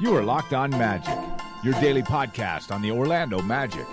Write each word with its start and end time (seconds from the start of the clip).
You 0.00 0.14
are 0.14 0.22
Locked 0.22 0.54
On 0.54 0.70
Magic, 0.70 1.18
your 1.64 1.74
daily 1.80 2.04
podcast 2.04 2.72
on 2.72 2.80
the 2.80 2.90
Orlando 2.92 3.42
Magic, 3.42 3.84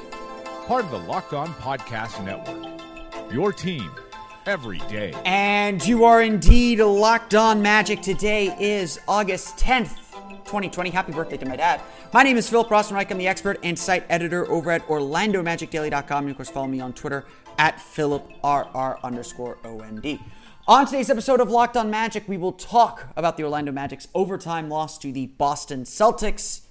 part 0.67 0.85
of 0.85 0.91
the 0.91 0.99
Locked 0.99 1.33
On 1.33 1.47
Podcast 1.55 2.23
Network. 2.23 3.33
Your 3.33 3.51
team 3.51 3.89
every 4.45 4.77
day. 4.87 5.15
And 5.25 5.83
you 5.83 6.05
are 6.05 6.21
indeed 6.21 6.79
locked 6.79 7.33
on 7.33 7.59
magic. 7.59 8.03
Today 8.03 8.55
is 8.59 8.99
August 9.07 9.57
10th, 9.57 9.97
2020. 10.45 10.91
Happy 10.91 11.11
birthday 11.11 11.37
to 11.37 11.45
my 11.47 11.55
dad. 11.55 11.81
My 12.13 12.21
name 12.21 12.37
is 12.37 12.47
Philip 12.47 12.67
Rossman-Reich. 12.67 13.09
I'm 13.09 13.17
the 13.17 13.27
expert 13.27 13.57
and 13.63 13.77
site 13.77 14.05
editor 14.07 14.47
over 14.47 14.69
at 14.69 14.85
OrlandoMagicDaily.com. 14.85 16.25
And 16.25 16.29
of 16.29 16.35
course, 16.35 16.51
follow 16.51 16.67
me 16.67 16.81
on 16.81 16.93
Twitter 16.93 17.25
at 17.57 17.77
PhilipRR 17.77 19.01
underscore 19.01 19.57
OND. 19.63 20.19
On 20.67 20.83
today's 20.87 21.11
episode 21.11 21.39
of 21.39 21.51
Locked 21.51 21.77
On 21.77 21.91
Magic, 21.91 22.27
we 22.27 22.37
will 22.37 22.51
talk 22.51 23.09
about 23.15 23.37
the 23.37 23.43
Orlando 23.43 23.71
Magic's 23.71 24.07
overtime 24.15 24.67
loss 24.67 24.97
to 24.97 25.11
the 25.11 25.27
Boston 25.27 25.83
Celtics 25.83 26.61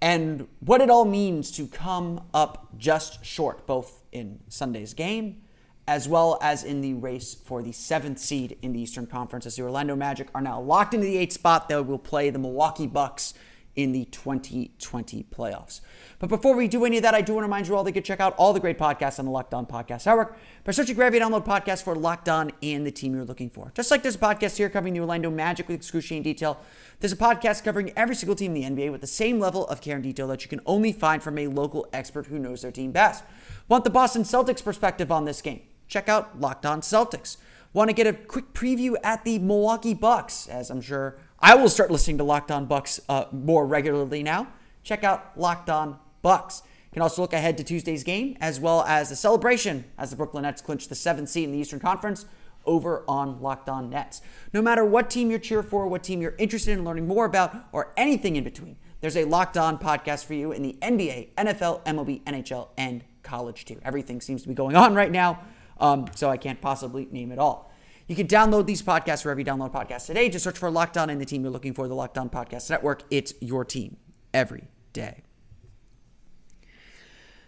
and 0.00 0.48
what 0.60 0.80
it 0.80 0.88
all 0.88 1.04
means 1.04 1.50
to 1.50 1.66
come 1.66 2.22
up 2.32 2.68
just 2.78 3.22
short, 3.22 3.66
both 3.66 4.02
in 4.12 4.40
Sunday's 4.48 4.94
game 4.94 5.42
as 5.86 6.08
well 6.08 6.38
as 6.40 6.64
in 6.64 6.80
the 6.80 6.94
race 6.94 7.34
for 7.34 7.62
the 7.62 7.72
seventh 7.72 8.18
seed 8.18 8.56
in 8.62 8.72
the 8.72 8.80
Eastern 8.80 9.06
Conference, 9.06 9.44
as 9.44 9.56
the 9.56 9.62
Orlando 9.62 9.94
Magic 9.94 10.28
are 10.34 10.40
now 10.40 10.58
locked 10.58 10.94
into 10.94 11.04
the 11.04 11.18
eighth 11.18 11.32
spot. 11.34 11.68
They 11.68 11.78
will 11.80 11.98
play 11.98 12.30
the 12.30 12.38
Milwaukee 12.38 12.86
Bucks 12.86 13.34
in 13.74 13.92
the 13.92 14.04
2020 14.06 15.24
playoffs. 15.34 15.80
But 16.18 16.28
before 16.28 16.54
we 16.54 16.68
do 16.68 16.84
any 16.84 16.98
of 16.98 17.02
that, 17.02 17.14
I 17.14 17.22
do 17.22 17.34
want 17.34 17.42
to 17.42 17.46
remind 17.46 17.68
you 17.68 17.76
all 17.76 17.84
that 17.84 17.90
you 17.90 17.94
can 17.94 18.02
check 18.02 18.20
out 18.20 18.34
all 18.36 18.52
the 18.52 18.60
great 18.60 18.78
podcasts 18.78 19.18
on 19.18 19.24
the 19.24 19.30
Locked 19.30 19.54
On 19.54 19.66
Podcast 19.66 20.06
Network 20.06 20.36
by 20.64 20.72
searching 20.72 20.94
Gravity 20.94 21.24
Download 21.24 21.44
Podcast 21.44 21.82
for 21.82 21.96
Locked 21.96 22.28
On 22.28 22.52
and 22.62 22.86
the 22.86 22.90
team 22.90 23.14
you're 23.14 23.24
looking 23.24 23.48
for. 23.50 23.72
Just 23.74 23.90
like 23.90 24.02
there's 24.02 24.16
a 24.16 24.18
podcast 24.18 24.56
here 24.56 24.68
covering 24.68 24.94
the 24.94 25.00
Orlando 25.00 25.30
Magic 25.30 25.68
with 25.68 25.76
excruciating 25.76 26.22
detail, 26.22 26.60
there's 27.00 27.12
a 27.12 27.16
podcast 27.16 27.64
covering 27.64 27.92
every 27.96 28.14
single 28.14 28.36
team 28.36 28.54
in 28.54 28.76
the 28.76 28.82
NBA 28.84 28.92
with 28.92 29.00
the 29.00 29.06
same 29.06 29.40
level 29.40 29.66
of 29.68 29.80
care 29.80 29.96
and 29.96 30.02
detail 30.04 30.28
that 30.28 30.42
you 30.42 30.48
can 30.48 30.60
only 30.66 30.92
find 30.92 31.22
from 31.22 31.38
a 31.38 31.46
local 31.48 31.88
expert 31.92 32.26
who 32.26 32.38
knows 32.38 32.62
their 32.62 32.72
team 32.72 32.92
best. 32.92 33.24
Want 33.68 33.84
the 33.84 33.90
Boston 33.90 34.22
Celtics 34.22 34.62
perspective 34.62 35.10
on 35.10 35.24
this 35.24 35.40
game? 35.40 35.62
Check 35.88 36.08
out 36.08 36.40
Locked 36.40 36.66
On 36.66 36.82
Celtics. 36.82 37.38
Want 37.72 37.88
to 37.88 37.94
get 37.94 38.06
a 38.06 38.12
quick 38.12 38.52
preview 38.52 38.96
at 39.02 39.24
the 39.24 39.38
Milwaukee 39.38 39.94
Bucks, 39.94 40.46
as 40.46 40.70
I'm 40.70 40.82
sure 40.82 41.16
I 41.44 41.56
will 41.56 41.68
start 41.68 41.90
listening 41.90 42.18
to 42.18 42.24
Locked 42.24 42.52
On 42.52 42.66
Bucks 42.66 43.00
uh, 43.08 43.24
more 43.32 43.66
regularly 43.66 44.22
now. 44.22 44.46
Check 44.84 45.02
out 45.02 45.36
Locked 45.36 45.68
On 45.68 45.98
Bucks. 46.22 46.62
You 46.64 46.92
can 46.92 47.02
also 47.02 47.20
look 47.20 47.32
ahead 47.32 47.58
to 47.58 47.64
Tuesday's 47.64 48.04
game 48.04 48.36
as 48.40 48.60
well 48.60 48.84
as 48.84 49.08
the 49.08 49.16
celebration 49.16 49.86
as 49.98 50.10
the 50.10 50.16
Brooklyn 50.16 50.44
Nets 50.44 50.62
clinch 50.62 50.86
the 50.86 50.94
seventh 50.94 51.30
seed 51.30 51.46
in 51.46 51.52
the 51.52 51.58
Eastern 51.58 51.80
Conference 51.80 52.26
over 52.64 53.02
on 53.08 53.40
Locked 53.40 53.68
On 53.68 53.90
Nets. 53.90 54.22
No 54.52 54.62
matter 54.62 54.84
what 54.84 55.10
team 55.10 55.30
you're 55.30 55.40
cheering 55.40 55.66
for, 55.66 55.88
what 55.88 56.04
team 56.04 56.22
you're 56.22 56.36
interested 56.38 56.78
in 56.78 56.84
learning 56.84 57.08
more 57.08 57.24
about, 57.24 57.56
or 57.72 57.92
anything 57.96 58.36
in 58.36 58.44
between, 58.44 58.76
there's 59.00 59.16
a 59.16 59.24
Locked 59.24 59.56
On 59.56 59.78
podcast 59.78 60.24
for 60.24 60.34
you 60.34 60.52
in 60.52 60.62
the 60.62 60.78
NBA, 60.80 61.34
NFL, 61.34 61.84
MLB, 61.84 62.22
NHL, 62.22 62.68
and 62.78 63.02
college 63.24 63.64
too. 63.64 63.80
Everything 63.84 64.20
seems 64.20 64.42
to 64.42 64.48
be 64.48 64.54
going 64.54 64.76
on 64.76 64.94
right 64.94 65.10
now, 65.10 65.40
um, 65.80 66.06
so 66.14 66.30
I 66.30 66.36
can't 66.36 66.60
possibly 66.60 67.08
name 67.10 67.32
it 67.32 67.40
all. 67.40 67.71
You 68.08 68.16
can 68.16 68.26
download 68.26 68.66
these 68.66 68.82
podcasts 68.82 69.24
wherever 69.24 69.40
you 69.40 69.46
download 69.46 69.72
podcasts 69.72 70.06
today. 70.06 70.28
Just 70.28 70.44
search 70.44 70.58
for 70.58 70.70
Locked 70.70 70.96
On 70.96 71.08
and 71.08 71.20
the 71.20 71.24
team 71.24 71.42
you're 71.42 71.52
looking 71.52 71.74
for, 71.74 71.88
the 71.88 71.94
Locked 71.94 72.18
On 72.18 72.28
Podcast 72.28 72.68
Network. 72.68 73.02
It's 73.10 73.34
your 73.40 73.64
team 73.64 73.96
every 74.34 74.64
day. 74.92 75.22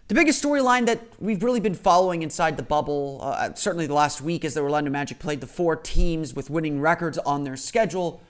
The 0.07 0.13
biggest 0.13 0.43
storyline 0.43 0.85
that 0.85 1.01
we've 1.19 1.41
really 1.41 1.59
been 1.59 1.73
following 1.73 2.21
inside 2.21 2.57
the 2.57 2.63
bubble, 2.63 3.19
uh, 3.23 3.55
certainly 3.55 3.87
the 3.87 3.95
last 3.95 4.21
week 4.21 4.45
as 4.45 4.53
the 4.53 4.61
Orlando 4.61 4.91
Magic 4.91 5.17
played 5.17 5.41
the 5.41 5.47
four 5.47 5.75
teams 5.75 6.35
with 6.35 6.49
winning 6.49 6.79
records 6.79 7.17
on 7.17 7.43
their 7.43 7.57
schedule, 7.57 8.21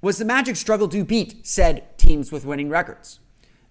was 0.00 0.16
the 0.16 0.24
Magic 0.24 0.56
struggle 0.56 0.88
to 0.88 1.04
beat 1.04 1.46
said 1.46 1.98
teams 1.98 2.32
with 2.32 2.46
winning 2.46 2.70
records. 2.70 3.20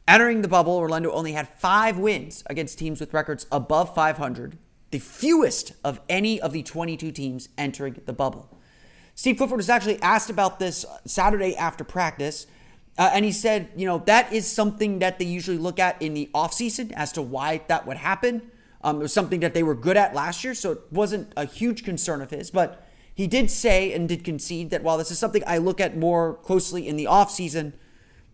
Entering 0.08 0.44
the 0.44 0.48
bubble, 0.48 0.74
Orlando 0.78 1.12
only 1.12 1.34
had 1.34 1.48
five 1.48 1.98
wins 1.98 2.44
against 2.48 2.78
teams 2.78 3.00
with 3.00 3.12
records 3.12 3.48
above 3.52 3.96
500, 3.96 4.58
the 4.92 5.00
fewest 5.00 5.74
of 5.84 6.00
any 6.10 6.42
of 6.42 6.54
the 6.54 6.64
22 6.64 7.12
teams 7.12 7.50
entering 7.58 8.02
the 8.06 8.14
bubble. 8.14 8.58
Steve 9.16 9.38
Clifford 9.38 9.58
was 9.58 9.70
actually 9.70 10.02
asked 10.02 10.30
about 10.30 10.60
this 10.60 10.86
Saturday 11.06 11.56
after 11.56 11.84
practice. 11.84 12.48
Uh, 12.98 13.10
and 13.14 13.24
he 13.24 13.32
said, 13.32 13.70
you 13.76 13.86
know, 13.86 14.00
that 14.00 14.32
is 14.34 14.48
something 14.48 15.00
that 15.00 15.20
they 15.20 15.26
usually 15.26 15.58
look 15.58 15.80
at 15.80 16.02
in 16.02 16.14
the 16.14 16.30
offseason 16.34 16.92
as 16.94 17.12
to 17.14 17.22
why 17.22 17.62
that 17.68 17.86
would 17.86 17.98
happen. 17.98 18.52
Um, 18.82 18.98
it 18.98 19.04
was 19.04 19.14
something 19.14 19.42
that 19.42 19.54
they 19.54 19.64
were 19.64 19.76
good 19.76 19.98
at 19.98 20.16
last 20.16 20.44
year, 20.44 20.54
so 20.54 20.72
it 20.72 20.80
wasn't 20.92 21.32
a 21.36 21.46
huge 21.46 21.84
concern 21.84 22.22
of 22.22 22.30
his. 22.30 22.50
But 22.50 22.86
he 23.14 23.28
did 23.28 23.52
say 23.52 23.94
and 23.94 24.08
did 24.08 24.24
concede 24.24 24.70
that 24.70 24.84
while 24.84 24.98
this 24.98 25.12
is 25.12 25.20
something 25.20 25.44
I 25.46 25.58
look 25.58 25.82
at 25.82 25.98
more 25.98 26.36
closely 26.36 26.88
in 26.88 26.96
the 26.96 27.06
offseason, 27.06 27.74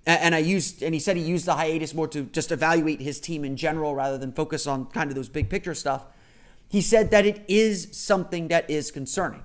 and, 0.06 0.22
and 0.22 0.36
I 0.36 0.40
used, 0.40 0.84
and 0.84 0.94
he 0.94 1.00
said 1.00 1.18
he 1.18 1.24
used 1.24 1.46
the 1.46 1.56
hiatus 1.56 1.94
more 1.96 2.08
to 2.10 2.24
just 2.26 2.52
evaluate 2.52 3.02
his 3.02 3.20
team 3.20 3.44
in 3.44 3.58
general 3.58 3.96
rather 3.96 4.20
than 4.20 4.32
focus 4.32 4.68
on 4.68 4.86
kind 4.86 5.10
of 5.10 5.16
those 5.16 5.30
big 5.30 5.50
picture 5.50 5.74
stuff. 5.74 6.06
He 6.68 6.82
said 6.82 7.12
that 7.12 7.26
it 7.26 7.44
is 7.48 7.90
something 7.92 8.48
that 8.50 8.70
is 8.70 8.92
concerning. 8.92 9.44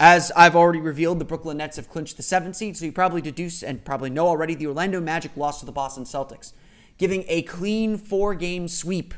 As 0.00 0.32
I've 0.34 0.56
already 0.56 0.80
revealed, 0.80 1.18
the 1.18 1.24
Brooklyn 1.24 1.58
Nets 1.58 1.76
have 1.76 1.88
clinched 1.88 2.16
the 2.16 2.22
seventh 2.22 2.56
seed, 2.56 2.76
so 2.76 2.84
you 2.84 2.92
probably 2.92 3.20
deduce 3.20 3.62
and 3.62 3.84
probably 3.84 4.10
know 4.10 4.26
already 4.26 4.54
the 4.54 4.66
Orlando 4.66 5.00
Magic 5.00 5.36
lost 5.36 5.60
to 5.60 5.66
the 5.66 5.72
Boston 5.72 6.04
Celtics, 6.04 6.52
giving 6.98 7.24
a 7.28 7.42
clean 7.42 7.96
four 7.96 8.34
game 8.34 8.66
sweep 8.66 9.14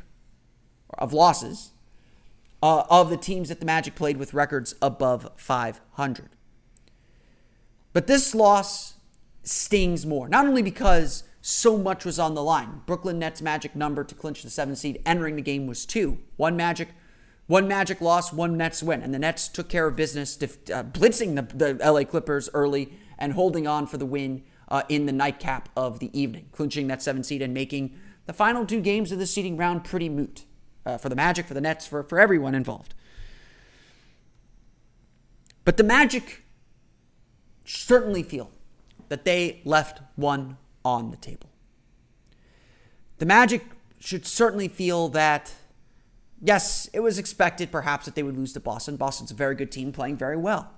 of 0.98 1.12
losses 1.12 1.70
uh, 2.62 2.84
of 2.90 3.10
the 3.10 3.16
teams 3.16 3.48
that 3.48 3.60
the 3.60 3.66
Magic 3.66 3.94
played 3.94 4.18
with 4.18 4.34
records 4.34 4.74
above 4.82 5.30
500. 5.36 6.28
But 7.92 8.06
this 8.06 8.34
loss 8.34 8.94
stings 9.42 10.04
more, 10.04 10.28
not 10.28 10.46
only 10.46 10.62
because 10.62 11.22
so 11.46 11.78
much 11.78 12.04
was 12.04 12.18
on 12.18 12.34
the 12.34 12.42
line. 12.42 12.82
Brooklyn 12.86 13.20
Nets 13.20 13.40
Magic 13.40 13.76
number 13.76 14.02
to 14.02 14.14
clinch 14.16 14.42
the 14.42 14.50
seventh 14.50 14.78
seed 14.78 15.00
entering 15.06 15.36
the 15.36 15.42
game 15.42 15.68
was 15.68 15.86
two. 15.86 16.18
One 16.36 16.56
Magic 16.56 16.88
one 17.46 17.68
Magic 17.68 18.00
loss, 18.00 18.32
one 18.32 18.56
Nets 18.56 18.82
win. 18.82 19.02
And 19.02 19.14
the 19.14 19.20
Nets 19.20 19.46
took 19.46 19.68
care 19.68 19.86
of 19.86 19.94
business, 19.94 20.36
uh, 20.42 20.82
blitzing 20.82 21.36
the, 21.36 21.74
the, 21.74 21.92
LA 21.92 22.02
Clippers 22.02 22.48
early 22.52 22.92
and 23.18 23.34
holding 23.34 23.68
on 23.68 23.86
for 23.86 23.98
the 23.98 24.06
win 24.06 24.42
uh, 24.68 24.82
in 24.88 25.06
the 25.06 25.12
nightcap 25.12 25.68
of 25.76 26.00
the 26.00 26.10
evening, 26.18 26.48
clinching 26.50 26.88
that 26.88 27.00
seven 27.00 27.22
seed 27.22 27.40
and 27.40 27.54
making 27.54 27.96
the 28.26 28.32
final 28.32 28.66
two 28.66 28.80
games 28.80 29.12
of 29.12 29.20
the 29.20 29.26
seeding 29.26 29.56
round 29.56 29.84
pretty 29.84 30.08
moot 30.08 30.44
uh, 30.84 30.98
for 30.98 31.08
the 31.08 31.14
Magic, 31.14 31.46
for 31.46 31.54
the 31.54 31.60
Nets, 31.60 31.86
for, 31.86 32.02
for 32.02 32.18
everyone 32.18 32.56
involved. 32.56 32.92
But 35.64 35.76
the 35.76 35.84
Magic 35.84 36.42
certainly 37.64 38.24
feel 38.24 38.50
that 39.08 39.24
they 39.24 39.60
left 39.64 40.00
one 40.16 40.56
on 40.86 41.10
the 41.10 41.16
table. 41.16 41.50
The 43.18 43.26
Magic 43.26 43.64
should 43.98 44.26
certainly 44.26 44.68
feel 44.68 45.08
that 45.08 45.52
Yes, 46.42 46.88
it 46.92 47.00
was 47.00 47.18
expected 47.18 47.72
perhaps 47.72 48.04
that 48.04 48.14
they 48.14 48.22
would 48.22 48.36
lose 48.36 48.52
to 48.52 48.60
Boston. 48.60 48.96
Boston's 48.96 49.30
a 49.30 49.34
very 49.34 49.54
good 49.54 49.72
team 49.72 49.90
playing 49.90 50.16
very 50.16 50.36
well. 50.36 50.70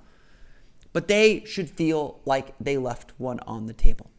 But 0.93 1.09
they 1.09 1.45
should 1.45 1.69
feel 1.69 2.21
like 2.25 2.55
they 2.61 2.79
left 2.79 3.13
one 3.19 3.41
on 3.41 3.67
the 3.67 3.73
table. 3.73 4.11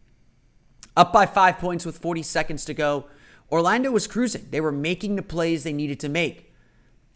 Up 0.97 1.13
by 1.13 1.25
five 1.25 1.57
points 1.57 1.85
with 1.85 1.97
40 1.97 2.23
seconds 2.23 2.65
to 2.65 2.73
go, 2.73 3.05
Orlando 3.51 3.89
was 3.89 4.05
cruising. 4.05 4.47
They 4.51 4.61
were 4.61 4.71
making 4.71 5.15
the 5.15 5.21
plays 5.21 5.63
they 5.63 5.73
needed 5.73 5.99
to 6.01 6.09
make. 6.09 6.53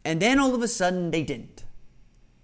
And 0.05 0.21
then 0.21 0.39
all 0.39 0.55
of 0.55 0.61
a 0.61 0.67
sudden, 0.67 1.11
they 1.11 1.23
didn't. 1.23 1.65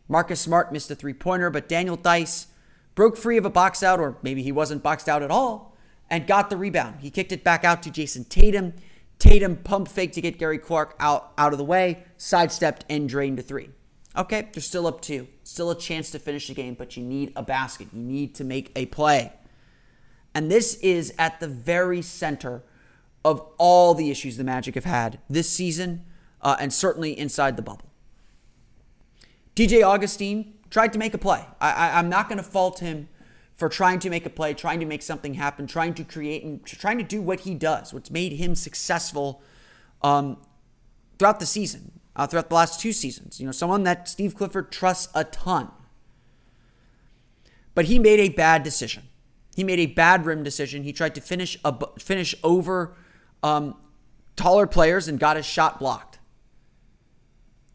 Marcus 0.07 0.41
Smart 0.41 0.73
missed 0.73 0.91
a 0.91 0.95
three 0.95 1.13
pointer, 1.13 1.49
but 1.49 1.69
Daniel 1.69 1.97
Theis 1.97 2.47
broke 2.93 3.15
free 3.15 3.37
of 3.37 3.45
a 3.45 3.49
box 3.49 3.83
out, 3.83 3.99
or 3.99 4.17
maybe 4.21 4.43
he 4.43 4.51
wasn't 4.51 4.83
boxed 4.83 5.07
out 5.07 5.23
at 5.23 5.31
all, 5.31 5.68
and 6.09 6.27
got 6.27 6.49
the 6.49 6.57
rebound. 6.57 7.01
He 7.01 7.09
kicked 7.09 7.31
it 7.31 7.43
back 7.43 7.63
out 7.63 7.83
to 7.83 7.91
Jayson 7.91 8.25
Tatum. 8.25 8.73
Tatum 9.19 9.57
pump 9.57 9.87
fake 9.87 10.13
to 10.13 10.21
get 10.21 10.39
Gary 10.39 10.57
Clark 10.57 10.95
out, 10.99 11.33
out 11.37 11.51
of 11.51 11.57
the 11.57 11.65
way, 11.65 12.03
sidestepped 12.17 12.85
and 12.89 13.09
drained 13.09 13.37
to 13.37 13.43
three. 13.43 13.69
Okay, 14.17 14.47
they're 14.53 14.61
still 14.61 14.87
up 14.87 15.01
two. 15.01 15.27
Still 15.43 15.69
a 15.71 15.77
chance 15.77 16.09
to 16.11 16.19
finish 16.19 16.47
the 16.47 16.53
game, 16.53 16.73
but 16.73 16.95
you 16.97 17.03
need 17.03 17.33
a 17.35 17.43
basket. 17.43 17.89
You 17.93 18.01
need 18.01 18.33
to 18.35 18.43
make 18.43 18.71
a 18.75 18.85
play. 18.87 19.33
And 20.33 20.49
this 20.49 20.75
is 20.75 21.13
at 21.17 21.39
the 21.39 21.47
very 21.47 22.01
center 22.01 22.63
of 23.25 23.45
all 23.57 23.93
the 23.93 24.09
issues 24.09 24.37
the 24.37 24.43
Magic 24.43 24.75
have 24.75 24.85
had 24.85 25.19
this 25.29 25.49
season 25.49 26.05
uh, 26.41 26.55
and 26.59 26.71
certainly 26.73 27.17
inside 27.17 27.57
the 27.57 27.61
bubble. 27.61 27.89
DJ 29.55 29.83
Augustin 29.83 30.53
tried 30.69 30.93
to 30.93 30.99
make 30.99 31.13
a 31.13 31.17
play. 31.17 31.45
I, 31.59 31.71
I, 31.71 31.99
I'm 31.99 32.09
not 32.09 32.29
going 32.29 32.37
to 32.37 32.43
fault 32.43 32.79
him 32.79 33.09
for 33.59 33.67
trying 33.67 33.99
to 33.99 34.09
make 34.09 34.25
a 34.25 34.29
play, 34.29 34.53
trying 34.53 34.79
to 34.79 34.85
make 34.85 35.01
something 35.01 35.33
happen, 35.33 35.67
trying 35.67 35.93
to 35.93 36.05
create, 36.05 36.45
and 36.45 36.65
trying 36.65 36.97
to 36.97 37.03
do 37.03 37.21
what 37.21 37.41
he 37.41 37.53
does, 37.53 37.93
what's 37.93 38.09
made 38.09 38.31
him 38.31 38.55
successful 38.55 39.41
um, 40.01 40.37
throughout 41.17 41.41
the 41.41 41.45
season, 41.45 41.99
uh, 42.15 42.25
throughout 42.25 42.47
the 42.47 42.55
last 42.55 42.79
two 42.79 42.93
seasons. 42.93 43.37
You 43.37 43.45
know, 43.45 43.51
someone 43.51 43.83
that 43.83 44.07
Steve 44.07 44.33
Clifford 44.33 44.71
trusts 44.71 45.09
a 45.13 45.25
ton. 45.25 45.69
But 47.75 47.85
he 47.85 47.99
made 47.99 48.21
a 48.21 48.29
bad 48.29 48.63
decision. 48.63 49.03
He 49.57 49.65
made 49.65 49.79
a 49.79 49.87
bad 49.87 50.25
rim 50.25 50.41
decision. 50.41 50.83
He 50.83 50.93
tried 50.93 51.13
to 51.15 51.21
finish 51.21 51.59
a, 51.65 51.75
finish 51.99 52.33
over 52.43 52.95
um, 53.43 53.75
taller 54.37 54.67
players 54.67 55.09
and 55.09 55.19
got 55.19 55.35
his 55.35 55.45
shot 55.45 55.79
blocked. 55.79 56.19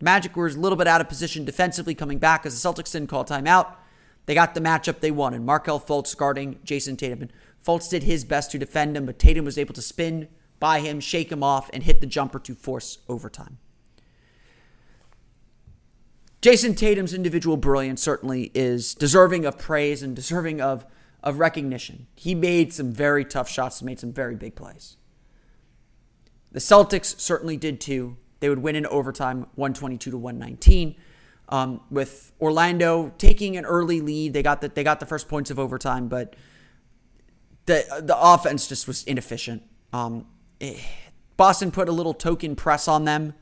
Magic 0.01 0.35
were 0.35 0.47
a 0.47 0.51
little 0.51 0.77
bit 0.77 0.87
out 0.87 1.03
of 1.03 1.11
position 1.11 1.45
defensively 1.45 1.95
coming 1.95 2.17
back 2.17 2.47
as 2.47 2.61
the 2.61 2.69
Celtics 2.69 2.93
didn't 2.93 3.09
call 3.09 3.25
timeout. 3.27 3.75
They 4.27 4.35
got 4.35 4.55
the 4.55 4.61
matchup 4.61 5.01
they 5.01 5.11
wanted. 5.11 5.43
Markelle 5.43 5.81
Fultz 5.81 6.17
guarding 6.17 6.59
Jayson 6.65 6.97
Tatum. 6.97 7.23
And 7.23 7.33
Fultz 7.65 7.89
did 7.89 8.05
his 8.05 8.25
best 8.25 8.51
to 8.53 8.59
defend 8.59 8.97
him, 8.97 9.07
but 9.07 9.19
Tatum 9.19 9.45
was 9.45 9.59
able 9.59 9.75
to 9.75 9.83
spin 9.83 10.29
by 10.61 10.81
him, 10.81 11.01
shake 11.01 11.31
him 11.31 11.43
off, 11.43 11.69
and 11.73 11.83
hit 11.83 12.01
the 12.01 12.07
jumper 12.07 12.39
to 12.39 12.55
force 12.55 12.99
overtime. 13.09 13.59
Jayson 16.41 16.75
Tatum's 16.75 17.15
individual 17.15 17.57
brilliance 17.57 18.03
certainly 18.03 18.51
is 18.55 18.95
deserving 18.95 19.47
of 19.47 19.59
praise 19.59 20.03
and 20.03 20.15
deserving 20.15 20.61
of, 20.61 20.85
of 21.23 21.39
recognition. 21.39 22.07
He 22.15 22.35
made 22.35 22.73
some 22.73 22.93
very 22.93 23.25
tough 23.25 23.49
shots 23.49 23.81
and 23.81 23.87
made 23.87 23.99
some 23.99 24.13
very 24.13 24.37
big 24.37 24.55
plays. 24.55 24.99
The 26.53 26.61
Celtics 26.61 27.19
certainly 27.19 27.57
did 27.57 27.81
too. 27.81 28.19
They 28.41 28.51
would 28.51 28.59
win 28.59 28.77
in 28.77 28.85
overtime 28.87 29.47
122 29.55 30.11
to 30.11 30.19
119 30.19 30.97
um, 31.49 31.81
with 31.91 32.33
Orlando 32.41 33.13
taking 33.19 33.57
an 33.57 33.65
early 33.65 34.01
lead. 34.01 34.33
They 34.33 34.43
got 34.43 34.61
the 34.61 34.69
they 34.69 34.85
got 34.85 35.01
the 35.01 35.07
first 35.07 35.29
points 35.29 35.51
of 35.51 35.59
overtime, 35.59 36.09
but 36.09 36.37
the 37.67 38.03
the 38.03 38.17
offense 38.19 38.67
just 38.69 38.87
was 38.87 39.05
inefficient. 39.05 39.63
Um, 39.93 40.27
eh, 40.61 40.79
Boston 41.37 41.71
put 41.71 41.89
a 41.89 41.93
little 41.93 42.15
token 42.15 42.57
press 42.57 42.89
on 42.89 43.05
them, 43.05 43.35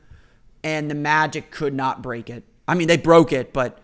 and 0.63 0.91
the 0.91 0.95
Magic 0.95 1.51
could 1.51 1.75
not 1.75 2.03
break 2.03 2.31
it. 2.31 2.45
I 2.67 2.75
mean, 2.75 2.89
they 2.89 2.97
broke 2.97 3.33
it, 3.33 3.53
but 3.53 3.79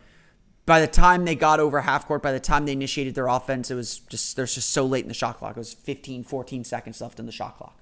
by 0.66 0.80
the 0.80 0.86
time 0.86 1.24
they 1.24 1.34
got 1.34 1.60
over 1.60 1.80
half 1.80 2.06
court, 2.06 2.22
by 2.22 2.32
the 2.32 2.40
time 2.40 2.66
they 2.66 2.72
initiated 2.72 3.14
their 3.14 3.26
offense, 3.26 3.70
it 3.70 3.74
was 3.74 4.00
just 4.00 4.36
there's 4.36 4.54
just 4.54 4.70
so 4.70 4.84
late 4.84 5.04
in 5.04 5.08
the 5.08 5.14
shot 5.14 5.38
clock. 5.38 5.56
It 5.56 5.58
was 5.58 5.72
15, 5.72 6.24
14 6.24 6.64
seconds 6.64 7.00
left 7.00 7.18
in 7.18 7.26
the 7.26 7.32
shot 7.32 7.56
clock. 7.56 7.80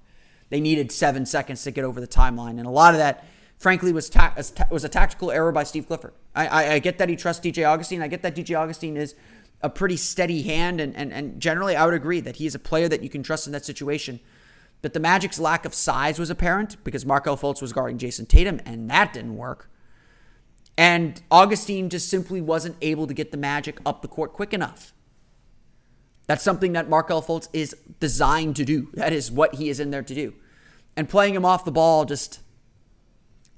They 0.48 0.60
needed 0.60 0.92
seven 0.92 1.26
seconds 1.26 1.64
to 1.64 1.72
get 1.72 1.84
over 1.84 2.00
the 2.00 2.06
timeline, 2.06 2.58
and 2.58 2.66
a 2.66 2.70
lot 2.70 2.94
of 2.94 2.98
that 2.98 3.24
frankly, 3.58 3.92
was 3.92 4.08
ta- 4.08 4.34
was 4.70 4.84
a 4.84 4.88
tactical 4.88 5.30
error 5.30 5.52
by 5.52 5.64
Steve 5.64 5.86
Clifford. 5.86 6.14
I, 6.34 6.46
I, 6.46 6.72
I 6.74 6.78
get 6.78 6.98
that 6.98 7.08
he 7.08 7.16
trusts 7.16 7.44
DJ 7.44 7.66
Augustin. 7.66 8.02
I 8.02 8.08
get 8.08 8.22
that 8.22 8.34
DJ 8.34 8.58
Augustin 8.58 8.96
is 8.96 9.14
a 9.62 9.70
pretty 9.70 9.96
steady 9.96 10.42
hand, 10.42 10.80
and, 10.80 10.94
and, 10.94 11.12
and 11.12 11.40
generally, 11.40 11.76
I 11.76 11.84
would 11.84 11.94
agree 11.94 12.20
that 12.20 12.36
he 12.36 12.46
is 12.46 12.54
a 12.54 12.58
player 12.58 12.88
that 12.88 13.02
you 13.02 13.08
can 13.08 13.22
trust 13.22 13.46
in 13.46 13.52
that 13.52 13.64
situation. 13.64 14.20
But 14.82 14.92
the 14.92 15.00
Magic's 15.00 15.38
lack 15.38 15.64
of 15.64 15.74
size 15.74 16.18
was 16.18 16.30
apparent 16.30 16.82
because 16.84 17.06
Markelle 17.06 17.36
Fultz 17.36 17.62
was 17.62 17.72
guarding 17.72 17.98
Jayson 17.98 18.26
Tatum, 18.26 18.60
and 18.66 18.90
that 18.90 19.12
didn't 19.14 19.36
work. 19.36 19.70
And 20.78 21.22
Augustin 21.30 21.88
just 21.88 22.08
simply 22.10 22.42
wasn't 22.42 22.76
able 22.82 23.06
to 23.06 23.14
get 23.14 23.30
the 23.30 23.38
Magic 23.38 23.80
up 23.86 24.02
the 24.02 24.08
court 24.08 24.34
quick 24.34 24.52
enough. 24.52 24.92
That's 26.26 26.42
something 26.42 26.72
that 26.72 26.88
Markelle 26.88 27.22
Fultz 27.22 27.48
is 27.52 27.74
designed 27.98 28.56
to 28.56 28.64
do. 28.64 28.88
That 28.94 29.12
is 29.12 29.30
what 29.30 29.54
he 29.54 29.70
is 29.70 29.80
in 29.80 29.90
there 29.90 30.02
to 30.02 30.14
do. 30.14 30.34
And 30.96 31.08
playing 31.08 31.34
him 31.34 31.44
off 31.44 31.64
the 31.64 31.72
ball 31.72 32.04
just 32.04 32.40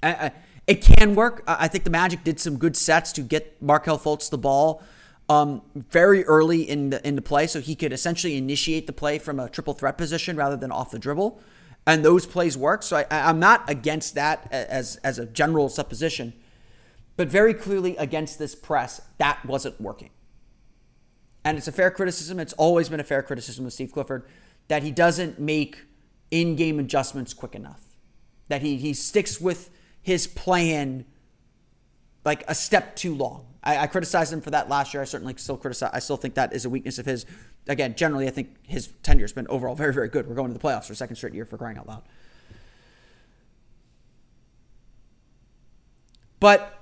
it 0.01 0.81
can 0.81 1.15
work. 1.15 1.43
I 1.47 1.67
think 1.67 1.83
the 1.83 1.89
Magic 1.89 2.23
did 2.23 2.39
some 2.39 2.57
good 2.57 2.75
sets 2.75 3.11
to 3.13 3.21
get 3.21 3.61
Markelle 3.61 3.99
Fultz 3.99 4.29
the 4.29 4.37
ball 4.37 4.83
um, 5.29 5.61
very 5.75 6.23
early 6.25 6.67
in 6.67 6.89
the 6.89 7.07
in 7.07 7.15
the 7.15 7.21
play, 7.21 7.47
so 7.47 7.59
he 7.61 7.75
could 7.75 7.93
essentially 7.93 8.35
initiate 8.35 8.87
the 8.87 8.93
play 8.93 9.19
from 9.19 9.39
a 9.39 9.49
triple 9.49 9.73
threat 9.73 9.97
position 9.97 10.35
rather 10.35 10.57
than 10.57 10.71
off 10.71 10.91
the 10.91 10.99
dribble, 10.99 11.39
and 11.85 12.03
those 12.03 12.25
plays 12.25 12.57
work. 12.57 12.83
So 12.83 12.97
I, 12.97 13.05
I'm 13.11 13.39
not 13.39 13.69
against 13.69 14.15
that 14.15 14.47
as 14.51 14.97
as 14.97 15.19
a 15.19 15.25
general 15.25 15.69
supposition, 15.69 16.33
but 17.15 17.27
very 17.27 17.53
clearly 17.53 17.95
against 17.97 18.39
this 18.39 18.55
press, 18.55 19.01
that 19.17 19.45
wasn't 19.45 19.79
working. 19.79 20.09
And 21.43 21.57
it's 21.57 21.67
a 21.67 21.71
fair 21.71 21.91
criticism. 21.91 22.39
It's 22.39 22.53
always 22.53 22.89
been 22.89 22.99
a 22.99 23.03
fair 23.03 23.21
criticism 23.21 23.65
of 23.65 23.73
Steve 23.73 23.91
Clifford 23.91 24.27
that 24.67 24.83
he 24.83 24.91
doesn't 24.91 25.39
make 25.39 25.83
in-game 26.31 26.79
adjustments 26.79 27.33
quick 27.33 27.55
enough. 27.55 27.95
That 28.49 28.61
he 28.61 28.77
he 28.77 28.93
sticks 28.93 29.39
with 29.39 29.69
his 30.01 30.27
plan 30.27 31.05
like 32.25 32.43
a 32.47 32.55
step 32.55 32.95
too 32.95 33.15
long. 33.15 33.45
I, 33.63 33.77
I 33.79 33.87
criticized 33.87 34.31
him 34.31 34.41
for 34.41 34.51
that 34.51 34.69
last 34.69 34.93
year. 34.93 35.01
I 35.01 35.05
certainly 35.05 35.33
still 35.37 35.57
criticize. 35.57 35.91
I 35.93 35.99
still 35.99 36.17
think 36.17 36.35
that 36.35 36.53
is 36.53 36.65
a 36.65 36.69
weakness 36.69 36.97
of 36.99 37.05
his. 37.05 37.25
Again, 37.67 37.95
generally, 37.95 38.27
I 38.27 38.31
think 38.31 38.55
his 38.65 38.87
tenure 39.03 39.23
has 39.23 39.33
been 39.33 39.47
overall 39.47 39.75
very, 39.75 39.93
very 39.93 40.09
good. 40.09 40.27
We're 40.27 40.35
going 40.35 40.51
to 40.51 40.57
the 40.57 40.59
playoffs 40.59 40.85
for 40.85 40.93
a 40.93 40.95
second 40.95 41.15
straight 41.17 41.33
year 41.33 41.45
for 41.45 41.57
crying 41.57 41.77
out 41.77 41.87
loud. 41.87 42.03
But 46.39 46.73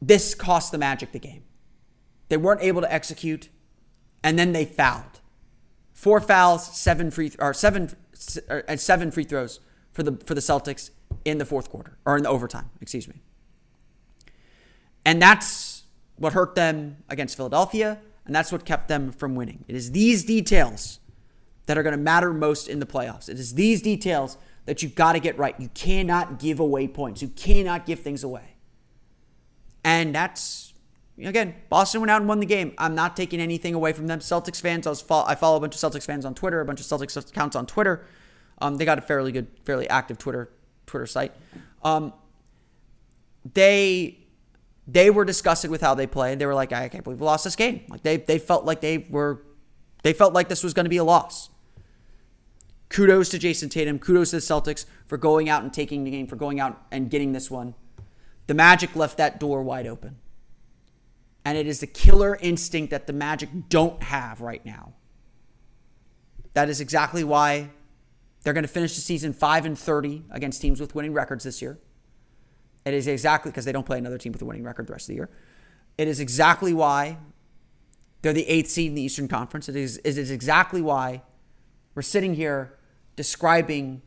this 0.00 0.34
cost 0.34 0.72
the 0.72 0.78
Magic 0.78 1.12
the 1.12 1.18
game. 1.18 1.44
They 2.28 2.36
weren't 2.36 2.62
able 2.62 2.80
to 2.80 2.92
execute, 2.92 3.48
and 4.22 4.38
then 4.38 4.52
they 4.52 4.64
fouled. 4.64 5.20
Four 5.92 6.20
fouls, 6.20 6.78
seven 6.78 7.10
free 7.10 7.32
or 7.38 7.52
seven 7.52 7.90
er, 8.48 8.64
and 8.66 8.80
seven 8.80 9.10
free 9.10 9.24
throws 9.24 9.60
for 10.00 10.10
the 10.10 10.24
for 10.24 10.34
the 10.34 10.40
Celtics 10.40 10.90
in 11.26 11.36
the 11.36 11.44
fourth 11.44 11.68
quarter 11.68 11.98
or 12.06 12.16
in 12.16 12.22
the 12.22 12.30
overtime, 12.30 12.70
excuse 12.80 13.06
me. 13.06 13.20
And 15.04 15.20
that's 15.20 15.82
what 16.16 16.32
hurt 16.32 16.54
them 16.54 16.98
against 17.10 17.36
Philadelphia, 17.36 17.98
and 18.24 18.34
that's 18.34 18.50
what 18.50 18.64
kept 18.64 18.88
them 18.88 19.12
from 19.12 19.34
winning. 19.34 19.64
It 19.68 19.76
is 19.76 19.92
these 19.92 20.24
details 20.24 21.00
that 21.66 21.76
are 21.76 21.82
going 21.82 21.96
to 21.96 22.02
matter 22.02 22.32
most 22.32 22.66
in 22.68 22.80
the 22.80 22.86
playoffs. 22.86 23.28
It 23.28 23.38
is 23.38 23.54
these 23.54 23.82
details 23.82 24.38
that 24.64 24.82
you've 24.82 24.94
got 24.94 25.12
to 25.12 25.20
get 25.20 25.36
right. 25.36 25.54
You 25.58 25.68
cannot 25.68 26.38
give 26.38 26.60
away 26.60 26.88
points. 26.88 27.20
You 27.20 27.28
cannot 27.28 27.84
give 27.84 28.00
things 28.00 28.24
away. 28.24 28.56
And 29.84 30.14
that's 30.14 30.72
again, 31.22 31.54
Boston 31.68 32.00
went 32.00 32.10
out 32.10 32.22
and 32.22 32.28
won 32.28 32.40
the 32.40 32.46
game. 32.46 32.72
I'm 32.78 32.94
not 32.94 33.16
taking 33.16 33.40
anything 33.40 33.74
away 33.74 33.92
from 33.92 34.06
them. 34.06 34.20
Celtics 34.20 34.62
fans, 34.62 34.86
I, 34.86 34.90
was 34.90 35.04
I 35.10 35.34
follow 35.34 35.58
a 35.58 35.60
bunch 35.60 35.74
of 35.74 35.92
Celtics 35.92 36.06
fans 36.06 36.24
on 36.24 36.34
Twitter, 36.34 36.62
a 36.62 36.64
bunch 36.64 36.80
of 36.80 36.86
Celtics 36.86 37.18
accounts 37.18 37.54
on 37.54 37.66
Twitter. 37.66 38.06
Um, 38.60 38.76
they 38.76 38.84
got 38.84 38.98
a 38.98 39.02
fairly 39.02 39.32
good, 39.32 39.48
fairly 39.64 39.88
active 39.88 40.18
Twitter 40.18 40.50
Twitter 40.86 41.06
site. 41.06 41.32
Um, 41.82 42.12
they 43.54 44.18
they 44.86 45.10
were 45.10 45.24
disgusted 45.24 45.70
with 45.70 45.80
how 45.80 45.94
they 45.94 46.06
played. 46.06 46.38
They 46.38 46.46
were 46.46 46.54
like, 46.54 46.72
I 46.72 46.88
can't 46.88 47.04
believe 47.04 47.20
we 47.20 47.26
lost 47.26 47.44
this 47.44 47.56
game. 47.56 47.84
Like 47.88 48.02
they 48.02 48.18
they 48.18 48.38
felt 48.38 48.64
like 48.64 48.80
they 48.80 48.98
were 48.98 49.42
they 50.02 50.12
felt 50.12 50.32
like 50.32 50.48
this 50.48 50.62
was 50.62 50.74
going 50.74 50.84
to 50.84 50.90
be 50.90 50.96
a 50.96 51.04
loss. 51.04 51.50
Kudos 52.88 53.28
to 53.30 53.38
Jayson 53.38 53.68
Tatum. 53.68 53.98
Kudos 53.98 54.30
to 54.30 54.36
the 54.36 54.42
Celtics 54.42 54.84
for 55.06 55.16
going 55.16 55.48
out 55.48 55.62
and 55.62 55.72
taking 55.72 56.04
the 56.04 56.10
game, 56.10 56.26
for 56.26 56.36
going 56.36 56.58
out 56.58 56.82
and 56.90 57.08
getting 57.08 57.32
this 57.32 57.50
one. 57.50 57.74
The 58.46 58.54
Magic 58.54 58.96
left 58.96 59.16
that 59.18 59.38
door 59.38 59.62
wide 59.62 59.86
open. 59.86 60.16
And 61.44 61.56
it 61.56 61.66
is 61.66 61.80
the 61.80 61.86
killer 61.86 62.36
instinct 62.40 62.90
that 62.90 63.06
the 63.06 63.12
Magic 63.12 63.48
don't 63.68 64.02
have 64.02 64.40
right 64.40 64.64
now. 64.66 64.94
That 66.54 66.68
is 66.68 66.80
exactly 66.80 67.22
why 67.22 67.70
they're 68.42 68.52
going 68.52 68.64
to 68.64 68.68
finish 68.68 68.94
the 68.94 69.00
season 69.00 69.32
5 69.32 69.66
and 69.66 69.78
30 69.78 70.24
against 70.30 70.60
teams 70.62 70.80
with 70.80 70.94
winning 70.94 71.12
records 71.12 71.44
this 71.44 71.60
year. 71.60 71.78
It 72.84 72.94
is 72.94 73.06
exactly 73.06 73.50
because 73.50 73.64
they 73.64 73.72
don't 73.72 73.84
play 73.84 73.98
another 73.98 74.18
team 74.18 74.32
with 74.32 74.40
a 74.40 74.46
winning 74.46 74.64
record 74.64 74.86
the 74.86 74.92
rest 74.92 75.04
of 75.04 75.08
the 75.08 75.14
year. 75.16 75.30
It 75.98 76.08
is 76.08 76.20
exactly 76.20 76.72
why 76.72 77.18
they're 78.22 78.32
the 78.32 78.48
eighth 78.48 78.70
seed 78.70 78.88
in 78.88 78.94
the 78.94 79.02
Eastern 79.02 79.28
Conference. 79.28 79.68
It 79.68 79.76
is, 79.76 79.98
it 79.98 80.16
is 80.16 80.30
exactly 80.30 80.80
why 80.80 81.22
we're 81.94 82.02
sitting 82.02 82.34
here 82.34 82.78
describing 83.16 84.02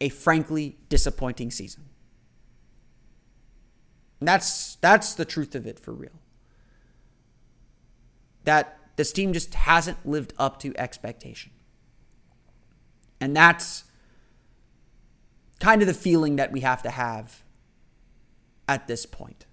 a 0.00 0.08
frankly 0.08 0.76
disappointing 0.88 1.50
season. 1.50 1.84
And 4.20 4.28
that's 4.28 4.76
that's 4.76 5.14
the 5.14 5.24
truth 5.24 5.54
of 5.54 5.66
it 5.66 5.78
for 5.78 5.92
real. 5.92 6.20
That 8.44 8.78
this 8.96 9.12
team 9.12 9.32
just 9.32 9.54
hasn't 9.54 10.06
lived 10.06 10.32
up 10.38 10.58
to 10.60 10.74
expectation. 10.78 11.52
And 13.20 13.36
that's 13.36 13.84
kind 15.60 15.80
of 15.82 15.88
the 15.88 15.94
feeling 15.94 16.36
that 16.36 16.52
we 16.52 16.60
have 16.60 16.82
to 16.82 16.90
have 16.90 17.42
at 18.68 18.86
this 18.86 19.06
point. 19.06 19.46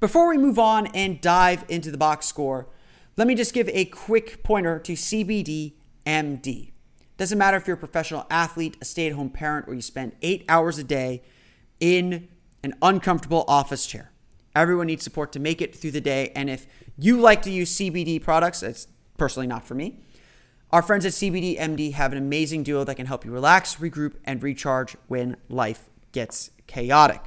Before 0.00 0.28
we 0.28 0.36
move 0.36 0.58
on 0.58 0.88
and 0.88 1.20
dive 1.20 1.64
into 1.68 1.90
the 1.90 1.98
box 1.98 2.26
score, 2.26 2.68
let 3.16 3.26
me 3.26 3.34
just 3.34 3.54
give 3.54 3.68
a 3.68 3.84
quick 3.84 4.42
pointer 4.42 4.78
to 4.80 4.92
CBD 4.94 5.74
MD. 6.06 6.72
Doesn't 7.18 7.38
matter 7.38 7.56
if 7.56 7.66
you're 7.66 7.76
a 7.76 7.78
professional 7.78 8.26
athlete, 8.30 8.76
a 8.80 8.84
stay 8.84 9.06
at 9.06 9.12
home 9.12 9.30
parent, 9.30 9.68
or 9.68 9.74
you 9.74 9.82
spend 9.82 10.12
eight 10.22 10.44
hours 10.48 10.78
a 10.78 10.84
day 10.84 11.22
in 11.78 12.28
an 12.64 12.74
uncomfortable 12.82 13.44
office 13.46 13.86
chair. 13.86 14.10
Everyone 14.54 14.86
needs 14.86 15.04
support 15.04 15.32
to 15.32 15.40
make 15.40 15.62
it 15.62 15.74
through 15.74 15.92
the 15.92 16.00
day. 16.00 16.32
And 16.34 16.50
if 16.50 16.66
you 16.98 17.20
like 17.20 17.42
to 17.42 17.50
use 17.50 17.76
CBD 17.76 18.20
products, 18.20 18.62
it's 18.62 18.88
personally 19.18 19.46
not 19.46 19.64
for 19.64 19.74
me. 19.74 20.00
Our 20.72 20.80
friends 20.80 21.04
at 21.04 21.12
CBD 21.12 21.58
MD 21.58 21.92
have 21.92 22.12
an 22.12 22.18
amazing 22.18 22.62
duo 22.62 22.82
that 22.84 22.94
can 22.94 23.04
help 23.04 23.26
you 23.26 23.30
relax, 23.30 23.76
regroup, 23.76 24.14
and 24.24 24.42
recharge 24.42 24.96
when 25.06 25.36
life 25.50 25.90
gets 26.12 26.50
chaotic. 26.66 27.20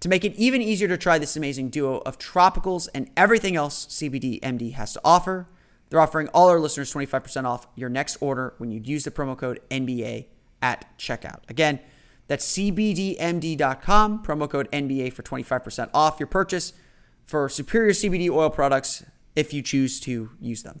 To 0.00 0.08
make 0.08 0.24
it 0.24 0.34
even 0.34 0.60
easier 0.60 0.88
to 0.88 0.98
try 0.98 1.16
this 1.16 1.36
amazing 1.36 1.70
duo 1.70 1.98
of 1.98 2.18
tropicals 2.18 2.88
and 2.92 3.08
everything 3.16 3.54
else 3.54 3.86
CBD 3.86 4.40
MD 4.40 4.72
has 4.72 4.92
to 4.94 5.00
offer, 5.04 5.46
they're 5.90 6.00
offering 6.00 6.26
all 6.34 6.48
our 6.48 6.58
listeners 6.58 6.92
25% 6.92 7.44
off 7.44 7.68
your 7.76 7.88
next 7.88 8.16
order 8.20 8.54
when 8.58 8.72
you 8.72 8.80
use 8.80 9.04
the 9.04 9.12
promo 9.12 9.38
code 9.38 9.60
NBA 9.70 10.26
at 10.60 10.98
checkout. 10.98 11.48
Again, 11.48 11.78
that's 12.26 12.52
CBDMD.com, 12.56 14.24
promo 14.24 14.50
code 14.50 14.68
NBA 14.72 15.12
for 15.12 15.22
25% 15.22 15.90
off 15.94 16.18
your 16.18 16.26
purchase 16.26 16.72
for 17.26 17.48
superior 17.48 17.92
CBD 17.92 18.28
oil 18.28 18.50
products 18.50 19.04
if 19.36 19.52
you 19.52 19.62
choose 19.62 20.00
to 20.00 20.30
use 20.40 20.64
them. 20.64 20.80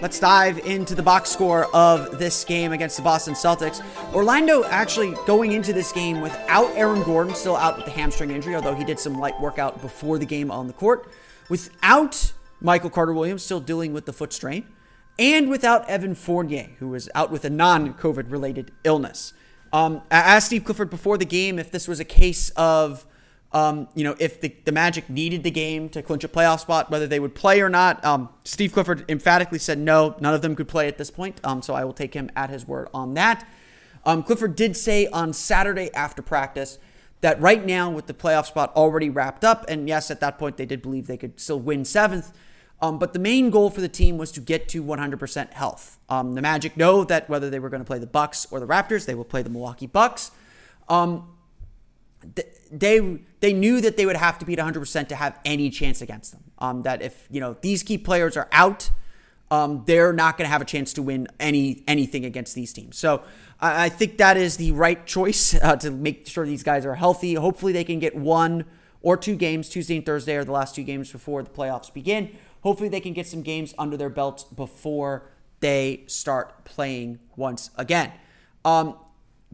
let's 0.00 0.18
dive 0.18 0.58
into 0.60 0.94
the 0.94 1.02
box 1.02 1.30
score 1.30 1.64
of 1.74 2.18
this 2.18 2.44
game 2.44 2.72
against 2.72 2.96
the 2.96 3.02
Boston 3.02 3.34
Celtics. 3.34 3.82
Orlando 4.14 4.64
actually 4.64 5.14
going 5.26 5.52
into 5.52 5.72
this 5.72 5.92
game 5.92 6.20
without 6.20 6.70
Aaron 6.76 7.02
Gordon, 7.02 7.34
still 7.34 7.56
out 7.56 7.76
with 7.76 7.84
the 7.84 7.90
hamstring 7.90 8.30
injury, 8.30 8.54
although 8.54 8.74
he 8.74 8.84
did 8.84 8.98
some 8.98 9.18
light 9.18 9.38
workout 9.40 9.80
before 9.80 10.18
the 10.18 10.26
game 10.26 10.50
on 10.50 10.66
the 10.66 10.72
court. 10.72 11.10
Without 11.48 12.32
Michael 12.60 12.90
Carter 12.90 13.12
Williams, 13.12 13.42
still 13.42 13.60
dealing 13.60 13.92
with 13.92 14.06
the 14.06 14.12
foot 14.12 14.32
strain. 14.32 14.66
And 15.18 15.50
without 15.50 15.88
Evan 15.88 16.14
Fournier, 16.14 16.70
who 16.78 16.88
was 16.88 17.08
out 17.14 17.32
with 17.32 17.44
a 17.44 17.50
non 17.50 17.94
COVID 17.94 18.30
related 18.30 18.70
illness. 18.84 19.32
Um, 19.72 20.02
I 20.10 20.18
asked 20.18 20.46
Steve 20.46 20.64
Clifford 20.64 20.90
before 20.90 21.18
the 21.18 21.24
game 21.24 21.58
if 21.58 21.72
this 21.72 21.88
was 21.88 21.98
a 21.98 22.04
case 22.04 22.50
of 22.50 23.04
um, 23.52 23.88
you 23.94 24.04
know, 24.04 24.14
if 24.18 24.40
the, 24.40 24.54
the 24.64 24.72
Magic 24.72 25.08
needed 25.08 25.42
the 25.42 25.50
game 25.50 25.88
to 25.90 26.02
clinch 26.02 26.22
a 26.22 26.28
playoff 26.28 26.60
spot, 26.60 26.90
whether 26.90 27.06
they 27.06 27.18
would 27.18 27.34
play 27.34 27.60
or 27.62 27.70
not. 27.70 28.04
Um, 28.04 28.28
Steve 28.44 28.72
Clifford 28.72 29.04
emphatically 29.08 29.58
said 29.58 29.78
no, 29.78 30.16
none 30.20 30.34
of 30.34 30.42
them 30.42 30.54
could 30.54 30.68
play 30.68 30.86
at 30.86 30.98
this 30.98 31.10
point. 31.10 31.40
Um, 31.42 31.62
so 31.62 31.74
I 31.74 31.84
will 31.84 31.94
take 31.94 32.12
him 32.12 32.30
at 32.36 32.50
his 32.50 32.68
word 32.68 32.88
on 32.92 33.14
that. 33.14 33.48
Um, 34.04 34.22
Clifford 34.22 34.54
did 34.54 34.76
say 34.76 35.06
on 35.06 35.32
Saturday 35.32 35.90
after 35.94 36.20
practice 36.20 36.78
that 37.20 37.40
right 37.40 37.64
now, 37.64 37.90
with 37.90 38.06
the 38.06 38.14
playoff 38.14 38.46
spot 38.46 38.72
already 38.76 39.10
wrapped 39.10 39.44
up, 39.44 39.64
and 39.66 39.88
yes, 39.88 40.10
at 40.10 40.20
that 40.20 40.38
point 40.38 40.56
they 40.56 40.66
did 40.66 40.82
believe 40.82 41.06
they 41.06 41.16
could 41.16 41.40
still 41.40 41.58
win 41.58 41.84
seventh. 41.84 42.32
Um, 42.80 42.98
but 42.98 43.12
the 43.12 43.18
main 43.18 43.50
goal 43.50 43.70
for 43.70 43.80
the 43.80 43.88
team 43.88 44.18
was 44.18 44.30
to 44.32 44.40
get 44.40 44.68
to 44.68 44.84
100% 44.84 45.52
health. 45.52 45.98
Um, 46.08 46.34
the 46.34 46.42
Magic 46.42 46.76
know 46.76 47.02
that 47.02 47.28
whether 47.28 47.50
they 47.50 47.58
were 47.58 47.70
going 47.70 47.80
to 47.80 47.86
play 47.86 47.98
the 47.98 48.06
Bucks 48.06 48.46
or 48.52 48.60
the 48.60 48.68
Raptors, 48.68 49.04
they 49.04 49.16
will 49.16 49.24
play 49.24 49.42
the 49.42 49.50
Milwaukee 49.50 49.88
Bucks. 49.88 50.30
They 52.70 53.20
they 53.40 53.52
knew 53.52 53.80
that 53.80 53.96
they 53.96 54.06
would 54.06 54.16
have 54.16 54.38
to 54.38 54.44
be 54.44 54.52
at 54.52 54.58
100% 54.58 55.08
to 55.08 55.16
have 55.16 55.38
any 55.44 55.70
chance 55.70 56.02
against 56.02 56.32
them. 56.32 56.42
Um, 56.58 56.82
that 56.82 57.02
if 57.02 57.26
you 57.30 57.40
know 57.40 57.56
these 57.60 57.82
key 57.82 57.98
players 57.98 58.36
are 58.36 58.48
out, 58.52 58.90
um, 59.50 59.84
they're 59.86 60.12
not 60.12 60.36
going 60.36 60.46
to 60.46 60.52
have 60.52 60.60
a 60.60 60.66
chance 60.66 60.92
to 60.94 61.02
win 61.02 61.28
any 61.38 61.84
anything 61.86 62.24
against 62.24 62.54
these 62.54 62.72
teams. 62.72 62.98
So 62.98 63.22
I, 63.60 63.86
I 63.86 63.88
think 63.88 64.18
that 64.18 64.36
is 64.36 64.56
the 64.56 64.72
right 64.72 65.04
choice 65.06 65.54
uh, 65.62 65.76
to 65.76 65.90
make 65.90 66.26
sure 66.26 66.44
these 66.44 66.62
guys 66.62 66.84
are 66.84 66.96
healthy. 66.96 67.34
Hopefully 67.34 67.72
they 67.72 67.84
can 67.84 67.98
get 67.98 68.16
one 68.16 68.64
or 69.00 69.16
two 69.16 69.36
games. 69.36 69.68
Tuesday 69.68 69.96
and 69.96 70.04
Thursday 70.04 70.36
are 70.36 70.44
the 70.44 70.52
last 70.52 70.74
two 70.74 70.82
games 70.82 71.10
before 71.12 71.42
the 71.42 71.50
playoffs 71.50 71.92
begin. 71.92 72.36
Hopefully 72.62 72.88
they 72.88 73.00
can 73.00 73.12
get 73.12 73.26
some 73.26 73.42
games 73.42 73.72
under 73.78 73.96
their 73.96 74.08
belts 74.08 74.42
before 74.42 75.30
they 75.60 76.02
start 76.06 76.64
playing 76.64 77.18
once 77.36 77.70
again. 77.76 78.12
Um, 78.64 78.96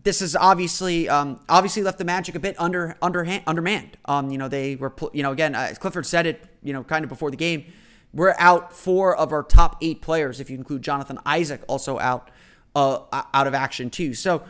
this 0.05 0.21
is 0.21 0.37
obviously 0.37 1.09
um, 1.09 1.41
obviously 1.49 1.83
left 1.83 1.99
the 1.99 2.05
Magic 2.05 2.35
a 2.35 2.39
bit 2.39 2.55
under 2.59 2.97
underhand, 3.03 3.43
undermanned. 3.47 3.97
Um, 4.05 4.31
you 4.31 4.39
know 4.39 4.49
they 4.49 4.77
were 4.77 4.95
you 5.13 5.23
know 5.23 5.33
again 5.33 5.55
uh, 5.55 5.75
Clifford 5.81 6.07
said 6.07 6.27
it 6.27 6.45
you 6.63 6.73
know 6.73 6.85
kind 6.85 7.05
of 7.05 7.09
before 7.09 7.31
the 7.31 7.37
game. 7.37 7.65
We're 8.13 8.35
out 8.39 8.73
four 8.73 9.17
of 9.17 9.33
our 9.33 9.43
top 9.43 9.79
eight 9.81 10.01
players 10.01 10.39
if 10.39 10.49
you 10.49 10.57
include 10.57 10.83
Jonathan 10.83 11.19
Isaac 11.27 11.63
also 11.67 11.99
out 11.99 12.31
uh, 12.77 13.01
out 13.33 13.47
of 13.47 13.55
action 13.55 13.91
too. 13.91 14.15
So 14.15 14.45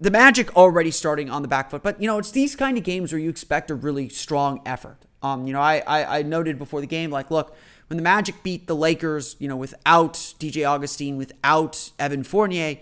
the 0.00 0.10
Magic 0.10 0.54
already 0.56 0.90
starting 0.90 1.30
on 1.30 1.42
the 1.42 1.48
back 1.48 1.70
foot, 1.70 1.82
but 1.82 2.00
you 2.00 2.08
know 2.08 2.18
it's 2.18 2.32
these 2.32 2.56
kind 2.56 2.76
of 2.76 2.82
games 2.82 3.12
where 3.12 3.20
you 3.20 3.30
expect 3.30 3.70
a 3.70 3.74
really 3.76 4.08
strong 4.08 4.60
effort. 4.66 4.98
Um, 5.22 5.46
you 5.46 5.52
know 5.52 5.60
I, 5.60 5.82
I 5.86 6.18
I 6.18 6.22
noted 6.22 6.58
before 6.58 6.80
the 6.80 6.88
game 6.88 7.10
like 7.10 7.30
look 7.30 7.56
when 7.86 7.98
the 7.98 8.02
Magic 8.02 8.42
beat 8.42 8.66
the 8.66 8.74
Lakers 8.74 9.36
you 9.38 9.46
know 9.46 9.56
without 9.56 10.14
DJ 10.14 10.68
Augustin 10.68 11.16
without 11.16 11.92
Evan 12.00 12.24
Fournier 12.24 12.78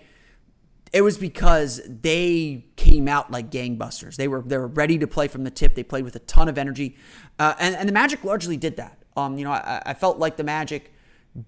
it 0.93 1.01
was 1.01 1.17
because 1.17 1.81
they 1.87 2.65
came 2.75 3.07
out 3.07 3.31
like 3.31 3.49
gangbusters. 3.49 4.17
They 4.17 4.27
were 4.27 4.41
they 4.41 4.57
were 4.57 4.67
ready 4.67 4.97
to 4.97 5.07
play 5.07 5.27
from 5.27 5.43
the 5.43 5.51
tip. 5.51 5.75
They 5.75 5.83
played 5.83 6.03
with 6.03 6.15
a 6.15 6.19
ton 6.19 6.49
of 6.49 6.57
energy, 6.57 6.97
uh, 7.39 7.55
and 7.59 7.75
and 7.75 7.87
the 7.87 7.93
Magic 7.93 8.23
largely 8.23 8.57
did 8.57 8.75
that. 8.77 8.97
Um, 9.15 9.37
you 9.37 9.43
know, 9.43 9.51
I, 9.51 9.81
I, 9.87 9.93
felt 9.93 10.19
like 10.19 10.37
the 10.37 10.43
Magic 10.43 10.93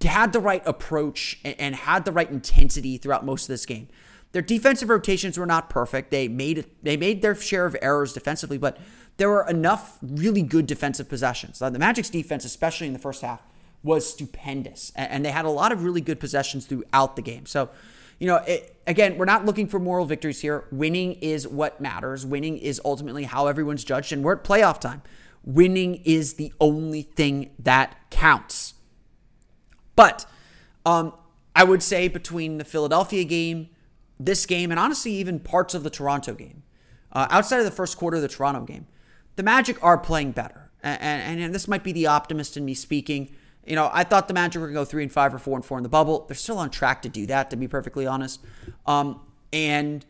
had 0.03 0.33
the 0.33 0.41
right 0.41 0.61
approach 0.65 1.39
and, 1.45 1.55
and, 1.57 1.75
had 1.75 2.03
the 2.03 2.11
right 2.11 2.29
intensity 2.29 2.97
throughout 2.97 3.25
most 3.25 3.43
of 3.43 3.47
this 3.47 3.65
game. 3.65 3.87
Their 4.33 4.41
defensive 4.41 4.89
rotations 4.89 5.37
were 5.37 5.45
not 5.45 5.69
perfect. 5.69 6.11
They 6.11 6.27
made 6.27 6.65
they 6.81 6.97
made 6.97 7.21
their 7.21 7.35
share 7.35 7.65
of 7.65 7.75
errors 7.81 8.13
defensively, 8.13 8.57
but 8.57 8.77
there 9.17 9.29
were 9.29 9.47
enough 9.47 9.97
really 10.01 10.41
good 10.41 10.67
defensive 10.67 11.07
possessions. 11.07 11.59
The 11.59 11.71
Magic's 11.71 12.09
defense, 12.09 12.43
especially 12.45 12.87
in 12.87 12.93
the 12.93 12.99
first 12.99 13.21
half, 13.21 13.41
was 13.83 14.09
stupendous, 14.09 14.91
and, 14.95 15.11
and 15.11 15.25
they 15.25 15.31
had 15.31 15.45
a 15.45 15.49
lot 15.49 15.71
of 15.71 15.83
really 15.83 16.01
good 16.01 16.19
possessions 16.19 16.65
throughout 16.65 17.15
the 17.15 17.21
game. 17.21 17.45
So 17.45 17.69
you 18.19 18.27
know, 18.27 18.37
it, 18.37 18.75
again, 18.87 19.17
we're 19.17 19.25
not 19.25 19.45
looking 19.45 19.67
for 19.67 19.79
moral 19.79 20.05
victories 20.05 20.41
here. 20.41 20.65
Winning 20.71 21.13
is 21.13 21.47
what 21.47 21.81
matters. 21.81 22.25
Winning 22.25 22.57
is 22.57 22.79
ultimately 22.85 23.23
how 23.23 23.47
everyone's 23.47 23.83
judged, 23.83 24.11
and 24.11 24.23
we're 24.23 24.33
at 24.33 24.43
playoff 24.43 24.79
time. 24.79 25.01
Winning 25.43 25.95
is 26.05 26.35
the 26.35 26.53
only 26.59 27.01
thing 27.01 27.51
that 27.59 27.95
counts. 28.09 28.75
But 29.95 30.25
um, 30.85 31.13
I 31.55 31.63
would 31.63 31.83
say 31.83 32.07
between 32.07 32.57
the 32.57 32.63
Philadelphia 32.63 33.23
game, 33.23 33.69
this 34.19 34.45
game, 34.45 34.71
and 34.71 34.79
honestly, 34.79 35.11
even 35.13 35.39
parts 35.39 35.73
of 35.73 35.83
the 35.83 35.89
Toronto 35.89 36.33
game, 36.33 36.63
uh, 37.11 37.27
outside 37.29 37.59
of 37.59 37.65
the 37.65 37.71
first 37.71 37.97
quarter 37.97 38.15
of 38.17 38.21
the 38.21 38.27
Toronto 38.27 38.61
game, 38.61 38.87
the 39.35 39.43
Magic 39.43 39.81
are 39.83 39.97
playing 39.97 40.31
better. 40.31 40.71
And, 40.81 41.01
and, 41.01 41.41
and 41.41 41.55
this 41.55 41.67
might 41.67 41.83
be 41.83 41.91
the 41.91 42.07
optimist 42.07 42.57
in 42.57 42.65
me 42.65 42.73
speaking. 42.73 43.35
You 43.65 43.75
know, 43.75 43.89
I 43.93 44.03
thought 44.03 44.27
the 44.27 44.33
Magic 44.33 44.59
were 44.59 44.67
going 44.67 44.75
to 44.75 44.81
go 44.81 44.85
three 44.85 45.03
and 45.03 45.11
five 45.11 45.33
or 45.33 45.39
four 45.39 45.55
and 45.55 45.63
four 45.63 45.77
in 45.77 45.83
the 45.83 45.89
bubble. 45.89 46.25
They're 46.27 46.35
still 46.35 46.57
on 46.57 46.69
track 46.69 47.01
to 47.03 47.09
do 47.09 47.25
that, 47.27 47.49
to 47.51 47.55
be 47.55 47.67
perfectly 47.67 48.05
honest. 48.05 48.41
Um, 48.85 49.21
and 49.53 50.05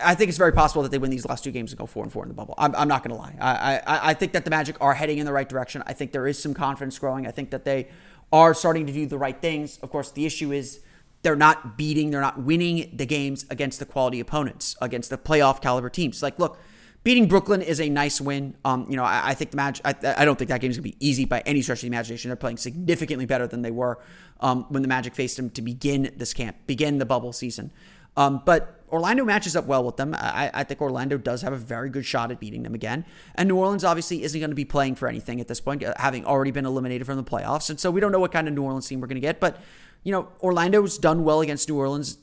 I 0.00 0.14
think 0.14 0.28
it's 0.28 0.38
very 0.38 0.52
possible 0.52 0.82
that 0.82 0.90
they 0.90 0.98
win 0.98 1.10
these 1.10 1.26
last 1.26 1.42
two 1.42 1.50
games 1.50 1.72
and 1.72 1.78
go 1.78 1.86
four 1.86 2.04
and 2.04 2.12
four 2.12 2.22
in 2.22 2.28
the 2.28 2.34
bubble. 2.34 2.54
I'm, 2.56 2.74
I'm 2.76 2.88
not 2.88 3.02
going 3.02 3.16
to 3.16 3.20
lie. 3.20 3.34
I, 3.40 3.78
I, 3.78 4.10
I 4.10 4.14
think 4.14 4.32
that 4.32 4.44
the 4.44 4.50
Magic 4.50 4.76
are 4.80 4.94
heading 4.94 5.18
in 5.18 5.26
the 5.26 5.32
right 5.32 5.48
direction. 5.48 5.82
I 5.86 5.92
think 5.92 6.12
there 6.12 6.26
is 6.28 6.40
some 6.40 6.54
confidence 6.54 6.98
growing. 6.98 7.26
I 7.26 7.32
think 7.32 7.50
that 7.50 7.64
they 7.64 7.88
are 8.32 8.54
starting 8.54 8.86
to 8.86 8.92
do 8.92 9.06
the 9.06 9.18
right 9.18 9.40
things. 9.40 9.78
Of 9.78 9.90
course, 9.90 10.10
the 10.12 10.24
issue 10.24 10.52
is 10.52 10.80
they're 11.22 11.34
not 11.34 11.76
beating, 11.76 12.10
they're 12.10 12.20
not 12.20 12.40
winning 12.40 12.92
the 12.94 13.06
games 13.06 13.44
against 13.50 13.80
the 13.80 13.86
quality 13.86 14.20
opponents, 14.20 14.76
against 14.80 15.10
the 15.10 15.18
playoff 15.18 15.60
caliber 15.60 15.90
teams. 15.90 16.22
Like, 16.22 16.38
look, 16.38 16.60
Beating 17.04 17.28
Brooklyn 17.28 17.62
is 17.62 17.80
a 17.80 17.88
nice 17.88 18.20
win. 18.20 18.56
Um, 18.64 18.86
you 18.90 18.96
know, 18.96 19.04
I, 19.04 19.28
I 19.28 19.34
think 19.34 19.52
the 19.52 19.56
match. 19.56 19.80
I, 19.84 19.94
I, 20.04 20.24
don't 20.24 20.36
think 20.36 20.50
that 20.50 20.60
game 20.60 20.70
is 20.70 20.76
going 20.76 20.90
to 20.90 20.96
be 20.96 21.06
easy 21.06 21.24
by 21.24 21.40
any 21.46 21.62
stretch 21.62 21.78
of 21.78 21.82
the 21.82 21.86
imagination. 21.86 22.28
They're 22.28 22.36
playing 22.36 22.58
significantly 22.58 23.24
better 23.24 23.46
than 23.46 23.62
they 23.62 23.70
were 23.70 23.98
um, 24.40 24.66
when 24.68 24.82
the 24.82 24.88
Magic 24.88 25.14
faced 25.14 25.36
them 25.36 25.48
to 25.50 25.62
begin 25.62 26.12
this 26.16 26.34
camp, 26.34 26.56
begin 26.66 26.98
the 26.98 27.06
bubble 27.06 27.32
season. 27.32 27.70
Um, 28.18 28.42
but 28.44 28.82
Orlando 28.90 29.24
matches 29.24 29.54
up 29.54 29.66
well 29.66 29.84
with 29.84 29.96
them. 29.96 30.14
I, 30.18 30.50
I, 30.52 30.64
think 30.64 30.80
Orlando 30.80 31.18
does 31.18 31.42
have 31.42 31.52
a 31.52 31.56
very 31.56 31.88
good 31.88 32.04
shot 32.04 32.32
at 32.32 32.40
beating 32.40 32.64
them 32.64 32.74
again. 32.74 33.04
And 33.36 33.48
New 33.48 33.56
Orleans 33.56 33.84
obviously 33.84 34.24
isn't 34.24 34.40
going 34.40 34.50
to 34.50 34.56
be 34.56 34.64
playing 34.64 34.96
for 34.96 35.08
anything 35.08 35.40
at 35.40 35.46
this 35.46 35.60
point, 35.60 35.84
uh, 35.84 35.94
having 35.98 36.24
already 36.24 36.50
been 36.50 36.66
eliminated 36.66 37.06
from 37.06 37.16
the 37.16 37.22
playoffs. 37.22 37.70
And 37.70 37.78
so 37.78 37.92
we 37.92 38.00
don't 38.00 38.10
know 38.10 38.18
what 38.18 38.32
kind 38.32 38.48
of 38.48 38.54
New 38.54 38.62
Orleans 38.62 38.88
team 38.88 39.00
we're 39.00 39.06
going 39.06 39.16
to 39.16 39.20
get. 39.20 39.38
But, 39.38 39.60
you 40.02 40.10
know, 40.10 40.28
Orlando's 40.42 40.98
done 40.98 41.22
well 41.22 41.40
against 41.42 41.68
New 41.68 41.76
Orleans 41.76 42.18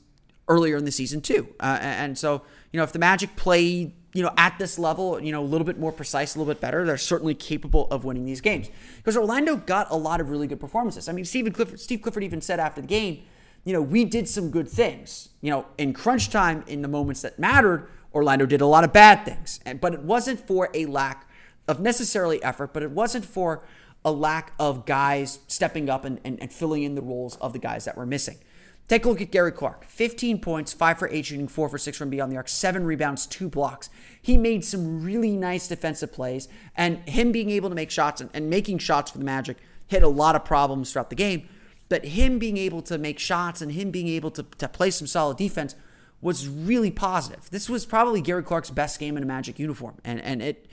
earlier 0.48 0.76
in 0.76 0.84
the 0.84 0.92
season, 0.92 1.22
too. 1.22 1.48
Uh, 1.60 1.78
and 1.80 2.18
so, 2.18 2.42
you 2.72 2.78
know, 2.78 2.84
if 2.84 2.92
the 2.92 2.98
Magic 2.98 3.34
play 3.36 3.94
you 4.16 4.22
know, 4.22 4.32
at 4.38 4.58
this 4.58 4.78
level, 4.78 5.20
you 5.20 5.30
know, 5.30 5.42
a 5.42 5.44
little 5.44 5.66
bit 5.66 5.78
more 5.78 5.92
precise, 5.92 6.34
a 6.34 6.38
little 6.38 6.52
bit 6.52 6.58
better, 6.60 6.86
they're 6.86 6.96
certainly 6.96 7.34
capable 7.34 7.86
of 7.90 8.04
winning 8.04 8.24
these 8.24 8.40
games. 8.40 8.70
Because 8.96 9.14
Orlando 9.14 9.56
got 9.56 9.88
a 9.90 9.96
lot 9.96 10.22
of 10.22 10.30
really 10.30 10.46
good 10.46 10.58
performances. 10.58 11.06
I 11.06 11.12
mean, 11.12 11.26
Stephen 11.26 11.52
Clifford, 11.52 11.78
Steve 11.78 12.00
Clifford 12.00 12.24
even 12.24 12.40
said 12.40 12.58
after 12.58 12.80
the 12.80 12.86
game, 12.86 13.24
you 13.64 13.74
know, 13.74 13.82
we 13.82 14.06
did 14.06 14.26
some 14.26 14.50
good 14.50 14.68
things. 14.68 15.28
You 15.42 15.50
know, 15.50 15.66
in 15.76 15.92
crunch 15.92 16.30
time, 16.30 16.64
in 16.66 16.80
the 16.80 16.88
moments 16.88 17.20
that 17.22 17.38
mattered, 17.38 17.88
Orlando 18.14 18.46
did 18.46 18.62
a 18.62 18.66
lot 18.66 18.84
of 18.84 18.92
bad 18.92 19.26
things. 19.26 19.60
And, 19.66 19.82
but 19.82 19.92
it 19.92 20.00
wasn't 20.00 20.40
for 20.46 20.70
a 20.72 20.86
lack 20.86 21.28
of 21.68 21.80
necessarily 21.80 22.42
effort, 22.42 22.72
but 22.72 22.82
it 22.82 22.92
wasn't 22.92 23.26
for 23.26 23.64
a 24.02 24.12
lack 24.12 24.52
of 24.58 24.86
guys 24.86 25.40
stepping 25.46 25.90
up 25.90 26.06
and, 26.06 26.20
and, 26.24 26.40
and 26.40 26.50
filling 26.50 26.84
in 26.84 26.94
the 26.94 27.02
roles 27.02 27.36
of 27.36 27.52
the 27.52 27.58
guys 27.58 27.84
that 27.84 27.98
were 27.98 28.06
missing. 28.06 28.38
Take 28.88 29.04
a 29.04 29.08
look 29.08 29.20
at 29.20 29.32
Gary 29.32 29.50
Clark. 29.50 29.84
15 29.84 30.40
points, 30.40 30.72
5 30.72 30.98
for 30.98 31.08
8 31.08 31.26
shooting, 31.26 31.48
4 31.48 31.68
for 31.68 31.78
6 31.78 31.98
from 31.98 32.08
beyond 32.08 32.30
the 32.30 32.36
arc, 32.36 32.48
7 32.48 32.84
rebounds, 32.84 33.26
2 33.26 33.48
blocks. 33.48 33.90
He 34.22 34.36
made 34.36 34.64
some 34.64 35.02
really 35.02 35.32
nice 35.32 35.66
defensive 35.66 36.12
plays, 36.12 36.48
and 36.76 36.98
him 37.08 37.32
being 37.32 37.50
able 37.50 37.68
to 37.68 37.74
make 37.74 37.90
shots 37.90 38.20
and, 38.20 38.30
and 38.32 38.48
making 38.48 38.78
shots 38.78 39.10
for 39.10 39.18
the 39.18 39.24
Magic 39.24 39.56
hit 39.88 40.02
a 40.02 40.08
lot 40.08 40.36
of 40.36 40.44
problems 40.44 40.92
throughout 40.92 41.10
the 41.10 41.16
game. 41.16 41.48
But 41.88 42.04
him 42.04 42.38
being 42.38 42.56
able 42.56 42.82
to 42.82 42.98
make 42.98 43.18
shots 43.18 43.60
and 43.60 43.72
him 43.72 43.90
being 43.90 44.08
able 44.08 44.30
to, 44.32 44.44
to 44.58 44.68
play 44.68 44.90
some 44.90 45.06
solid 45.06 45.36
defense 45.36 45.74
was 46.20 46.48
really 46.48 46.90
positive. 46.90 47.50
This 47.50 47.68
was 47.68 47.86
probably 47.86 48.20
Gary 48.20 48.42
Clark's 48.42 48.70
best 48.70 48.98
game 48.98 49.16
in 49.16 49.22
a 49.22 49.26
Magic 49.26 49.58
uniform, 49.58 49.96
and, 50.04 50.20
and 50.20 50.42
it 50.42 50.66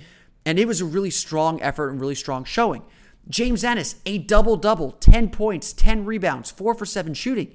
and 0.45 0.59
it 0.59 0.67
was 0.67 0.81
a 0.81 0.85
really 0.85 1.09
strong 1.09 1.61
effort 1.61 1.89
and 1.89 2.01
really 2.01 2.15
strong 2.15 2.43
showing. 2.43 2.83
James 3.29 3.63
Ennis, 3.63 3.95
a 4.05 4.17
double 4.17 4.57
double, 4.57 4.91
10 4.91 5.29
points, 5.29 5.71
10 5.71 6.03
rebounds, 6.03 6.51
4 6.51 6.75
for 6.75 6.85
7 6.85 7.13
shooting 7.13 7.53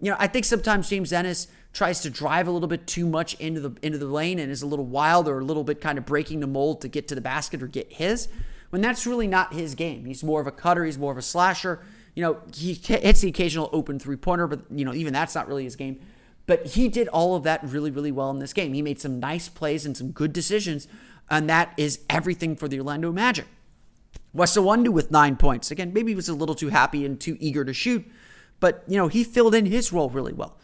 you 0.00 0.10
know, 0.10 0.16
I 0.18 0.26
think 0.26 0.44
sometimes 0.44 0.88
James 0.88 1.12
Ennis 1.12 1.48
tries 1.72 2.00
to 2.00 2.10
drive 2.10 2.46
a 2.46 2.50
little 2.50 2.68
bit 2.68 2.86
too 2.86 3.06
much 3.06 3.34
into 3.34 3.60
the 3.60 3.76
into 3.82 3.98
the 3.98 4.06
lane 4.06 4.38
and 4.38 4.50
is 4.50 4.62
a 4.62 4.66
little 4.66 4.84
wild 4.84 5.28
or 5.28 5.40
a 5.40 5.44
little 5.44 5.64
bit 5.64 5.80
kind 5.80 5.98
of 5.98 6.06
breaking 6.06 6.40
the 6.40 6.46
mold 6.46 6.80
to 6.82 6.88
get 6.88 7.08
to 7.08 7.14
the 7.14 7.20
basket 7.20 7.62
or 7.62 7.66
get 7.66 7.92
his. 7.92 8.28
When 8.70 8.80
that's 8.80 9.06
really 9.06 9.28
not 9.28 9.54
his 9.54 9.74
game. 9.74 10.04
He's 10.04 10.24
more 10.24 10.40
of 10.40 10.46
a 10.46 10.52
cutter. 10.52 10.84
He's 10.84 10.98
more 10.98 11.12
of 11.12 11.18
a 11.18 11.22
slasher. 11.22 11.84
You 12.14 12.22
know, 12.22 12.40
he 12.54 12.74
hits 12.74 13.20
the 13.20 13.28
occasional 13.28 13.70
open 13.72 13.98
three 13.98 14.16
pointer, 14.16 14.46
but 14.46 14.60
you 14.70 14.84
know, 14.84 14.94
even 14.94 15.12
that's 15.12 15.34
not 15.34 15.48
really 15.48 15.64
his 15.64 15.76
game. 15.76 16.00
But 16.46 16.66
he 16.66 16.88
did 16.88 17.08
all 17.08 17.36
of 17.36 17.44
that 17.44 17.60
really, 17.64 17.90
really 17.90 18.12
well 18.12 18.30
in 18.30 18.38
this 18.38 18.52
game. 18.52 18.72
He 18.74 18.82
made 18.82 19.00
some 19.00 19.18
nice 19.18 19.48
plays 19.48 19.86
and 19.86 19.96
some 19.96 20.10
good 20.10 20.32
decisions, 20.32 20.86
and 21.30 21.48
that 21.48 21.72
is 21.76 22.00
everything 22.10 22.54
for 22.56 22.68
the 22.68 22.78
Orlando 22.78 23.10
Magic. 23.12 23.46
Wes 24.32 24.56
Iwundu 24.56 24.88
with 24.88 25.10
nine 25.10 25.36
points. 25.36 25.70
Again, 25.70 25.92
maybe 25.92 26.10
he 26.10 26.16
was 26.16 26.28
a 26.28 26.34
little 26.34 26.54
too 26.54 26.68
happy 26.68 27.04
and 27.06 27.18
too 27.18 27.36
eager 27.40 27.64
to 27.64 27.72
shoot, 27.72 28.04
but, 28.60 28.84
you 28.86 28.96
know, 28.96 29.08
he 29.08 29.24
filled 29.24 29.54
in 29.54 29.66
his 29.66 29.92
role 29.92 30.10
really 30.10 30.32
well. 30.32 30.56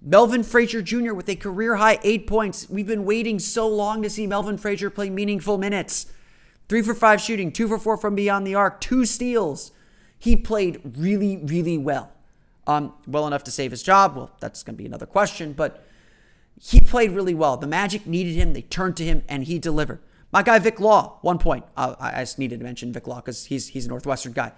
Melvin 0.00 0.42
Frazier 0.42 0.82
Jr. 0.82 1.14
with 1.14 1.28
a 1.28 1.36
career 1.36 1.76
high 1.76 1.98
eight 2.02 2.26
points. 2.26 2.68
We've 2.68 2.86
been 2.86 3.04
waiting 3.04 3.38
so 3.38 3.68
long 3.68 4.02
to 4.02 4.10
see 4.10 4.26
Melvin 4.26 4.58
Frazier 4.58 4.90
play 4.90 5.08
meaningful 5.10 5.58
minutes. 5.58 6.06
Three 6.68 6.82
for 6.82 6.94
five 6.94 7.20
shooting, 7.20 7.52
two 7.52 7.68
for 7.68 7.78
four 7.78 7.96
from 7.96 8.14
beyond 8.14 8.46
the 8.46 8.54
arc, 8.54 8.80
two 8.80 9.04
steals. 9.04 9.70
He 10.18 10.36
played 10.36 10.80
really, 10.96 11.36
really 11.36 11.78
well. 11.78 12.12
Um, 12.66 12.94
well 13.06 13.26
enough 13.26 13.44
to 13.44 13.50
save 13.50 13.72
his 13.72 13.82
job. 13.82 14.16
Well, 14.16 14.30
that's 14.40 14.62
going 14.62 14.76
to 14.76 14.78
be 14.78 14.86
another 14.86 15.06
question, 15.06 15.52
but 15.52 15.84
he 16.60 16.80
played 16.80 17.10
really 17.10 17.34
well. 17.34 17.56
The 17.56 17.66
Magic 17.66 18.06
needed 18.06 18.34
him. 18.34 18.52
They 18.52 18.62
turned 18.62 18.96
to 18.98 19.04
him, 19.04 19.22
and 19.28 19.44
he 19.44 19.58
delivered. 19.58 20.00
My 20.32 20.42
guy 20.42 20.58
Vic 20.60 20.80
Law, 20.80 21.18
one 21.22 21.38
point. 21.38 21.64
Uh, 21.76 21.94
I 22.00 22.22
just 22.22 22.38
needed 22.38 22.60
to 22.60 22.64
mention 22.64 22.92
Vic 22.92 23.06
Law 23.06 23.16
because 23.16 23.46
he's 23.46 23.68
he's 23.68 23.86
a 23.86 23.88
Northwestern 23.88 24.32
guy. 24.32 24.52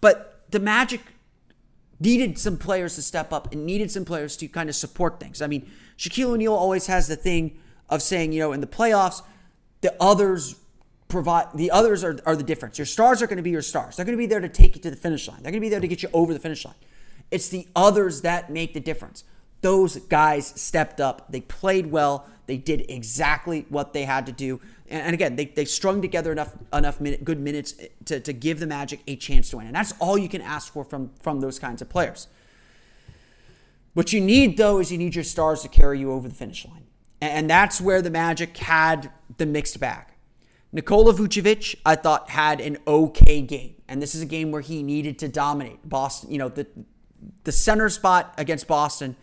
But 0.00 0.44
the 0.50 0.60
Magic 0.60 1.00
needed 2.00 2.38
some 2.38 2.56
players 2.56 2.94
to 2.96 3.02
step 3.02 3.32
up 3.32 3.52
and 3.52 3.64
needed 3.64 3.90
some 3.90 4.04
players 4.04 4.36
to 4.38 4.48
kind 4.48 4.68
of 4.68 4.74
support 4.74 5.20
things. 5.20 5.42
I 5.42 5.46
mean, 5.46 5.70
Shaquille 5.98 6.32
O'Neal 6.32 6.54
always 6.54 6.86
has 6.86 7.06
the 7.06 7.16
thing 7.16 7.58
of 7.88 8.02
saying, 8.02 8.32
you 8.32 8.40
know, 8.40 8.52
in 8.52 8.60
the 8.60 8.66
playoffs, 8.66 9.22
the 9.82 9.94
others 10.00 10.56
provide 11.08 11.48
the 11.54 11.70
others 11.70 12.02
are, 12.02 12.18
are 12.24 12.36
the 12.36 12.42
difference. 12.42 12.78
Your 12.78 12.86
stars 12.86 13.20
are 13.20 13.26
going 13.26 13.36
to 13.36 13.42
be 13.42 13.50
your 13.50 13.62
stars. 13.62 13.96
They're 13.96 14.04
going 14.04 14.16
to 14.16 14.22
be 14.22 14.26
there 14.26 14.40
to 14.40 14.48
take 14.48 14.76
you 14.76 14.82
to 14.82 14.90
the 14.90 14.96
finish 14.96 15.28
line. 15.28 15.42
They're 15.42 15.52
going 15.52 15.60
to 15.60 15.66
be 15.66 15.68
there 15.68 15.80
to 15.80 15.88
get 15.88 16.02
you 16.02 16.08
over 16.12 16.32
the 16.32 16.38
finish 16.38 16.64
line. 16.64 16.74
It's 17.30 17.48
the 17.48 17.68
others 17.76 18.22
that 18.22 18.50
make 18.50 18.72
the 18.72 18.80
difference. 18.80 19.24
Those 19.60 19.96
guys 19.96 20.46
stepped 20.46 21.00
up. 21.00 21.30
They 21.30 21.42
played 21.42 21.86
well. 21.90 22.26
They 22.50 22.56
did 22.56 22.86
exactly 22.90 23.64
what 23.68 23.92
they 23.92 24.02
had 24.02 24.26
to 24.26 24.32
do. 24.32 24.60
And 24.88 25.14
again, 25.14 25.36
they, 25.36 25.44
they 25.44 25.64
strung 25.64 26.02
together 26.02 26.32
enough 26.32 26.52
enough 26.72 27.00
minute, 27.00 27.24
good 27.24 27.38
minutes 27.38 27.76
eh, 27.78 27.86
to, 28.06 28.18
to 28.18 28.32
give 28.32 28.58
the 28.58 28.66
Magic 28.66 29.04
a 29.06 29.14
chance 29.14 29.50
to 29.50 29.58
win. 29.58 29.68
And 29.68 29.76
that's 29.76 29.94
all 30.00 30.18
you 30.18 30.28
can 30.28 30.42
ask 30.42 30.72
for 30.72 30.82
from, 30.82 31.12
from 31.22 31.38
those 31.38 31.60
kinds 31.60 31.80
of 31.80 31.88
players. 31.88 32.26
What 33.94 34.12
you 34.12 34.20
need, 34.20 34.56
though, 34.56 34.80
is 34.80 34.90
you 34.90 34.98
need 34.98 35.14
your 35.14 35.22
stars 35.22 35.62
to 35.62 35.68
carry 35.68 36.00
you 36.00 36.10
over 36.10 36.26
the 36.26 36.34
finish 36.34 36.66
line. 36.66 36.88
And 37.20 37.48
that's 37.48 37.80
where 37.80 38.02
the 38.02 38.10
Magic 38.10 38.56
had 38.56 39.12
the 39.36 39.46
mixed 39.46 39.78
bag. 39.78 40.06
Nikola 40.72 41.14
Vucevic, 41.14 41.76
I 41.86 41.94
thought, 41.94 42.30
had 42.30 42.60
an 42.60 42.78
okay 42.84 43.42
game. 43.42 43.76
And 43.86 44.02
this 44.02 44.16
is 44.16 44.22
a 44.22 44.26
game 44.26 44.50
where 44.50 44.60
he 44.60 44.82
needed 44.82 45.20
to 45.20 45.28
dominate. 45.28 45.88
Boston, 45.88 46.32
you 46.32 46.38
know, 46.38 46.48
the, 46.48 46.66
the 47.44 47.52
center 47.52 47.88
spot 47.88 48.34
against 48.38 48.66
Boston, 48.66 49.14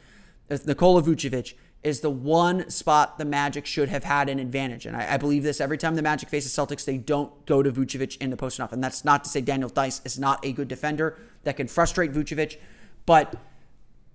uh, 0.49 0.57
Nikola 0.65 1.03
Vucevic 1.03 1.55
is 1.87 2.01
the 2.01 2.09
one 2.09 2.69
spot 2.69 3.17
the 3.17 3.23
Magic 3.23 3.65
should 3.65 3.87
have 3.87 4.03
had 4.03 4.27
an 4.27 4.39
advantage. 4.39 4.85
And 4.85 4.97
I, 4.97 5.13
I, 5.13 5.17
believe 5.17 5.41
this 5.41 5.61
every 5.61 5.77
time 5.77 5.95
the 5.95 6.01
Magic 6.01 6.27
faces 6.27 6.51
Celtics, 6.51 6.83
they 6.83 6.97
don't 6.97 7.45
go 7.45 7.63
to 7.63 7.71
Vucevic 7.71 8.17
in 8.17 8.29
the 8.29 8.35
post 8.35 8.59
enough. 8.59 8.73
And 8.73 8.83
that's 8.83 9.05
not 9.05 9.23
to 9.23 9.29
say 9.29 9.39
Daniel 9.39 9.69
Theis 9.69 10.01
is 10.03 10.19
not 10.19 10.45
a 10.45 10.51
good 10.51 10.67
defender 10.67 11.17
that 11.43 11.55
can 11.55 11.67
frustrate 11.67 12.11
Vucevic, 12.11 12.57
but 13.05 13.37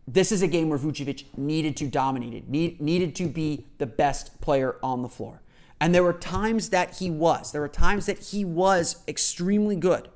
this 0.06 0.30
is 0.32 0.42
a 0.42 0.48
game 0.48 0.68
where 0.68 0.78
Vucevic 0.78 1.24
needed 1.38 1.74
to 1.78 1.86
dominate 1.86 2.34
it, 2.34 2.46
need, 2.46 2.78
needed 2.78 3.16
to 3.16 3.26
be 3.26 3.66
the 3.78 3.86
best 3.86 4.38
player 4.42 4.76
on 4.82 5.00
the 5.00 5.08
floor. 5.08 5.40
And 5.80 5.94
there 5.94 6.04
were 6.04 6.12
times 6.12 6.68
that 6.68 6.98
he 6.98 7.10
was. 7.10 7.52
There 7.52 7.62
were 7.62 7.68
times 7.68 8.04
that 8.04 8.18
he 8.18 8.44
was 8.44 9.02
extremely 9.08 9.76
good. 9.76 10.10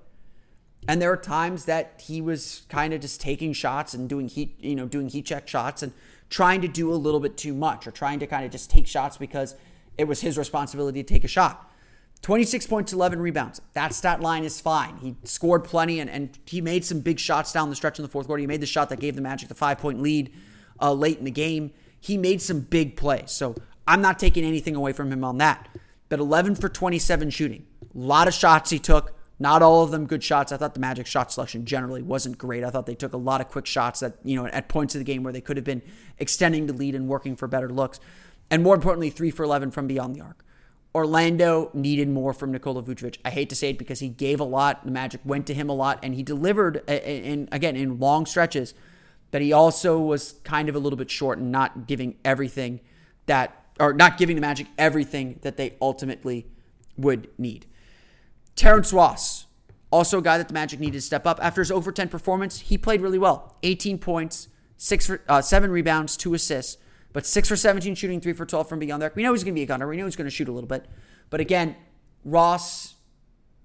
And 0.87 1.01
there 1.01 1.09
were 1.09 1.17
times 1.17 1.65
that 1.65 2.03
he 2.05 2.21
was 2.21 2.63
kind 2.69 2.93
of 2.93 3.01
just 3.01 3.19
taking 3.19 3.55
shots 3.55 3.95
and 3.95 4.09
doing 4.09 4.29
heat, 4.29 4.57
you 4.61 4.77
know, 4.77 4.87
doing 4.87 5.09
heat 5.09 5.25
check 5.25 5.49
shots 5.49 5.83
and 5.83 5.95
trying 6.31 6.61
to 6.63 6.69
do 6.69 6.93
a 6.93 6.95
little 6.95 7.21
bit 7.21 7.37
too 7.37 7.55
much 7.55 7.87
or 7.87 7.91
trying 7.91 8.19
to 8.21 8.27
kind 8.27 8.45
of 8.45 8.51
just 8.51 8.71
take 8.71 8.87
shots 8.87 9.17
because 9.17 9.55
it 9.97 10.05
was 10.05 10.21
his 10.21 10.37
responsibility 10.37 11.03
to 11.03 11.09
take 11.09 11.25
a 11.25 11.29
shot. 11.29 11.71
26 12.23 12.67
points, 12.67 12.93
11 12.93 13.21
rebounds. 13.21 13.61
That 13.75 13.95
stat 13.95 14.21
line 14.21 14.45
is 14.45 14.61
fine. 14.61 14.97
He 14.99 15.17
scored 15.25 15.65
plenty 15.65 16.01
and, 16.01 16.11
and 16.11 16.37
he 16.47 16.61
made 16.61 16.85
some 16.85 17.01
big 17.01 17.21
shots 17.21 17.53
down 17.53 17.71
the 17.71 17.77
stretch 17.77 17.99
in 17.99 18.03
the 18.03 18.09
fourth 18.09 18.27
quarter. 18.27 18.41
He 18.41 18.47
made 18.47 18.61
the 18.61 18.67
shot 18.67 18.89
that 18.89 19.01
gave 19.01 19.15
the 19.15 19.23
Magic 19.23 19.49
the 19.49 19.55
five 19.55 19.79
point 19.79 20.01
lead 20.01 20.33
uh, 20.81 20.93
late 20.93 21.19
in 21.19 21.25
the 21.25 21.31
game. 21.31 21.73
He 22.01 22.17
made 22.17 22.43
some 22.43 22.61
big 22.61 22.97
plays. 22.97 23.31
So 23.31 23.55
I'm 23.87 24.01
not 24.01 24.19
taking 24.19 24.45
anything 24.45 24.75
away 24.75 24.93
from 24.93 25.13
him 25.13 25.25
on 25.25 25.39
that. 25.39 25.69
But 26.09 26.21
11 26.21 26.57
for 26.57 26.69
27 26.69 27.31
shooting. 27.31 27.67
A 27.95 27.99
lot 27.99 28.29
of 28.29 28.35
shots 28.35 28.71
he 28.71 28.79
took. 28.79 29.16
Not 29.39 29.63
all 29.63 29.83
of 29.83 29.91
them 29.91 30.07
good 30.07 30.25
shots. 30.25 30.51
I 30.51 30.57
thought 30.57 30.75
the 30.75 30.81
Magic 30.81 31.07
shot 31.07 31.31
selection 31.31 31.67
generally 31.67 32.03
wasn't 32.03 32.39
great. 32.39 32.65
I 32.65 32.71
thought 32.71 32.87
they 32.87 32.95
took 32.95 33.13
a 33.13 33.19
lot 33.19 33.41
of 33.41 33.49
quick 33.49 33.67
shots 33.67 34.01
that, 34.01 34.15
you 34.25 34.35
know, 34.37 34.47
at 34.47 34.69
points 34.69 34.95
of 34.95 34.99
the 34.99 35.05
game 35.05 35.23
where 35.23 35.33
they 35.33 35.43
could 35.43 35.59
have 35.59 35.65
been 35.65 35.83
extending 36.19 36.67
the 36.67 36.73
lead 36.73 36.95
and 36.95 37.07
working 37.07 37.37
for 37.37 37.47
better 37.47 37.69
looks. 37.69 38.01
And 38.51 38.63
more 38.63 38.75
importantly, 38.75 39.11
3 39.11 39.31
for 39.31 39.43
11 39.43 39.73
from 39.73 39.87
beyond 39.87 40.15
the 40.15 40.23
arc. 40.23 40.43
Orlando 40.95 41.71
needed 41.75 42.09
more 42.09 42.33
from 42.33 42.53
Nikola 42.53 42.83
Vucevic. 42.83 43.19
I 43.23 43.29
hate 43.29 43.51
to 43.51 43.55
say 43.55 43.71
it 43.71 43.79
because 43.79 44.01
he 44.01 44.09
gave 44.09 44.41
a 44.41 44.45
lot. 44.45 44.87
The 44.87 44.91
Magic 44.91 45.21
went 45.27 45.47
to 45.49 45.55
him 45.55 45.69
a 45.69 45.75
lot, 45.75 45.99
and 46.03 46.15
he 46.15 46.23
delivered, 46.23 46.89
in, 46.89 47.51
again, 47.53 47.77
in 47.77 47.99
long 47.99 48.25
stretches. 48.25 48.73
But 49.31 49.43
he 49.43 49.53
also 49.53 49.99
was 49.99 50.37
kind 50.45 50.71
of 50.71 50.75
a 50.75 50.79
little 50.79 50.97
bit 50.97 51.11
short 51.11 51.37
and 51.39 51.53
not 51.53 51.87
giving 51.87 52.17
everything 52.25 52.81
that, 53.27 53.67
or 53.79 53.93
not 53.93 54.17
giving 54.17 54.37
the 54.37 54.41
Magic 54.41 54.69
everything 54.79 55.39
that 55.43 55.59
they 55.59 55.77
ultimately 55.83 56.47
would 56.97 57.29
need. 57.37 57.67
Terrence 58.57 58.93
Ross, 58.93 59.47
also 59.91 60.19
a 60.19 60.23
guy 60.23 60.39
that 60.39 60.49
the 60.49 60.55
Magic 60.55 60.81
needed 60.81 60.99
to 60.99 61.03
step 61.03 61.27
up. 61.27 61.39
After 61.43 61.61
his 61.61 61.71
over 61.71 61.93
10 61.93 62.09
performance, 62.09 62.61
he 62.61 62.77
played 62.77 63.01
really 63.01 63.19
well. 63.19 63.55
18 63.63 63.99
points, 63.99 64.49
six 64.77 65.07
for, 65.07 65.23
uh, 65.29 65.43
seven 65.43 65.71
rebounds, 65.71 66.17
two 66.17 66.35
assists, 66.35 66.79
but 67.13 67.25
six 67.25 67.49
for 67.49 67.57
17 67.57 67.95
shooting, 67.95 68.21
three 68.21 68.33
for 68.33 68.45
12 68.45 68.69
from 68.69 68.79
beyond 68.79 69.01
the 69.01 69.07
arc. 69.07 69.17
We 69.17 69.23
know 69.23 69.33
he's 69.33 69.45
going 69.45 69.55
to 69.55 69.59
be 69.59 69.63
a 69.63 69.67
gunner. 69.67 69.87
We 69.87 69.97
know 69.97 70.07
he's 70.07 70.17
going 70.17 70.27
to 70.27 70.31
shoot 70.31 70.49
a 70.49 70.53
little 70.53 70.69
bit. 70.69 70.87
But 71.31 71.41
again, 71.41 71.77
Ross, 72.25 72.95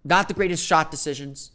not 0.04 0.28
the 0.28 0.34
greatest 0.34 0.66
shot 0.66 0.92
decisions. 0.92 1.52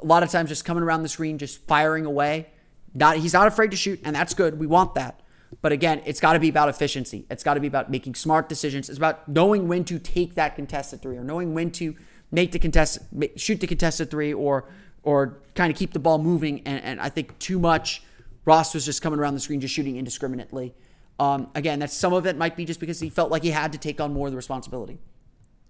A 0.00 0.06
lot 0.06 0.22
of 0.22 0.30
times 0.30 0.48
just 0.48 0.64
coming 0.64 0.82
around 0.82 1.02
the 1.02 1.08
screen, 1.08 1.38
just 1.38 1.66
firing 1.66 2.06
away. 2.06 2.48
Not 2.94 3.16
He's 3.16 3.32
not 3.32 3.46
afraid 3.46 3.70
to 3.70 3.76
shoot, 3.76 4.00
and 4.04 4.14
that's 4.14 4.34
good. 4.34 4.58
We 4.58 4.66
want 4.66 4.94
that. 4.94 5.20
But 5.60 5.72
again, 5.72 6.02
it's 6.06 6.20
got 6.20 6.32
to 6.32 6.40
be 6.40 6.48
about 6.48 6.68
efficiency. 6.68 7.26
It's 7.30 7.42
got 7.42 7.54
to 7.54 7.60
be 7.60 7.66
about 7.66 7.90
making 7.90 8.14
smart 8.14 8.48
decisions. 8.48 8.88
It's 8.88 8.98
about 8.98 9.28
knowing 9.28 9.68
when 9.68 9.84
to 9.84 9.98
take 9.98 10.34
that 10.34 10.56
contested 10.56 11.02
three 11.02 11.16
or 11.16 11.24
knowing 11.24 11.54
when 11.54 11.70
to 11.72 11.94
make 12.32 12.50
the 12.50 12.58
contest, 12.58 12.98
shoot 13.36 13.60
the 13.60 13.66
contested 13.68 14.10
three, 14.10 14.32
or 14.32 14.64
or 15.04 15.42
kind 15.54 15.70
of 15.70 15.76
keep 15.76 15.92
the 15.92 15.98
ball 15.98 16.18
moving. 16.18 16.62
And, 16.66 16.82
and 16.82 17.00
I 17.00 17.08
think 17.08 17.38
too 17.38 17.58
much. 17.58 18.02
Ross 18.44 18.74
was 18.74 18.84
just 18.84 19.02
coming 19.02 19.20
around 19.20 19.34
the 19.34 19.40
screen, 19.40 19.60
just 19.60 19.74
shooting 19.74 19.96
indiscriminately. 19.96 20.74
Um, 21.20 21.50
again, 21.54 21.78
that's 21.78 21.94
some 21.94 22.12
of 22.12 22.26
it 22.26 22.36
might 22.36 22.56
be 22.56 22.64
just 22.64 22.80
because 22.80 22.98
he 22.98 23.08
felt 23.10 23.30
like 23.30 23.44
he 23.44 23.50
had 23.50 23.72
to 23.72 23.78
take 23.78 24.00
on 24.00 24.12
more 24.12 24.26
of 24.26 24.32
the 24.32 24.36
responsibility. 24.36 24.98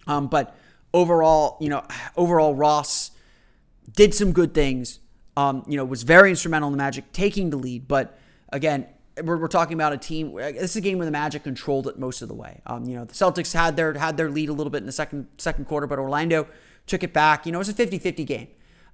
Um, 0.06 0.28
but 0.28 0.56
overall, 0.94 1.58
you 1.60 1.68
know, 1.68 1.84
overall 2.16 2.54
Ross 2.54 3.10
did 3.94 4.14
some 4.14 4.32
good 4.32 4.54
things. 4.54 5.00
Um, 5.36 5.64
you 5.66 5.76
know, 5.76 5.84
was 5.84 6.02
very 6.02 6.30
instrumental 6.30 6.68
in 6.68 6.72
the 6.72 6.78
Magic 6.78 7.12
taking 7.12 7.50
the 7.50 7.56
lead. 7.56 7.88
But 7.88 8.18
again, 8.50 8.86
we're, 9.22 9.36
we're 9.36 9.48
talking 9.48 9.74
about 9.74 9.92
a 9.92 9.98
team. 9.98 10.34
This 10.34 10.70
is 10.70 10.76
a 10.76 10.80
game 10.80 10.98
where 10.98 11.04
the 11.04 11.12
Magic 11.12 11.42
controlled 11.42 11.86
it 11.86 11.98
most 11.98 12.22
of 12.22 12.28
the 12.28 12.34
way. 12.34 12.60
Um, 12.66 12.84
you 12.84 12.96
know, 12.96 13.04
the 13.04 13.14
Celtics 13.14 13.52
had 13.52 13.76
their 13.76 13.94
had 13.94 14.16
their 14.16 14.30
lead 14.30 14.48
a 14.48 14.52
little 14.52 14.70
bit 14.70 14.78
in 14.78 14.86
the 14.86 14.92
second 14.92 15.26
second 15.38 15.66
quarter, 15.66 15.86
but 15.86 15.98
Orlando 15.98 16.46
took 16.86 17.02
it 17.02 17.12
back. 17.12 17.46
You 17.46 17.52
know, 17.52 17.58
it 17.58 17.66
was 17.66 17.68
a 17.68 17.74
50-50 17.74 18.26
game. 18.26 18.48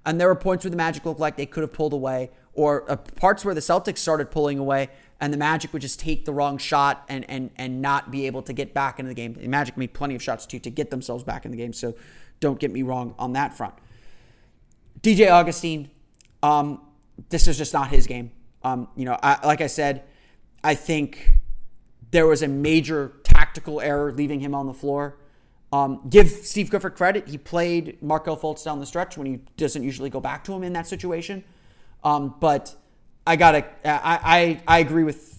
And 0.05 0.19
there 0.19 0.27
were 0.27 0.35
points 0.35 0.63
where 0.63 0.71
the 0.71 0.77
Magic 0.77 1.05
looked 1.05 1.19
like 1.19 1.35
they 1.35 1.45
could 1.45 1.61
have 1.61 1.73
pulled 1.73 1.91
away, 1.91 2.31
or 2.53 2.89
uh, 2.89 2.95
parts 2.95 3.43
where 3.43 3.53
the 3.53 3.61
Celtics 3.61 3.97
started 3.97 4.31
pulling 4.31 4.57
away, 4.57 4.89
and 5.19 5.33
the 5.33 5.37
Magic 5.37 5.73
would 5.73 5.81
just 5.81 5.99
take 5.99 6.25
the 6.25 6.33
wrong 6.33 6.57
shot 6.57 7.03
and 7.09 7.29
and 7.29 7.51
and 7.57 7.81
not 7.81 8.11
be 8.11 8.25
able 8.25 8.41
to 8.43 8.53
get 8.53 8.73
back 8.73 8.99
into 8.99 9.09
the 9.09 9.15
game. 9.15 9.33
The 9.33 9.47
Magic 9.47 9.77
made 9.77 9.93
plenty 9.93 10.15
of 10.15 10.23
shots 10.23 10.45
too 10.45 10.59
to 10.59 10.69
get 10.69 10.89
themselves 10.89 11.23
back 11.23 11.45
in 11.45 11.51
the 11.51 11.57
game. 11.57 11.73
So 11.73 11.95
don't 12.39 12.59
get 12.59 12.71
me 12.71 12.81
wrong 12.81 13.13
on 13.19 13.33
that 13.33 13.55
front. 13.55 13.73
DJ 15.01 15.29
Augustin, 15.29 15.89
um, 16.43 16.81
this 17.29 17.47
is 17.47 17.57
just 17.57 17.73
not 17.73 17.89
his 17.89 18.07
game. 18.07 18.31
Um, 18.63 18.87
you 18.95 19.05
know, 19.05 19.17
I, 19.21 19.45
like 19.45 19.61
I 19.61 19.67
said, 19.67 20.03
I 20.63 20.75
think 20.75 21.33
there 22.11 22.27
was 22.27 22.41
a 22.41 22.47
major 22.47 23.13
tactical 23.23 23.81
error 23.81 24.11
leaving 24.11 24.39
him 24.39 24.55
on 24.55 24.67
the 24.67 24.73
floor. 24.73 25.17
Um, 25.71 26.01
give 26.09 26.27
Steve 26.29 26.69
Clifford 26.71 26.95
credit. 26.95 27.27
He 27.27 27.37
played 27.37 28.01
Markelle 28.01 28.37
Fultz 28.37 28.63
down 28.63 28.79
the 28.79 28.85
stretch 28.85 29.17
when 29.17 29.27
he 29.27 29.39
doesn't 29.55 29.83
usually 29.83 30.09
go 30.09 30.19
back 30.19 30.43
to 30.45 30.53
him 30.53 30.63
in 30.63 30.73
that 30.73 30.87
situation. 30.87 31.43
Um, 32.03 32.35
but 32.39 32.75
I 33.27 33.35
gotta, 33.35 33.65
I, 33.85 34.61
I, 34.67 34.77
I 34.77 34.79
agree 34.79 35.03
with 35.03 35.35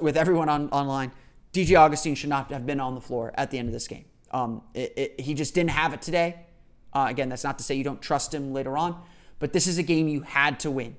with 0.00 0.16
everyone 0.16 0.48
on 0.48 0.70
online. 0.70 1.12
DJ 1.52 1.78
Augustin 1.78 2.14
should 2.14 2.30
not 2.30 2.50
have 2.50 2.66
been 2.66 2.80
on 2.80 2.94
the 2.94 3.00
floor 3.00 3.32
at 3.34 3.50
the 3.50 3.58
end 3.58 3.68
of 3.68 3.72
this 3.72 3.88
game. 3.88 4.04
Um, 4.30 4.62
it, 4.74 4.92
it, 4.96 5.20
he 5.20 5.34
just 5.34 5.54
didn't 5.54 5.70
have 5.70 5.92
it 5.92 6.02
today. 6.02 6.36
Uh, 6.92 7.06
again, 7.08 7.28
that's 7.28 7.44
not 7.44 7.58
to 7.58 7.64
say 7.64 7.74
you 7.74 7.84
don't 7.84 8.00
trust 8.00 8.32
him 8.32 8.52
later 8.52 8.76
on, 8.76 9.00
but 9.38 9.52
this 9.52 9.66
is 9.66 9.78
a 9.78 9.82
game 9.82 10.08
you 10.08 10.22
had 10.22 10.58
to 10.60 10.70
win. 10.70 10.96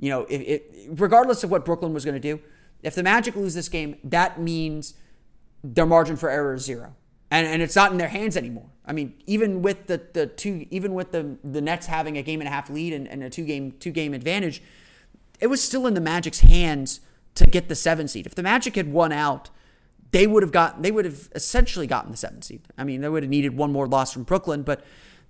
You 0.00 0.10
know, 0.10 0.26
if, 0.28 0.62
regardless 0.88 1.44
of 1.44 1.50
what 1.50 1.64
Brooklyn 1.64 1.92
was 1.92 2.04
going 2.04 2.14
to 2.14 2.20
do, 2.20 2.40
if 2.82 2.94
the 2.94 3.02
Magic 3.02 3.34
lose 3.36 3.54
this 3.54 3.68
game, 3.68 3.96
that 4.04 4.40
means 4.40 4.94
their 5.64 5.86
margin 5.86 6.16
for 6.16 6.30
error 6.30 6.54
is 6.54 6.64
zero 6.64 6.94
and 7.30 7.46
and 7.46 7.62
it's 7.62 7.76
not 7.76 7.92
in 7.92 7.98
their 7.98 8.08
hands 8.08 8.36
anymore. 8.36 8.70
I 8.86 8.92
mean, 8.92 9.14
even 9.26 9.62
with 9.62 9.86
the 9.86 10.00
the 10.12 10.26
two, 10.26 10.66
even 10.70 10.94
with 10.94 11.12
the 11.12 11.36
the 11.44 11.60
Nets 11.60 11.86
having 11.86 12.16
a 12.16 12.22
game 12.22 12.40
and 12.40 12.48
a 12.48 12.50
half 12.50 12.70
lead 12.70 12.92
and, 12.92 13.06
and 13.06 13.22
a 13.22 13.30
two 13.30 13.44
game 13.44 13.72
two 13.78 13.90
game 13.90 14.14
advantage, 14.14 14.62
it 15.40 15.48
was 15.48 15.62
still 15.62 15.86
in 15.86 15.94
the 15.94 16.00
Magic's 16.00 16.40
hands 16.40 17.00
to 17.34 17.46
get 17.46 17.68
the 17.68 17.74
seven 17.74 18.08
seed. 18.08 18.26
If 18.26 18.34
the 18.34 18.42
Magic 18.42 18.74
had 18.76 18.90
won 18.92 19.12
out, 19.12 19.50
they 20.10 20.26
would 20.26 20.42
have 20.42 20.52
got 20.52 20.82
they 20.82 20.90
would 20.90 21.04
have 21.04 21.28
essentially 21.34 21.86
gotten 21.86 22.10
the 22.10 22.16
seven 22.16 22.42
seed. 22.42 22.62
I 22.76 22.84
mean, 22.84 23.00
they 23.00 23.08
would 23.08 23.22
have 23.22 23.30
needed 23.30 23.56
one 23.56 23.72
more 23.72 23.86
loss 23.86 24.12
from 24.12 24.22
Brooklyn, 24.22 24.62
but 24.62 24.84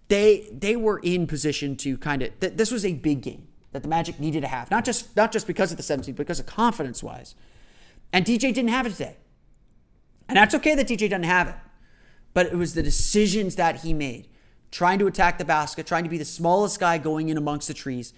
they 0.07 0.49
they 0.53 0.77
were 0.77 1.01
in 1.01 1.27
position 1.27 1.77
to 1.77 1.99
kind 1.99 2.23
of 2.23 2.39
th- 2.41 2.55
this 2.55 2.71
was 2.71 2.85
a 2.85 2.95
big 2.95 3.23
game 3.23 3.48
that 3.73 3.83
the 3.83 3.89
Magic 3.89 4.19
needed 4.19 4.41
to 4.43 4.49
have, 4.49 4.71
not 4.71 4.85
just 4.85 5.17
not 5.17 5.33
just 5.33 5.47
because 5.47 5.71
of 5.71 5.77
the 5.77 5.83
seven 5.83 6.05
seed, 6.05 6.17
but 6.17 6.27
because 6.27 6.41
of 6.41 6.47
confidence 6.47 7.03
wise. 7.03 7.35
And 8.13 8.25
DJ 8.25 8.55
didn't 8.55 8.69
have 8.69 8.87
it 8.87 8.93
today, 8.93 9.17
and 10.29 10.37
that's 10.37 10.55
okay 10.55 10.75
that 10.75 10.89
DJ 10.89 11.11
doesn't 11.11 11.25
have 11.25 11.49
it 11.49 11.55
but 12.39 12.47
it 12.47 12.55
was 12.55 12.75
the 12.75 12.83
decisions 12.85 13.57
that 13.57 13.81
he 13.81 13.93
made. 13.93 14.29
Trying 14.71 14.99
to 14.99 15.09
attack 15.09 15.39
the 15.39 15.45
basket, 15.45 15.87
trying 15.87 16.05
to 16.05 16.11
be 16.11 16.19
the 16.19 16.25
smallest 16.25 16.79
guy 16.79 16.97
going 16.99 17.31
in 17.31 17.37
amongst 17.37 17.67
the 17.67 17.75
trees. 17.75 18.13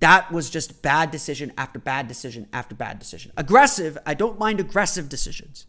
That 0.00 0.32
was 0.32 0.50
just 0.50 0.82
bad 0.82 1.12
decision 1.12 1.52
after 1.56 1.78
bad 1.78 2.08
decision 2.08 2.48
after 2.52 2.74
bad 2.74 2.98
decision. 2.98 3.30
Aggressive, 3.36 3.96
I 4.04 4.14
don't 4.14 4.40
mind 4.40 4.58
aggressive 4.58 5.08
decisions. 5.08 5.66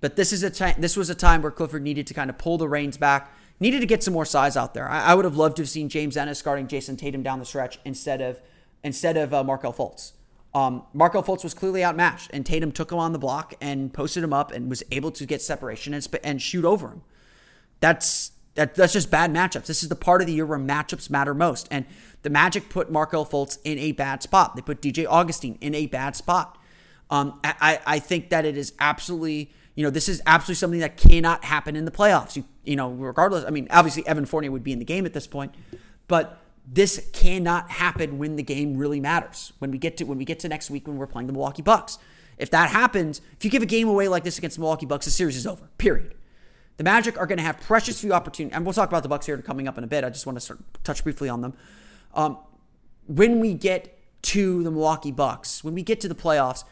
But 0.00 0.16
this 0.16 0.32
is 0.32 0.42
a 0.42 0.50
time 0.50 0.74
this 0.78 0.96
was 0.96 1.10
a 1.10 1.14
time 1.14 1.42
where 1.42 1.52
Clifford 1.52 1.82
needed 1.82 2.08
to 2.08 2.14
kind 2.14 2.28
of 2.28 2.38
pull 2.38 2.58
the 2.58 2.68
reins 2.68 2.96
back, 2.96 3.32
needed 3.60 3.80
to 3.80 3.86
get 3.86 4.02
some 4.02 4.14
more 4.14 4.24
size 4.24 4.56
out 4.56 4.74
there. 4.74 4.88
I, 4.88 5.04
I 5.04 5.14
would 5.14 5.24
have 5.24 5.36
loved 5.36 5.56
to 5.56 5.62
have 5.62 5.68
seen 5.68 5.88
James 5.88 6.16
Ennis 6.16 6.42
guarding 6.42 6.66
Jayson 6.66 6.96
Tatum 6.96 7.22
down 7.22 7.38
the 7.38 7.44
stretch 7.44 7.78
instead 7.84 8.20
of 8.20 8.40
instead 8.82 9.16
of 9.16 9.32
uh, 9.32 9.42
Markelle 9.42 9.72
Fultz. 9.72 10.12
Um, 10.52 10.84
Markelle 10.92 11.22
Fultz 11.22 11.42
was 11.42 11.54
clearly 11.54 11.82
outmatched, 11.82 12.30
and 12.32 12.46
Tatum 12.46 12.70
took 12.70 12.92
him 12.92 12.98
on 12.98 13.12
the 13.12 13.18
block 13.18 13.54
and 13.60 13.92
posted 13.92 14.22
him 14.22 14.32
up 14.32 14.52
and 14.52 14.68
was 14.70 14.82
able 14.92 15.10
to 15.12 15.26
get 15.26 15.42
separation 15.42 15.94
and, 15.94 16.02
sp- 16.04 16.22
and 16.22 16.40
shoot 16.40 16.64
over 16.64 16.88
him. 16.88 17.02
That's 17.80 18.32
that, 18.54 18.74
that's 18.74 18.92
just 18.92 19.10
bad 19.10 19.32
matchups. 19.32 19.66
This 19.66 19.82
is 19.82 19.88
the 19.88 19.96
part 19.96 20.20
of 20.20 20.26
the 20.26 20.32
year 20.32 20.46
where 20.46 20.58
matchups 20.58 21.10
matter 21.10 21.34
most. 21.34 21.66
And 21.70 21.86
the 22.22 22.30
Magic 22.30 22.68
put 22.68 22.90
Markelle 22.90 23.26
Fultz 23.26 23.58
in 23.64 23.78
a 23.78 23.92
bad 23.92 24.22
spot. 24.22 24.54
They 24.54 24.62
put 24.62 24.80
DJ 24.80 25.06
Augustin 25.08 25.58
in 25.60 25.74
a 25.74 25.86
bad 25.86 26.14
spot. 26.16 26.56
Um, 27.10 27.40
I, 27.44 27.80
I 27.84 27.98
think 27.98 28.30
that 28.30 28.44
it 28.44 28.56
is 28.56 28.72
absolutely, 28.80 29.52
you 29.74 29.82
know, 29.82 29.90
this 29.90 30.08
is 30.08 30.22
absolutely 30.26 30.56
something 30.56 30.80
that 30.80 30.96
cannot 30.96 31.44
happen 31.44 31.76
in 31.76 31.84
the 31.84 31.90
playoffs. 31.90 32.36
You, 32.36 32.44
you 32.64 32.76
know, 32.76 32.90
regardless. 32.90 33.44
I 33.44 33.50
mean, 33.50 33.66
obviously 33.70 34.06
Evan 34.06 34.24
Fournier 34.24 34.50
would 34.50 34.64
be 34.64 34.72
in 34.72 34.78
the 34.78 34.84
game 34.84 35.04
at 35.06 35.12
this 35.12 35.26
point, 35.26 35.54
but 36.06 36.40
this 36.66 37.08
cannot 37.12 37.70
happen 37.70 38.18
when 38.18 38.36
the 38.36 38.42
game 38.42 38.76
really 38.76 39.00
matters. 39.00 39.52
When 39.58 39.70
we 39.70 39.78
get 39.78 39.96
to 39.98 40.04
when 40.04 40.18
we 40.18 40.24
get 40.24 40.38
to 40.40 40.48
next 40.48 40.70
week 40.70 40.86
when 40.86 40.96
we're 40.96 41.06
playing 41.06 41.26
the 41.26 41.32
Milwaukee 41.32 41.62
Bucks. 41.62 41.98
If 42.38 42.50
that 42.50 42.70
happens, 42.70 43.20
if 43.36 43.44
you 43.44 43.50
give 43.50 43.62
a 43.62 43.66
game 43.66 43.88
away 43.88 44.08
like 44.08 44.24
this 44.24 44.38
against 44.38 44.56
the 44.56 44.60
Milwaukee 44.60 44.86
Bucks, 44.86 45.04
the 45.04 45.10
series 45.10 45.36
is 45.36 45.46
over. 45.46 45.68
Period. 45.78 46.14
The 46.76 46.84
Magic 46.84 47.16
are 47.16 47.26
going 47.26 47.38
to 47.38 47.44
have 47.44 47.60
precious 47.60 48.00
few 48.00 48.12
opportunities, 48.12 48.56
and 48.56 48.64
we'll 48.64 48.74
talk 48.74 48.88
about 48.88 49.04
the 49.04 49.08
Bucks 49.08 49.26
here 49.26 49.38
coming 49.38 49.68
up 49.68 49.78
in 49.78 49.84
a 49.84 49.86
bit. 49.86 50.02
I 50.02 50.10
just 50.10 50.26
want 50.26 50.40
to 50.40 50.58
touch 50.82 51.04
briefly 51.04 51.28
on 51.28 51.40
them. 51.40 51.54
Um, 52.14 52.38
when 53.06 53.38
we 53.38 53.54
get 53.54 53.96
to 54.22 54.64
the 54.64 54.70
Milwaukee 54.72 55.12
Bucks, 55.12 55.62
when 55.62 55.74
we 55.74 55.82
get 55.82 56.00
to 56.00 56.08
the 56.08 56.14
playoffs, 56.16 56.64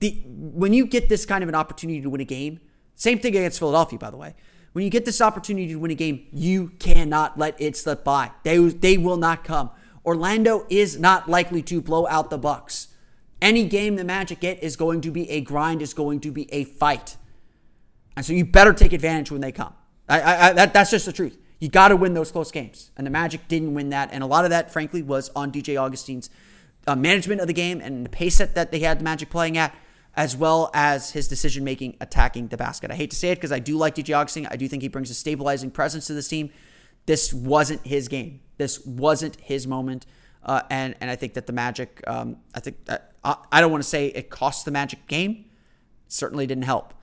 the 0.00 0.22
when 0.26 0.72
you 0.72 0.86
get 0.86 1.08
this 1.08 1.24
kind 1.26 1.42
of 1.42 1.48
an 1.48 1.54
opportunity 1.54 2.00
to 2.00 2.10
win 2.10 2.20
a 2.20 2.24
game, 2.24 2.60
same 2.94 3.18
thing 3.18 3.36
against 3.36 3.58
Philadelphia, 3.58 3.98
by 3.98 4.10
the 4.10 4.16
way. 4.16 4.34
When 4.74 4.84
you 4.84 4.90
get 4.90 5.04
this 5.04 5.20
opportunity 5.20 5.68
to 5.68 5.76
win 5.76 5.92
a 5.92 5.94
game, 5.94 6.26
you 6.32 6.70
cannot 6.80 7.38
let 7.38 7.60
it 7.60 7.76
slip 7.76 8.02
by. 8.02 8.32
They, 8.42 8.58
they 8.58 8.98
will 8.98 9.16
not 9.16 9.44
come. 9.44 9.70
Orlando 10.04 10.66
is 10.68 10.98
not 10.98 11.28
likely 11.28 11.62
to 11.62 11.80
blow 11.80 12.08
out 12.08 12.28
the 12.28 12.38
Bucks. 12.38 12.88
Any 13.40 13.66
game 13.66 13.94
the 13.94 14.04
Magic 14.04 14.40
get 14.40 14.62
is 14.64 14.74
going 14.74 15.00
to 15.02 15.12
be 15.12 15.30
a 15.30 15.40
grind, 15.40 15.80
is 15.80 15.94
going 15.94 16.18
to 16.20 16.32
be 16.32 16.52
a 16.52 16.64
fight. 16.64 17.16
And 18.16 18.26
so 18.26 18.32
you 18.32 18.44
better 18.44 18.72
take 18.72 18.92
advantage 18.92 19.30
when 19.30 19.40
they 19.40 19.52
come. 19.52 19.74
I, 20.08 20.20
I, 20.20 20.48
I, 20.48 20.52
that, 20.54 20.74
that's 20.74 20.90
just 20.90 21.06
the 21.06 21.12
truth. 21.12 21.38
You 21.60 21.68
got 21.68 21.88
to 21.88 21.96
win 21.96 22.14
those 22.14 22.32
close 22.32 22.50
games. 22.50 22.90
And 22.96 23.06
the 23.06 23.12
Magic 23.12 23.46
didn't 23.46 23.74
win 23.74 23.90
that. 23.90 24.10
And 24.12 24.24
a 24.24 24.26
lot 24.26 24.44
of 24.44 24.50
that, 24.50 24.72
frankly, 24.72 25.02
was 25.02 25.30
on 25.36 25.52
DJ 25.52 25.80
Augustin's 25.80 26.30
uh, 26.86 26.96
management 26.96 27.40
of 27.40 27.46
the 27.46 27.52
game 27.52 27.80
and 27.80 28.04
the 28.04 28.10
pace 28.10 28.34
set 28.36 28.56
that 28.56 28.72
they 28.72 28.80
had 28.80 28.98
the 28.98 29.04
Magic 29.04 29.30
playing 29.30 29.56
at 29.56 29.72
as 30.16 30.36
well 30.36 30.70
as 30.74 31.10
his 31.10 31.28
decision 31.28 31.64
making 31.64 31.96
attacking 32.00 32.48
the 32.48 32.56
basket. 32.56 32.90
I 32.90 32.94
hate 32.94 33.10
to 33.10 33.16
say 33.16 33.30
it 33.30 33.36
because 33.36 33.52
I 33.52 33.58
do 33.58 33.76
like 33.76 33.94
DJ 33.94 34.16
Augustin. 34.16 34.46
I 34.50 34.56
do 34.56 34.68
think 34.68 34.82
he 34.82 34.88
brings 34.88 35.10
a 35.10 35.14
stabilizing 35.14 35.70
presence 35.70 36.06
to 36.06 36.14
this 36.14 36.28
team. 36.28 36.50
This 37.06 37.32
wasn't 37.32 37.86
his 37.86 38.08
game. 38.08 38.40
This 38.56 38.84
wasn't 38.86 39.36
his 39.40 39.66
moment. 39.66 40.06
Uh, 40.42 40.62
and 40.70 40.94
and 41.00 41.10
I 41.10 41.16
think 41.16 41.34
that 41.34 41.46
the 41.46 41.52
Magic, 41.52 42.02
um, 42.06 42.36
I 42.54 42.60
think 42.60 42.76
I, 42.88 43.36
I 43.50 43.60
don't 43.60 43.70
want 43.72 43.82
to 43.82 43.88
say 43.88 44.08
it 44.08 44.30
cost 44.30 44.64
the 44.64 44.70
Magic 44.70 45.06
game. 45.06 45.46
It 46.06 46.12
certainly 46.12 46.46
didn't 46.46 46.64
help. 46.64 46.94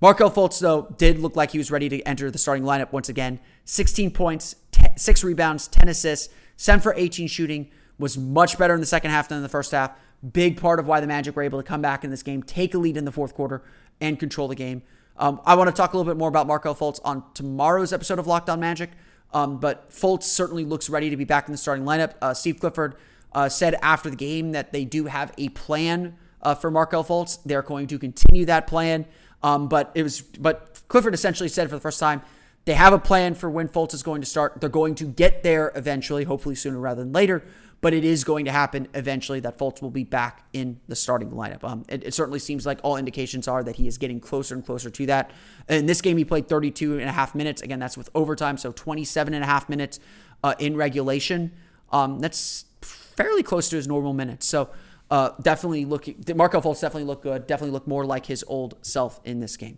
Markelle 0.00 0.30
Fultz, 0.30 0.60
though, 0.60 0.94
did 0.98 1.18
look 1.18 1.36
like 1.36 1.52
he 1.52 1.58
was 1.58 1.70
ready 1.70 1.88
to 1.88 2.02
enter 2.02 2.30
the 2.30 2.38
starting 2.38 2.64
lineup 2.64 2.92
once 2.92 3.08
again. 3.08 3.40
16 3.64 4.10
points, 4.10 4.56
6 4.96 5.24
rebounds, 5.24 5.66
10 5.68 5.88
assists, 5.88 6.32
7 6.56 6.80
for 6.82 6.92
18 6.94 7.26
shooting. 7.26 7.70
Was 7.98 8.18
much 8.18 8.58
better 8.58 8.74
in 8.74 8.80
the 8.80 8.86
second 8.86 9.12
half 9.12 9.28
than 9.28 9.36
in 9.36 9.42
the 9.42 9.48
first 9.48 9.70
half. 9.70 9.92
Big 10.32 10.60
part 10.60 10.80
of 10.80 10.86
why 10.86 11.00
the 11.00 11.06
Magic 11.06 11.36
were 11.36 11.42
able 11.42 11.60
to 11.60 11.66
come 11.66 11.82
back 11.82 12.04
in 12.04 12.10
this 12.10 12.22
game, 12.22 12.42
take 12.42 12.74
a 12.74 12.78
lead 12.78 12.96
in 12.96 13.04
the 13.04 13.12
fourth 13.12 13.34
quarter, 13.34 13.62
and 14.00 14.18
control 14.18 14.48
the 14.48 14.54
game. 14.54 14.82
Um, 15.16 15.40
I 15.44 15.54
want 15.54 15.68
to 15.68 15.72
talk 15.74 15.92
a 15.92 15.96
little 15.96 16.10
bit 16.10 16.18
more 16.18 16.28
about 16.28 16.46
Markelle 16.46 16.74
Fultz 16.74 17.00
on 17.04 17.22
tomorrow's 17.34 17.92
episode 17.92 18.18
of 18.18 18.26
Locked 18.26 18.48
On 18.48 18.58
Magic. 18.58 18.90
Um, 19.32 19.58
but 19.58 19.90
Fultz 19.90 20.24
certainly 20.24 20.64
looks 20.64 20.88
ready 20.88 21.10
to 21.10 21.16
be 21.16 21.24
back 21.24 21.48
in 21.48 21.52
the 21.52 21.58
starting 21.58 21.84
lineup. 21.84 22.14
Uh, 22.22 22.34
Steve 22.34 22.60
Clifford 22.60 22.96
uh, 23.32 23.48
said 23.48 23.76
after 23.82 24.08
the 24.08 24.16
game 24.16 24.52
that 24.52 24.72
they 24.72 24.84
do 24.84 25.06
have 25.06 25.32
a 25.36 25.48
plan 25.50 26.16
uh, 26.40 26.54
for 26.54 26.70
Markelle 26.70 27.04
Fultz. 27.04 27.38
They're 27.44 27.62
going 27.62 27.88
to 27.88 27.98
continue 27.98 28.44
that 28.46 28.66
plan. 28.66 29.06
Um, 29.42 29.68
but 29.68 29.90
it 29.94 30.04
was, 30.04 30.20
but 30.20 30.82
Clifford 30.88 31.14
essentially 31.14 31.48
said 31.48 31.68
for 31.68 31.74
the 31.74 31.80
first 31.80 32.00
time 32.00 32.22
they 32.64 32.74
have 32.74 32.92
a 32.92 32.98
plan 32.98 33.34
for 33.34 33.50
when 33.50 33.68
Fultz 33.68 33.92
is 33.92 34.02
going 34.02 34.22
to 34.22 34.26
start. 34.26 34.60
They're 34.60 34.70
going 34.70 34.94
to 34.96 35.04
get 35.04 35.42
there 35.42 35.72
eventually, 35.74 36.24
hopefully 36.24 36.54
sooner 36.54 36.78
rather 36.78 37.02
than 37.02 37.12
later 37.12 37.44
but 37.84 37.92
it 37.92 38.02
is 38.02 38.24
going 38.24 38.46
to 38.46 38.50
happen 38.50 38.88
eventually 38.94 39.40
that 39.40 39.58
Fultz 39.58 39.82
will 39.82 39.90
be 39.90 40.04
back 40.04 40.46
in 40.54 40.80
the 40.88 40.96
starting 40.96 41.32
lineup. 41.32 41.62
Um, 41.62 41.84
it, 41.86 42.02
it, 42.02 42.14
certainly 42.14 42.38
seems 42.38 42.64
like 42.64 42.80
all 42.82 42.96
indications 42.96 43.46
are 43.46 43.62
that 43.62 43.76
he 43.76 43.86
is 43.86 43.98
getting 43.98 44.20
closer 44.20 44.54
and 44.54 44.64
closer 44.64 44.88
to 44.88 45.04
that. 45.04 45.30
In 45.68 45.84
this 45.84 46.00
game, 46.00 46.16
he 46.16 46.24
played 46.24 46.48
32 46.48 46.98
and 46.98 47.10
a 47.10 47.12
half 47.12 47.34
minutes. 47.34 47.60
Again, 47.60 47.80
that's 47.80 47.98
with 47.98 48.08
overtime, 48.14 48.56
so 48.56 48.72
27 48.72 49.34
and 49.34 49.44
a 49.44 49.46
half 49.46 49.68
minutes 49.68 50.00
uh, 50.42 50.54
in 50.58 50.78
regulation. 50.78 51.52
Um, 51.92 52.20
that's 52.20 52.64
fairly 52.80 53.42
close 53.42 53.68
to 53.68 53.76
his 53.76 53.86
normal 53.86 54.14
minutes. 54.14 54.46
So 54.46 54.70
uh, 55.10 55.32
definitely 55.42 55.84
looking, 55.84 56.24
Markelle 56.34 56.62
Fultz 56.62 56.80
definitely 56.80 57.04
looked 57.04 57.24
good, 57.24 57.46
definitely 57.46 57.72
looked 57.72 57.86
more 57.86 58.06
like 58.06 58.24
his 58.24 58.42
old 58.48 58.76
self 58.80 59.20
in 59.26 59.40
this 59.40 59.58
game. 59.58 59.76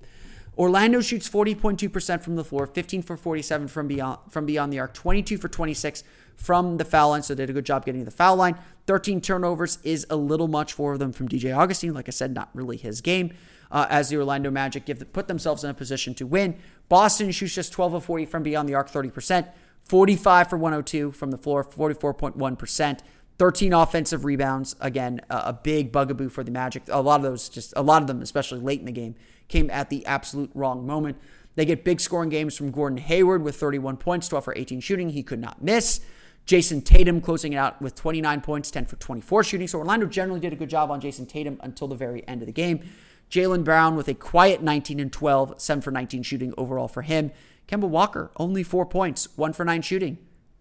Orlando 0.58 1.00
shoots 1.00 1.28
40.2% 1.28 2.22
from 2.22 2.36
the 2.36 2.44
floor, 2.44 2.66
15 2.66 3.02
for 3.02 3.16
47 3.16 3.68
from 3.68 3.86
beyond 3.88 4.18
from 4.30 4.46
beyond 4.46 4.72
the 4.72 4.78
arc, 4.78 4.94
22 4.94 5.36
for 5.36 5.48
26 5.48 6.02
from 6.34 6.76
the 6.78 6.84
foul 6.84 7.10
line, 7.10 7.22
so 7.22 7.34
they 7.34 7.42
did 7.42 7.50
a 7.50 7.52
good 7.52 7.66
job 7.66 7.84
getting 7.84 8.00
to 8.00 8.04
the 8.04 8.10
foul 8.10 8.36
line. 8.36 8.56
13 8.86 9.20
turnovers 9.20 9.78
is 9.82 10.06
a 10.08 10.16
little 10.16 10.48
much 10.48 10.72
for 10.72 10.96
them 10.96 11.12
from 11.12 11.28
DJ 11.28 11.56
Augustin. 11.56 11.92
Like 11.92 12.08
I 12.08 12.10
said, 12.10 12.34
not 12.34 12.50
really 12.54 12.76
his 12.76 13.00
game. 13.00 13.34
Uh, 13.70 13.86
as 13.90 14.10
the 14.10 14.16
Orlando 14.16 14.50
Magic 14.50 14.86
give 14.86 15.00
the, 15.00 15.04
put 15.04 15.26
themselves 15.26 15.64
in 15.64 15.70
a 15.70 15.74
position 15.74 16.14
to 16.14 16.26
win. 16.26 16.56
Boston 16.88 17.32
shoots 17.32 17.54
just 17.54 17.72
12 17.72 17.94
of 17.94 18.04
40 18.04 18.24
from 18.26 18.42
beyond 18.44 18.68
the 18.68 18.74
arc, 18.74 18.88
30%, 18.88 19.48
45 19.82 20.50
for 20.50 20.56
102 20.56 21.10
from 21.10 21.32
the 21.32 21.38
floor, 21.38 21.64
44.1%. 21.64 23.00
13 23.38 23.72
offensive 23.72 24.24
rebounds. 24.24 24.76
Again, 24.80 25.20
a 25.28 25.52
big 25.52 25.92
bugaboo 25.92 26.30
for 26.30 26.42
the 26.42 26.50
Magic. 26.50 26.84
A 26.88 27.00
lot 27.00 27.16
of 27.16 27.22
those, 27.22 27.48
just 27.48 27.74
a 27.76 27.82
lot 27.82 28.02
of 28.02 28.08
them, 28.08 28.22
especially 28.22 28.60
late 28.60 28.80
in 28.80 28.86
the 28.86 28.92
game, 28.92 29.14
came 29.48 29.70
at 29.70 29.90
the 29.90 30.04
absolute 30.06 30.50
wrong 30.54 30.87
moment. 30.87 31.18
They 31.54 31.64
get 31.64 31.85
big 31.85 32.00
scoring 32.00 32.28
games 32.28 32.56
from 32.56 32.70
Gordon 32.70 32.98
Hayward 32.98 33.42
with 33.42 33.56
31 33.56 33.96
points, 33.96 34.28
12 34.28 34.44
for 34.44 34.54
18 34.56 34.80
shooting. 34.80 35.11
He 35.11 35.22
could 35.22 35.40
not 35.40 35.62
miss. 35.62 36.00
Jayson 36.46 36.82
Tatum 36.82 37.20
closing 37.20 37.54
it 37.54 37.56
out 37.56 37.82
with 37.82 37.94
29 37.96 38.40
points, 38.40 38.70
10 38.70 38.87
for 38.87 38.96
24 38.96 39.42
shooting. 39.42 39.66
So 39.66 39.78
Orlando 39.78 40.06
generally 40.06 40.38
did 40.38 40.52
a 40.52 40.56
good 40.56 40.68
job 40.68 40.90
on 40.90 41.00
Jayson 41.00 41.26
Tatum 41.26 41.59
until 41.62 41.88
the 41.88 41.96
very 41.96 42.26
end 42.28 42.42
of 42.42 42.46
the 42.46 42.52
game. 42.52 42.88
Jaylen 43.30 43.64
Brown 43.64 43.96
with 43.96 44.06
a 44.06 44.14
quiet 44.14 44.62
19 44.62 45.00
and 45.00 45.12
12, 45.12 45.61
7 45.61 45.82
for 45.82 45.90
19 45.90 46.22
shooting 46.22 46.54
overall 46.56 46.87
for 46.87 47.02
him. 47.02 47.32
Kemba 47.66 47.88
Walker, 47.88 48.30
only 48.37 48.62
four 48.62 48.87
points, 48.87 49.28
1 49.37 49.52
for 49.54 49.64
9 49.64 49.82
shooting. 49.82 50.18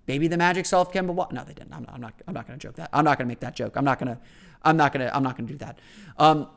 Maybe 0.08 0.28
the 0.28 0.38
Magic 0.38 0.66
solved 0.66 0.92
Kemba 0.92 1.14
Walker. 1.14 1.36
No, 1.36 1.44
they 1.44 1.54
didn't. 1.54 1.74
I'm 1.74 1.84
not, 1.84 1.94
I'm 1.94 2.02
not, 2.02 2.14
I'm 2.28 2.34
not 2.34 2.48
going 2.48 2.58
to 2.58 2.68
joke 2.68 2.76
that. 2.78 2.90
I'm 2.92 3.06
not 3.06 3.20
going 3.20 3.28
to 3.28 3.30
make 3.32 3.42
that 3.42 3.56
joke. 3.56 3.76
I'm 3.76 3.86
not 3.86 4.00
going 4.00 4.16
to, 4.16 4.22
I'm 4.64 4.78
not 4.78 4.92
going 4.92 5.06
to, 5.06 5.16
I'm 5.16 5.22
not 5.22 5.38
going 5.38 5.48
to 5.48 5.54
do 5.54 5.60
that. 5.60 5.80
Um, 6.18 6.48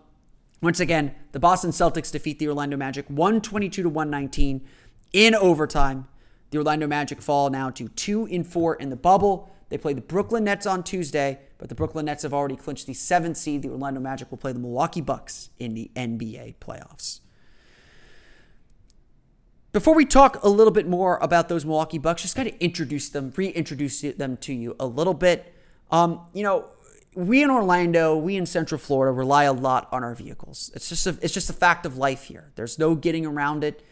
once 0.61 0.81
again, 0.81 1.15
the 1.33 1.39
Boston 1.39 1.71
Celtics 1.71 2.11
defeat 2.11 2.39
the 2.39 2.49
Orlando 2.49 2.77
Magic 2.77 3.07
122 3.09 3.83
to 3.83 3.89
119 3.89 4.67
in 5.13 5.35
overtime. 5.35 6.09
The 6.51 6.59
Orlando 6.59 6.87
Magic 6.87 7.21
fall 7.21 7.51
now 7.51 7.71
to 7.71 7.89
2 7.89 8.27
in 8.27 8.43
4 8.43 8.75
in 8.77 8.91
the 8.91 8.97
bubble. 8.97 9.51
They 9.69 9.79
play 9.79 9.93
the 9.93 10.01
Brooklyn 10.01 10.45
Nets 10.45 10.67
on 10.67 10.83
Tuesday, 10.83 11.41
but 11.59 11.69
the 11.69 11.75
Brooklyn 11.75 12.07
Nets 12.07 12.23
have 12.23 12.33
already 12.33 12.57
clinched 12.57 12.87
the 12.87 12.95
seventh 12.95 13.37
seed. 13.37 13.63
The 13.63 13.69
Orlando 13.69 14.01
Magic 14.01 14.31
will 14.31 14.39
play 14.39 14.53
the 14.53 14.59
Milwaukee 14.59 15.03
Bucks 15.03 15.51
in 15.59 15.75
the 15.75 15.91
NBA 15.95 16.57
playoffs. 16.57 17.21
Before 19.73 19.95
we 19.95 20.07
talk 20.07 20.43
a 20.43 20.49
little 20.49 20.73
bit 20.73 20.89
more 20.89 21.19
about 21.19 21.51
those 21.51 21.67
Milwaukee 21.67 21.99
Bucks, 21.99 22.23
just 22.23 22.35
kind 22.35 22.49
of 22.49 22.55
introduce 22.59 23.11
them, 23.11 23.33
reintroduce 23.37 24.01
them 24.01 24.39
to 24.39 24.55
you 24.55 24.75
a 24.81 24.87
little 24.87 25.13
bit. 25.13 25.55
Um, 25.91 26.23
you 26.33 26.43
know, 26.43 26.65
we 27.19 27.43
in 27.43 27.51
Orlando, 27.51 28.17
we 28.17 28.37
in 28.37 28.47
Central 28.47 28.79
Florida 28.79 29.11
rely 29.11 29.43
a 29.43 29.53
lot 29.53 29.89
on 29.91 30.05
our 30.05 30.15
vehicles. 30.15 30.71
It's 30.73 30.89
just 30.89 31.05
a, 31.05 31.19
it's 31.21 31.35
just 31.35 31.51
a 31.51 31.53
fact 31.53 31.85
of 31.85 31.97
life 31.97 32.23
here. 32.23 32.53
There's 32.55 32.79
no 32.79 32.95
getting 32.95 33.27
around 33.27 33.65
it. 33.65 33.85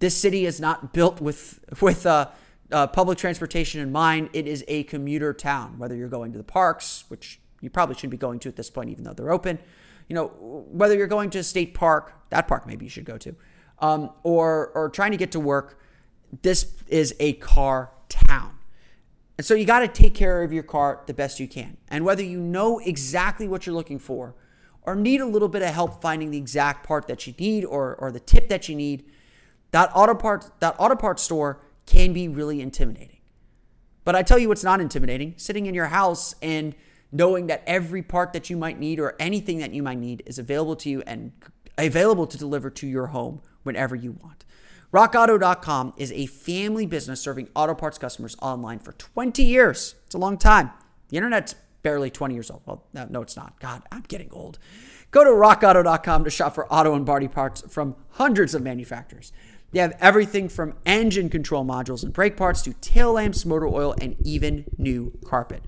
This 0.00 0.16
city 0.16 0.46
is 0.46 0.60
not 0.60 0.92
built 0.92 1.20
with 1.20 1.60
with 1.80 2.04
uh, 2.06 2.30
uh, 2.72 2.88
public 2.88 3.18
transportation 3.18 3.80
in 3.80 3.92
mind. 3.92 4.30
It 4.32 4.48
is 4.48 4.64
a 4.66 4.82
commuter 4.84 5.32
town. 5.32 5.78
Whether 5.78 5.94
you're 5.94 6.08
going 6.08 6.32
to 6.32 6.38
the 6.38 6.44
parks, 6.44 7.04
which 7.06 7.38
you 7.60 7.70
probably 7.70 7.94
shouldn't 7.94 8.10
be 8.10 8.16
going 8.16 8.40
to 8.40 8.48
at 8.48 8.56
this 8.56 8.68
point, 8.68 8.90
even 8.90 9.04
though 9.04 9.12
they're 9.12 9.30
open. 9.30 9.60
You 10.08 10.16
know, 10.16 10.26
whether 10.40 10.96
you're 10.96 11.06
going 11.06 11.30
to 11.30 11.38
a 11.38 11.44
state 11.44 11.74
park, 11.74 12.14
that 12.30 12.48
park 12.48 12.66
maybe 12.66 12.84
you 12.84 12.90
should 12.90 13.04
go 13.04 13.16
to, 13.16 13.36
um, 13.78 14.10
or 14.24 14.72
or 14.74 14.88
trying 14.88 15.12
to 15.12 15.16
get 15.16 15.30
to 15.32 15.40
work. 15.40 15.78
This 16.42 16.66
is 16.88 17.14
a 17.20 17.34
car 17.34 17.92
town. 18.08 18.58
And 19.42 19.46
so 19.48 19.54
you 19.54 19.64
got 19.64 19.80
to 19.80 19.88
take 19.88 20.14
care 20.14 20.44
of 20.44 20.52
your 20.52 20.62
car 20.62 21.02
the 21.06 21.14
best 21.14 21.40
you 21.40 21.48
can. 21.48 21.76
And 21.88 22.04
whether 22.04 22.22
you 22.22 22.38
know 22.38 22.78
exactly 22.78 23.48
what 23.48 23.66
you're 23.66 23.74
looking 23.74 23.98
for 23.98 24.36
or 24.82 24.94
need 24.94 25.20
a 25.20 25.26
little 25.26 25.48
bit 25.48 25.62
of 25.62 25.74
help 25.74 26.00
finding 26.00 26.30
the 26.30 26.38
exact 26.38 26.86
part 26.86 27.08
that 27.08 27.26
you 27.26 27.34
need 27.36 27.64
or, 27.64 27.96
or 27.96 28.12
the 28.12 28.20
tip 28.20 28.48
that 28.50 28.68
you 28.68 28.76
need, 28.76 29.04
that 29.72 29.90
auto 29.96 30.14
part 30.14 30.48
that 30.60 30.76
auto 30.78 30.94
parts 30.94 31.24
store 31.24 31.60
can 31.86 32.12
be 32.12 32.28
really 32.28 32.60
intimidating. 32.60 33.18
But 34.04 34.14
I 34.14 34.22
tell 34.22 34.38
you 34.38 34.48
what's 34.48 34.62
not 34.62 34.80
intimidating, 34.80 35.34
sitting 35.38 35.66
in 35.66 35.74
your 35.74 35.86
house 35.86 36.36
and 36.40 36.72
knowing 37.10 37.48
that 37.48 37.64
every 37.66 38.00
part 38.00 38.32
that 38.34 38.48
you 38.48 38.56
might 38.56 38.78
need 38.78 39.00
or 39.00 39.16
anything 39.18 39.58
that 39.58 39.74
you 39.74 39.82
might 39.82 39.98
need 39.98 40.22
is 40.24 40.38
available 40.38 40.76
to 40.76 40.88
you 40.88 41.02
and 41.04 41.32
available 41.76 42.28
to 42.28 42.38
deliver 42.38 42.70
to 42.70 42.86
your 42.86 43.08
home 43.08 43.42
whenever 43.64 43.96
you 43.96 44.12
want. 44.12 44.44
RockAuto.com 44.92 45.94
is 45.96 46.12
a 46.12 46.26
family 46.26 46.84
business 46.84 47.18
serving 47.18 47.48
auto 47.56 47.74
parts 47.74 47.96
customers 47.96 48.36
online 48.42 48.78
for 48.78 48.92
20 48.92 49.42
years. 49.42 49.94
It's 50.04 50.14
a 50.14 50.18
long 50.18 50.36
time. 50.36 50.70
The 51.08 51.16
internet's 51.16 51.54
barely 51.82 52.10
20 52.10 52.34
years 52.34 52.50
old. 52.50 52.60
Well, 52.66 52.84
no, 52.92 53.22
it's 53.22 53.34
not. 53.34 53.58
God, 53.58 53.82
I'm 53.90 54.02
getting 54.02 54.30
old. 54.30 54.58
Go 55.10 55.24
to 55.24 55.30
rockauto.com 55.30 56.24
to 56.24 56.30
shop 56.30 56.54
for 56.54 56.70
auto 56.70 56.94
and 56.94 57.06
body 57.06 57.26
parts 57.26 57.62
from 57.72 57.96
hundreds 58.10 58.54
of 58.54 58.62
manufacturers. 58.62 59.32
They 59.70 59.78
have 59.78 59.96
everything 59.98 60.50
from 60.50 60.74
engine 60.84 61.30
control 61.30 61.64
modules 61.64 62.02
and 62.02 62.12
brake 62.12 62.36
parts 62.36 62.60
to 62.62 62.74
tail 62.74 63.14
lamps, 63.14 63.46
motor 63.46 63.68
oil, 63.68 63.94
and 63.98 64.14
even 64.22 64.66
new 64.76 65.18
carpet. 65.24 65.62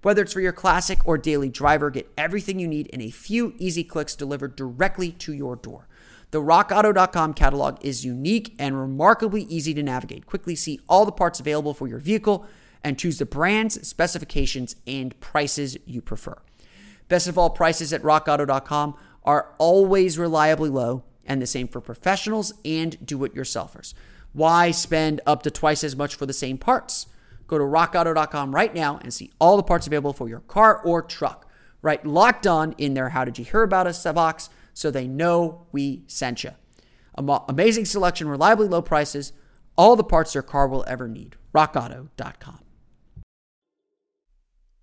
Whether 0.00 0.22
it's 0.22 0.32
for 0.32 0.40
your 0.40 0.52
classic 0.52 1.06
or 1.06 1.18
daily 1.18 1.50
driver, 1.50 1.90
get 1.90 2.10
everything 2.16 2.58
you 2.58 2.66
need 2.66 2.86
in 2.86 3.02
a 3.02 3.10
few 3.10 3.52
easy 3.58 3.84
clicks 3.84 4.16
delivered 4.16 4.56
directly 4.56 5.12
to 5.12 5.34
your 5.34 5.56
door. 5.56 5.86
The 6.30 6.40
rockauto.com 6.40 7.34
catalog 7.34 7.84
is 7.84 8.04
unique 8.04 8.54
and 8.58 8.78
remarkably 8.78 9.42
easy 9.42 9.74
to 9.74 9.82
navigate. 9.82 10.26
Quickly 10.26 10.54
see 10.54 10.80
all 10.88 11.04
the 11.04 11.12
parts 11.12 11.40
available 11.40 11.74
for 11.74 11.88
your 11.88 11.98
vehicle 11.98 12.46
and 12.84 12.98
choose 12.98 13.18
the 13.18 13.26
brands, 13.26 13.86
specifications, 13.86 14.76
and 14.86 15.18
prices 15.20 15.76
you 15.86 16.00
prefer. 16.00 16.36
Best 17.08 17.26
of 17.26 17.36
all, 17.36 17.50
prices 17.50 17.92
at 17.92 18.02
rockauto.com 18.02 18.94
are 19.24 19.54
always 19.58 20.18
reliably 20.18 20.70
low 20.70 21.02
and 21.26 21.42
the 21.42 21.46
same 21.46 21.66
for 21.68 21.80
professionals 21.80 22.54
and 22.64 23.04
do 23.04 23.24
it 23.24 23.34
yourselfers. 23.34 23.92
Why 24.32 24.70
spend 24.70 25.20
up 25.26 25.42
to 25.42 25.50
twice 25.50 25.82
as 25.82 25.96
much 25.96 26.14
for 26.14 26.26
the 26.26 26.32
same 26.32 26.56
parts? 26.56 27.06
Go 27.48 27.58
to 27.58 27.64
rockauto.com 27.64 28.54
right 28.54 28.72
now 28.72 29.00
and 29.02 29.12
see 29.12 29.32
all 29.40 29.56
the 29.56 29.64
parts 29.64 29.88
available 29.88 30.12
for 30.12 30.28
your 30.28 30.40
car 30.40 30.80
or 30.80 31.02
truck. 31.02 31.48
Right 31.82 32.04
locked 32.06 32.46
on 32.46 32.74
in 32.78 32.94
their 32.94 33.08
How 33.08 33.24
Did 33.24 33.38
You 33.38 33.44
Hear 33.44 33.62
About 33.62 33.88
Us 33.88 34.04
box 34.04 34.50
so 34.80 34.90
they 34.90 35.06
know 35.06 35.66
we 35.72 36.02
sent 36.06 36.42
you. 36.42 36.52
Amazing 37.14 37.84
selection, 37.84 38.28
reliably 38.28 38.66
low 38.66 38.80
prices, 38.80 39.34
all 39.76 39.94
the 39.94 40.02
parts 40.02 40.32
your 40.32 40.42
car 40.42 40.66
will 40.66 40.86
ever 40.88 41.06
need. 41.06 41.36
RockAuto.com. 41.54 42.60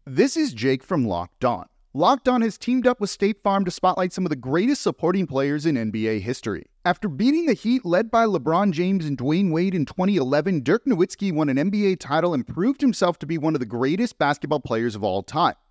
This 0.05 0.37
is 0.37 0.53
Jake 0.53 0.83
from 0.83 1.07
Locked 1.07 1.43
On. 1.43 1.65
Locked 1.95 2.29
On 2.29 2.43
has 2.43 2.59
teamed 2.59 2.85
up 2.85 3.01
with 3.01 3.09
State 3.09 3.41
Farm 3.41 3.65
to 3.65 3.71
spotlight 3.71 4.13
some 4.13 4.23
of 4.23 4.29
the 4.29 4.35
greatest 4.35 4.83
supporting 4.83 5.25
players 5.25 5.65
in 5.65 5.73
NBA 5.73 6.21
history. 6.21 6.67
After 6.85 7.09
beating 7.09 7.47
the 7.47 7.53
Heat 7.53 7.83
led 7.83 8.11
by 8.11 8.25
LeBron 8.25 8.73
James 8.73 9.03
and 9.03 9.17
Dwyane 9.17 9.51
Wade 9.51 9.73
in 9.73 9.85
2011, 9.85 10.61
Dirk 10.61 10.85
Nowitzki 10.85 11.33
won 11.33 11.49
an 11.49 11.57
NBA 11.57 11.99
title 11.99 12.35
and 12.35 12.45
proved 12.45 12.81
himself 12.81 13.17
to 13.17 13.25
be 13.25 13.39
one 13.39 13.55
of 13.55 13.59
the 13.59 13.65
greatest 13.65 14.19
basketball 14.19 14.59
players 14.59 14.93
of 14.93 15.03
all 15.03 15.23
time. 15.23 15.55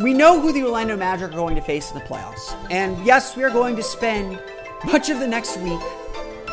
we 0.00 0.14
know 0.14 0.40
who 0.40 0.52
the 0.52 0.62
Orlando 0.62 0.96
Magic 0.96 1.30
are 1.30 1.34
going 1.34 1.54
to 1.56 1.62
face 1.62 1.90
in 1.90 1.98
the 1.98 2.04
playoffs. 2.04 2.56
And 2.70 3.04
yes, 3.04 3.36
we 3.36 3.44
are 3.44 3.50
going 3.50 3.76
to 3.76 3.82
spend 3.82 4.40
much 4.86 5.10
of 5.10 5.20
the 5.20 5.26
next 5.26 5.58
week 5.58 5.80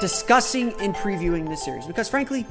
discussing 0.01 0.73
and 0.81 0.93
previewing 0.93 1.47
this 1.47 1.63
series 1.63 1.85
because, 1.85 2.09
frankly, 2.09 2.45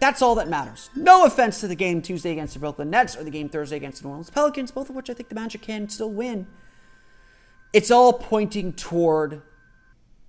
that's 0.00 0.22
all 0.22 0.34
that 0.36 0.48
matters. 0.48 0.88
No 0.96 1.26
offense 1.26 1.60
to 1.60 1.68
the 1.68 1.74
game 1.74 2.00
Tuesday 2.00 2.32
against 2.32 2.54
the 2.54 2.60
Brooklyn 2.60 2.88
Nets 2.88 3.16
or 3.16 3.24
the 3.24 3.30
game 3.30 3.48
Thursday 3.48 3.76
against 3.76 4.00
the 4.00 4.08
New 4.08 4.10
Orleans 4.10 4.30
Pelicans, 4.30 4.70
both 4.70 4.88
of 4.88 4.96
which 4.96 5.10
I 5.10 5.14
think 5.14 5.28
the 5.28 5.34
Magic 5.34 5.60
can 5.60 5.88
still 5.88 6.10
win. 6.10 6.46
It's 7.74 7.90
all 7.90 8.14
pointing 8.14 8.72
toward 8.72 9.42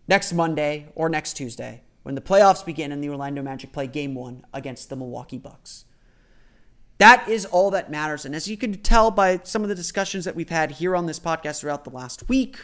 next 0.07 0.33
Monday 0.33 0.89
or 0.95 1.07
next 1.07 1.33
Tuesday 1.33 1.83
when 2.03 2.15
the 2.15 2.21
playoffs 2.21 2.65
begin 2.65 2.91
and 2.91 3.01
the 3.01 3.09
Orlando 3.09 3.41
Magic 3.41 3.71
play 3.71 3.87
game 3.87 4.15
one 4.15 4.45
against 4.53 4.89
the 4.89 4.97
Milwaukee 4.97 5.37
Bucks. 5.37 5.85
That 6.99 7.27
is 7.27 7.45
all 7.45 7.71
that 7.71 7.89
matters. 7.89 8.25
And 8.25 8.35
as 8.35 8.47
you 8.47 8.55
can 8.55 8.73
tell 8.81 9.09
by 9.09 9.39
some 9.43 9.63
of 9.63 9.69
the 9.69 9.75
discussions 9.75 10.25
that 10.25 10.35
we've 10.35 10.49
had 10.49 10.71
here 10.71 10.95
on 10.95 11.05
this 11.05 11.19
podcast 11.19 11.61
throughout 11.61 11.83
the 11.83 11.89
last 11.89 12.29
week, 12.29 12.59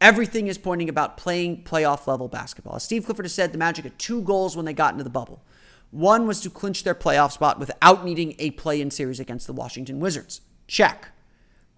Everything 0.00 0.46
is 0.46 0.58
pointing 0.58 0.88
about 0.88 1.16
playing 1.16 1.64
playoff 1.64 2.06
level 2.06 2.28
basketball. 2.28 2.76
As 2.76 2.84
Steve 2.84 3.04
Clifford 3.04 3.24
has 3.24 3.34
said, 3.34 3.52
the 3.52 3.58
Magic 3.58 3.84
had 3.84 3.98
two 3.98 4.22
goals 4.22 4.56
when 4.56 4.64
they 4.64 4.72
got 4.72 4.92
into 4.94 5.04
the 5.04 5.10
bubble. 5.10 5.42
One 5.90 6.26
was 6.26 6.40
to 6.42 6.50
clinch 6.50 6.84
their 6.84 6.94
playoff 6.94 7.32
spot 7.32 7.58
without 7.58 8.04
needing 8.04 8.36
a 8.38 8.52
play 8.52 8.80
in 8.80 8.90
series 8.90 9.18
against 9.18 9.46
the 9.46 9.52
Washington 9.52 9.98
Wizards. 9.98 10.42
Check. 10.68 11.08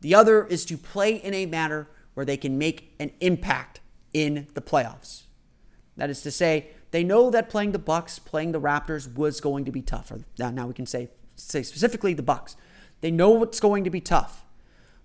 The 0.01 0.15
other 0.15 0.45
is 0.47 0.65
to 0.67 0.77
play 0.77 1.15
in 1.15 1.33
a 1.33 1.47
manner 1.47 1.89
where 2.15 2.27
they 2.27 2.37
can 2.37 2.59
make 2.59 2.95
an 2.99 3.13
impact 3.21 3.81
in 4.13 4.49
the 4.55 4.61
playoffs. 4.61 5.23
That 5.97 6.11
is 6.11 6.23
to 6.23 6.31
say, 6.31 6.71
they 6.91 7.05
know 7.05 7.31
that 7.31 7.49
playing 7.49 7.73
the 7.73 7.79
Bucks, 7.79 8.19
playing 8.19 8.53
the 8.53 8.61
Raptors 8.61 9.13
was 9.15 9.41
going 9.41 9.65
to 9.65 9.73
be 9.73 9.83
tough. 9.83 10.11
Or 10.11 10.21
now, 10.39 10.51
now 10.51 10.67
we 10.67 10.75
can 10.75 10.87
say 10.87 11.09
say 11.37 11.63
specifically 11.63 12.15
the 12.15 12.23
Bucks. 12.23 12.57
They 13.01 13.11
know 13.11 13.31
what's 13.31 13.61
going 13.61 13.85
to 13.85 13.91
be 13.91 14.01
tough, 14.01 14.45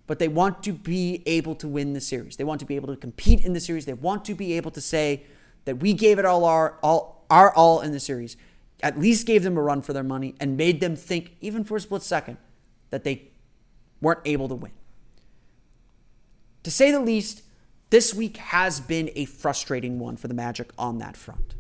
but 0.08 0.20
they 0.20 0.28
want 0.28 0.64
to 0.64 0.74
be 0.74 1.24
able 1.26 1.56
to 1.56 1.68
win 1.68 1.94
the 1.94 2.02
series. 2.02 2.36
They 2.36 2.44
want 2.44 2.60
to 2.60 2.66
be 2.66 2.76
able 2.76 2.90
to 2.90 2.98
compete 2.98 3.46
in 3.46 3.54
the 3.54 3.60
series. 3.60 3.86
They 3.86 3.94
want 3.94 4.26
to 4.26 4.34
be 4.34 4.54
able 4.54 4.72
to 4.72 4.82
say 4.82 5.24
that 5.66 5.78
we 5.78 5.94
gave 5.94 6.20
it 6.20 6.26
all 6.26 6.44
our 6.44 6.78
all 6.82 7.26
our 7.30 7.54
all 7.54 7.82
in 7.82 7.92
the 7.92 8.00
series. 8.00 8.36
At 8.84 9.00
least 9.00 9.26
gave 9.26 9.44
them 9.44 9.58
a 9.58 9.62
run 9.62 9.82
for 9.82 9.94
their 9.94 10.04
money 10.04 10.36
and 10.40 10.58
made 10.58 10.82
them 10.82 10.96
think, 10.96 11.38
even 11.40 11.64
for 11.64 11.78
a 11.78 11.80
split 11.80 12.02
second, 12.02 12.38
that 12.90 13.04
they 13.04 13.30
weren't 14.02 14.20
able 14.26 14.50
to 14.50 14.56
win. 14.56 14.72
To 16.64 16.72
say 16.72 16.92
the 16.92 17.00
least, 17.00 17.44
this 17.90 18.14
week 18.14 18.38
has 18.38 18.82
been 18.82 19.12
a 19.16 19.26
frustrating 19.26 19.98
one 19.98 20.18
for 20.18 20.28
the 20.28 20.34
Magic 20.34 20.72
on 20.78 20.98
that 20.98 21.16
front. 21.16 21.56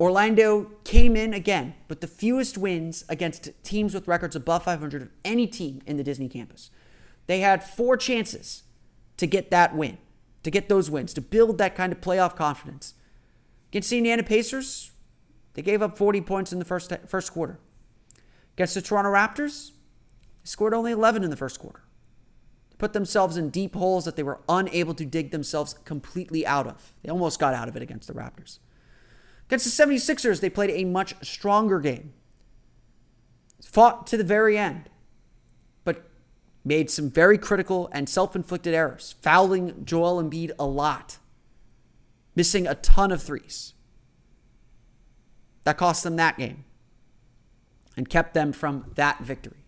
Orlando 0.00 0.70
came 0.84 1.14
in 1.14 1.34
again 1.34 1.74
with 1.88 2.00
the 2.00 2.06
fewest 2.06 2.56
wins 2.56 3.04
against 3.10 3.50
teams 3.62 3.92
with 3.92 4.08
records 4.08 4.34
above 4.34 4.64
500 4.64 5.02
of 5.02 5.10
any 5.26 5.46
team 5.46 5.82
in 5.86 5.98
the 5.98 6.02
Disney 6.02 6.28
campus. 6.28 6.70
They 7.26 7.40
had 7.40 7.62
four 7.62 7.98
chances 7.98 8.62
to 9.18 9.26
get 9.26 9.50
that 9.50 9.76
win, 9.76 9.98
to 10.42 10.50
get 10.50 10.70
those 10.70 10.90
wins, 10.90 11.12
to 11.14 11.20
build 11.20 11.58
that 11.58 11.74
kind 11.74 11.92
of 11.92 12.00
playoff 12.00 12.34
confidence. 12.34 12.94
Against 13.70 13.90
the 13.90 13.98
Indiana 13.98 14.22
Pacers, 14.22 14.90
they 15.52 15.60
gave 15.60 15.82
up 15.82 15.98
40 15.98 16.22
points 16.22 16.50
in 16.50 16.58
the 16.58 16.64
first, 16.64 16.90
first 17.06 17.32
quarter. 17.32 17.58
Against 18.54 18.74
the 18.74 18.82
Toronto 18.82 19.10
Raptors, 19.10 19.72
they 20.42 20.46
scored 20.46 20.72
only 20.72 20.92
11 20.92 21.24
in 21.24 21.30
the 21.30 21.36
first 21.36 21.60
quarter. 21.60 21.82
They 22.70 22.76
put 22.78 22.94
themselves 22.94 23.36
in 23.36 23.50
deep 23.50 23.74
holes 23.74 24.06
that 24.06 24.16
they 24.16 24.22
were 24.22 24.40
unable 24.48 24.94
to 24.94 25.04
dig 25.04 25.30
themselves 25.30 25.74
completely 25.84 26.46
out 26.46 26.66
of. 26.66 26.94
They 27.02 27.10
almost 27.10 27.38
got 27.38 27.52
out 27.52 27.68
of 27.68 27.76
it 27.76 27.82
against 27.82 28.08
the 28.08 28.14
Raptors. 28.14 28.60
Against 29.50 29.76
the 29.76 29.84
76ers, 29.84 30.38
they 30.38 30.48
played 30.48 30.70
a 30.70 30.84
much 30.84 31.12
stronger 31.24 31.80
game. 31.80 32.12
Fought 33.60 34.06
to 34.06 34.16
the 34.16 34.22
very 34.22 34.56
end, 34.56 34.88
but 35.82 36.08
made 36.64 36.88
some 36.88 37.10
very 37.10 37.36
critical 37.36 37.90
and 37.90 38.08
self 38.08 38.36
inflicted 38.36 38.74
errors, 38.74 39.16
fouling 39.22 39.84
Joel 39.84 40.22
Embiid 40.22 40.52
a 40.56 40.66
lot, 40.66 41.18
missing 42.36 42.68
a 42.68 42.76
ton 42.76 43.10
of 43.10 43.24
threes. 43.24 43.74
That 45.64 45.76
cost 45.76 46.04
them 46.04 46.14
that 46.14 46.38
game 46.38 46.64
and 47.96 48.08
kept 48.08 48.34
them 48.34 48.52
from 48.52 48.92
that 48.94 49.18
victory. 49.18 49.64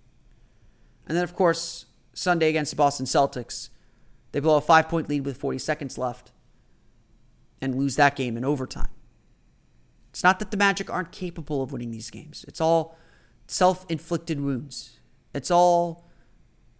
And 1.08 1.16
then, 1.16 1.24
of 1.24 1.34
course, 1.34 1.86
Sunday 2.14 2.48
against 2.48 2.70
the 2.70 2.76
Boston 2.76 3.06
Celtics, 3.06 3.68
they 4.30 4.38
blow 4.38 4.58
a 4.58 4.60
five 4.60 4.88
point 4.88 5.08
lead 5.08 5.26
with 5.26 5.38
40 5.38 5.58
seconds 5.58 5.98
left 5.98 6.30
and 7.60 7.74
lose 7.74 7.96
that 7.96 8.14
game 8.14 8.36
in 8.36 8.44
overtime. 8.44 8.86
It's 10.12 10.22
not 10.22 10.38
that 10.40 10.50
the 10.50 10.58
Magic 10.58 10.90
aren't 10.90 11.10
capable 11.10 11.62
of 11.62 11.72
winning 11.72 11.90
these 11.90 12.10
games. 12.10 12.44
It's 12.46 12.60
all 12.60 12.98
self 13.46 13.86
inflicted 13.88 14.40
wounds. 14.40 15.00
It's 15.34 15.50
all 15.50 16.06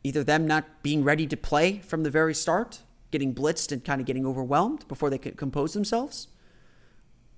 either 0.04 0.22
them 0.22 0.46
not 0.46 0.82
being 0.82 1.02
ready 1.02 1.26
to 1.26 1.36
play 1.36 1.78
from 1.78 2.02
the 2.02 2.10
very 2.10 2.34
start, 2.34 2.82
getting 3.10 3.34
blitzed 3.34 3.72
and 3.72 3.82
kind 3.82 4.02
of 4.02 4.06
getting 4.06 4.26
overwhelmed 4.26 4.86
before 4.86 5.08
they 5.08 5.16
can 5.16 5.34
compose 5.34 5.72
themselves, 5.72 6.28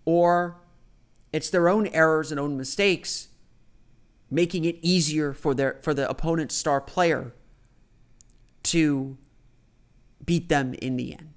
or 0.04 0.56
it's 1.32 1.48
their 1.48 1.68
own 1.68 1.86
errors 1.88 2.32
and 2.32 2.40
own 2.40 2.56
mistakes 2.56 3.28
making 4.34 4.64
it 4.64 4.76
easier 4.82 5.32
for 5.32 5.54
their 5.54 5.78
for 5.80 5.94
the 5.94 6.08
opponent's 6.10 6.56
star 6.56 6.80
player 6.80 7.32
to 8.64 9.16
beat 10.26 10.48
them 10.48 10.74
in 10.74 10.96
the 10.96 11.12
end. 11.12 11.33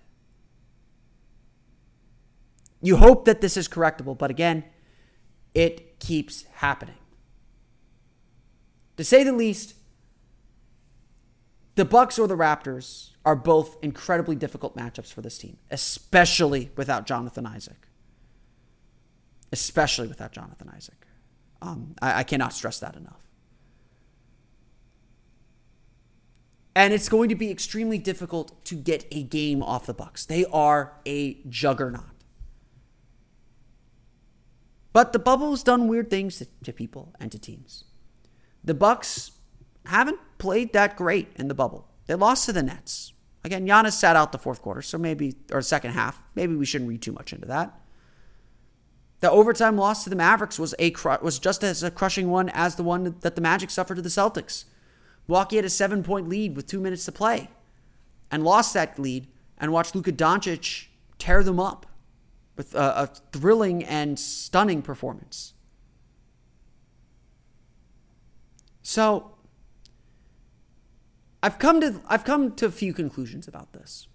You 2.81 2.97
hope 2.97 3.25
that 3.25 3.41
this 3.41 3.57
is 3.57 3.67
correctable, 3.67 4.17
but 4.17 4.29
again, 4.29 4.63
it 5.53 5.99
keeps 5.99 6.45
happening. 6.55 6.97
To 8.97 9.03
say 9.03 9.23
the 9.23 9.31
least, 9.31 9.75
the 11.75 11.85
Bucks 11.85 12.17
or 12.17 12.27
the 12.27 12.35
Raptors 12.35 13.11
are 13.23 13.35
both 13.35 13.77
incredibly 13.83 14.35
difficult 14.35 14.75
matchups 14.75 15.13
for 15.13 15.21
this 15.21 15.37
team, 15.37 15.57
especially 15.69 16.71
without 16.75 17.05
Jonathan 17.05 17.45
Isaac. 17.45 17.87
Especially 19.51 20.07
without 20.07 20.31
Jonathan 20.31 20.71
Isaac. 20.75 21.05
Um, 21.61 21.95
I, 22.01 22.19
I 22.19 22.23
cannot 22.23 22.53
stress 22.53 22.79
that 22.79 22.95
enough. 22.95 23.21
And 26.75 26.93
it's 26.93 27.09
going 27.09 27.29
to 27.29 27.35
be 27.35 27.49
extremely 27.49 27.97
difficult 27.97 28.63
to 28.65 28.75
get 28.75 29.05
a 29.11 29.23
game 29.23 29.63
off 29.63 29.87
the 29.87 29.93
Bucks. 29.93 30.25
They 30.25 30.45
are 30.45 30.93
a 31.07 31.41
juggernaut. 31.49 32.16
But 34.97 35.13
the 35.13 35.19
bubble's 35.19 35.61
done 35.61 35.87
weird 35.87 36.09
things 36.09 36.39
to, 36.39 36.47
to 36.63 36.73
people 36.73 37.13
and 37.19 37.31
to 37.31 37.37
teams. 37.37 37.83
The 38.63 38.73
Bucks 38.73 39.29
haven't 39.85 40.17
played 40.39 40.73
that 40.73 40.95
great 40.95 41.27
in 41.35 41.49
the 41.49 41.53
bubble. 41.53 41.87
They 42.07 42.15
lost 42.15 42.47
to 42.47 42.51
the 42.51 42.63
Nets. 42.63 43.13
Again, 43.43 43.67
Giannis 43.67 43.91
sat 43.91 44.15
out 44.15 44.31
the 44.31 44.39
fourth 44.39 44.59
quarter, 44.59 44.81
so 44.81 44.97
maybe 44.97 45.35
or 45.51 45.61
second 45.61 45.91
half. 45.91 46.23
Maybe 46.33 46.55
we 46.55 46.65
shouldn't 46.65 46.89
read 46.89 47.03
too 47.03 47.11
much 47.11 47.31
into 47.31 47.45
that. 47.45 47.79
The 49.19 49.29
overtime 49.29 49.77
loss 49.77 50.03
to 50.03 50.09
the 50.09 50.15
Mavericks 50.15 50.57
was 50.57 50.73
a 50.79 50.91
was 51.21 51.37
just 51.37 51.63
as 51.63 51.83
a 51.83 51.91
crushing 51.91 52.31
one 52.31 52.49
as 52.49 52.73
the 52.73 52.81
one 52.81 53.17
that 53.19 53.35
the 53.35 53.41
Magic 53.41 53.69
suffered 53.69 53.97
to 53.97 54.01
the 54.01 54.09
Celtics. 54.09 54.65
Milwaukee 55.27 55.57
had 55.57 55.65
a 55.65 55.69
seven 55.69 56.01
point 56.01 56.27
lead 56.27 56.55
with 56.55 56.65
two 56.65 56.79
minutes 56.79 57.05
to 57.05 57.11
play, 57.11 57.51
and 58.31 58.43
lost 58.43 58.73
that 58.73 58.97
lead 58.97 59.27
and 59.59 59.71
watched 59.71 59.93
Luka 59.93 60.11
Doncic 60.11 60.87
tear 61.19 61.43
them 61.43 61.59
up 61.59 61.85
with 62.57 62.73
a, 62.75 63.03
a 63.03 63.07
thrilling 63.31 63.83
and 63.83 64.19
stunning 64.19 64.81
performance. 64.81 65.53
So 68.81 69.31
I've 71.43 71.59
come 71.59 71.79
to 71.81 72.01
I've 72.07 72.23
come 72.23 72.55
to 72.55 72.65
a 72.65 72.71
few 72.71 72.93
conclusions 72.93 73.47
about 73.47 73.73
this. 73.73 74.07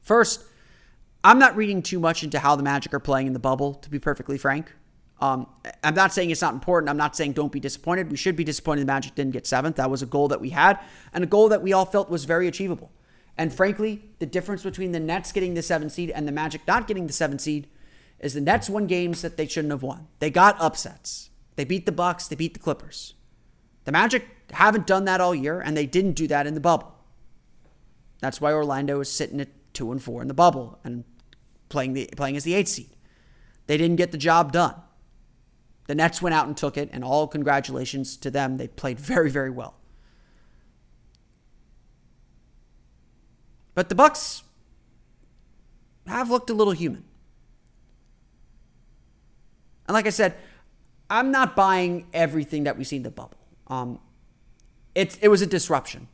First, 0.00 0.44
I'm 1.22 1.38
not 1.38 1.56
reading 1.56 1.82
too 1.82 1.98
much 1.98 2.22
into 2.22 2.38
how 2.38 2.56
the 2.56 2.62
Magic 2.62 2.94
are 2.94 3.00
playing 3.00 3.26
in 3.26 3.32
the 3.32 3.38
bubble, 3.38 3.74
to 3.74 3.90
be 3.90 3.98
perfectly 3.98 4.38
frank. 4.38 4.72
Um, 5.20 5.46
I'm 5.82 5.94
not 5.94 6.12
saying 6.12 6.30
it's 6.30 6.42
not 6.42 6.54
important. 6.54 6.88
I'm 6.88 6.96
not 6.96 7.16
saying 7.16 7.32
don't 7.32 7.50
be 7.50 7.58
disappointed. 7.58 8.10
We 8.10 8.16
should 8.16 8.36
be 8.36 8.44
disappointed 8.44 8.82
the 8.82 8.86
Magic 8.86 9.14
didn't 9.14 9.32
get 9.32 9.46
seventh. 9.46 9.76
That 9.76 9.90
was 9.90 10.02
a 10.02 10.06
goal 10.06 10.28
that 10.28 10.40
we 10.40 10.50
had 10.50 10.78
and 11.12 11.24
a 11.24 11.26
goal 11.26 11.48
that 11.48 11.62
we 11.62 11.72
all 11.72 11.86
felt 11.86 12.10
was 12.10 12.24
very 12.24 12.46
achievable. 12.46 12.90
And 13.38 13.52
frankly, 13.52 14.02
the 14.18 14.26
difference 14.26 14.62
between 14.62 14.92
the 14.92 15.00
Nets 15.00 15.32
getting 15.32 15.54
the 15.54 15.62
seven 15.62 15.90
seed 15.90 16.10
and 16.10 16.26
the 16.26 16.32
Magic 16.32 16.62
not 16.66 16.86
getting 16.86 17.06
the 17.06 17.12
seven 17.12 17.38
seed 17.38 17.68
is 18.18 18.34
the 18.34 18.40
Nets 18.40 18.70
won 18.70 18.86
games 18.86 19.22
that 19.22 19.36
they 19.36 19.46
shouldn't 19.46 19.72
have 19.72 19.82
won. 19.82 20.08
They 20.20 20.30
got 20.30 20.56
upsets. 20.58 21.30
They 21.56 21.64
beat 21.64 21.86
the 21.86 21.92
Bucks, 21.92 22.28
they 22.28 22.36
beat 22.36 22.54
the 22.54 22.60
Clippers. 22.60 23.14
The 23.84 23.92
Magic 23.92 24.26
haven't 24.52 24.86
done 24.86 25.04
that 25.04 25.20
all 25.20 25.34
year, 25.34 25.60
and 25.60 25.76
they 25.76 25.86
didn't 25.86 26.12
do 26.12 26.26
that 26.28 26.46
in 26.46 26.54
the 26.54 26.60
bubble. 26.60 26.94
That's 28.20 28.40
why 28.40 28.52
Orlando 28.52 29.00
is 29.00 29.10
sitting 29.10 29.40
at 29.40 29.48
two 29.74 29.92
and 29.92 30.02
four 30.02 30.22
in 30.22 30.28
the 30.28 30.34
bubble 30.34 30.78
and 30.84 31.04
playing 31.68 31.92
the 31.92 32.08
playing 32.16 32.36
as 32.36 32.44
the 32.44 32.54
eighth 32.54 32.68
seed. 32.68 32.90
They 33.66 33.76
didn't 33.76 33.96
get 33.96 34.12
the 34.12 34.18
job 34.18 34.52
done. 34.52 34.74
The 35.86 35.94
Nets 35.94 36.20
went 36.20 36.34
out 36.34 36.46
and 36.46 36.56
took 36.56 36.76
it, 36.76 36.88
and 36.92 37.04
all 37.04 37.26
congratulations 37.28 38.16
to 38.18 38.30
them. 38.30 38.56
They 38.56 38.68
played 38.68 38.98
very, 38.98 39.30
very 39.30 39.50
well. 39.50 39.74
But 43.76 43.90
the 43.90 43.94
Bucks 43.94 44.42
have 46.06 46.30
looked 46.30 46.48
a 46.50 46.54
little 46.54 46.72
human. 46.72 47.04
And 49.86 49.94
like 49.94 50.06
I 50.06 50.10
said, 50.10 50.34
I'm 51.10 51.30
not 51.30 51.54
buying 51.54 52.06
everything 52.12 52.64
that 52.64 52.78
we 52.78 52.84
see 52.84 52.96
in 52.96 53.02
the 53.02 53.10
bubble. 53.10 53.38
Um, 53.68 54.00
it, 54.94 55.18
it 55.20 55.28
was 55.28 55.42
a 55.42 55.46
disruption. 55.46 56.08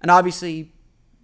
And 0.00 0.10
obviously, 0.10 0.72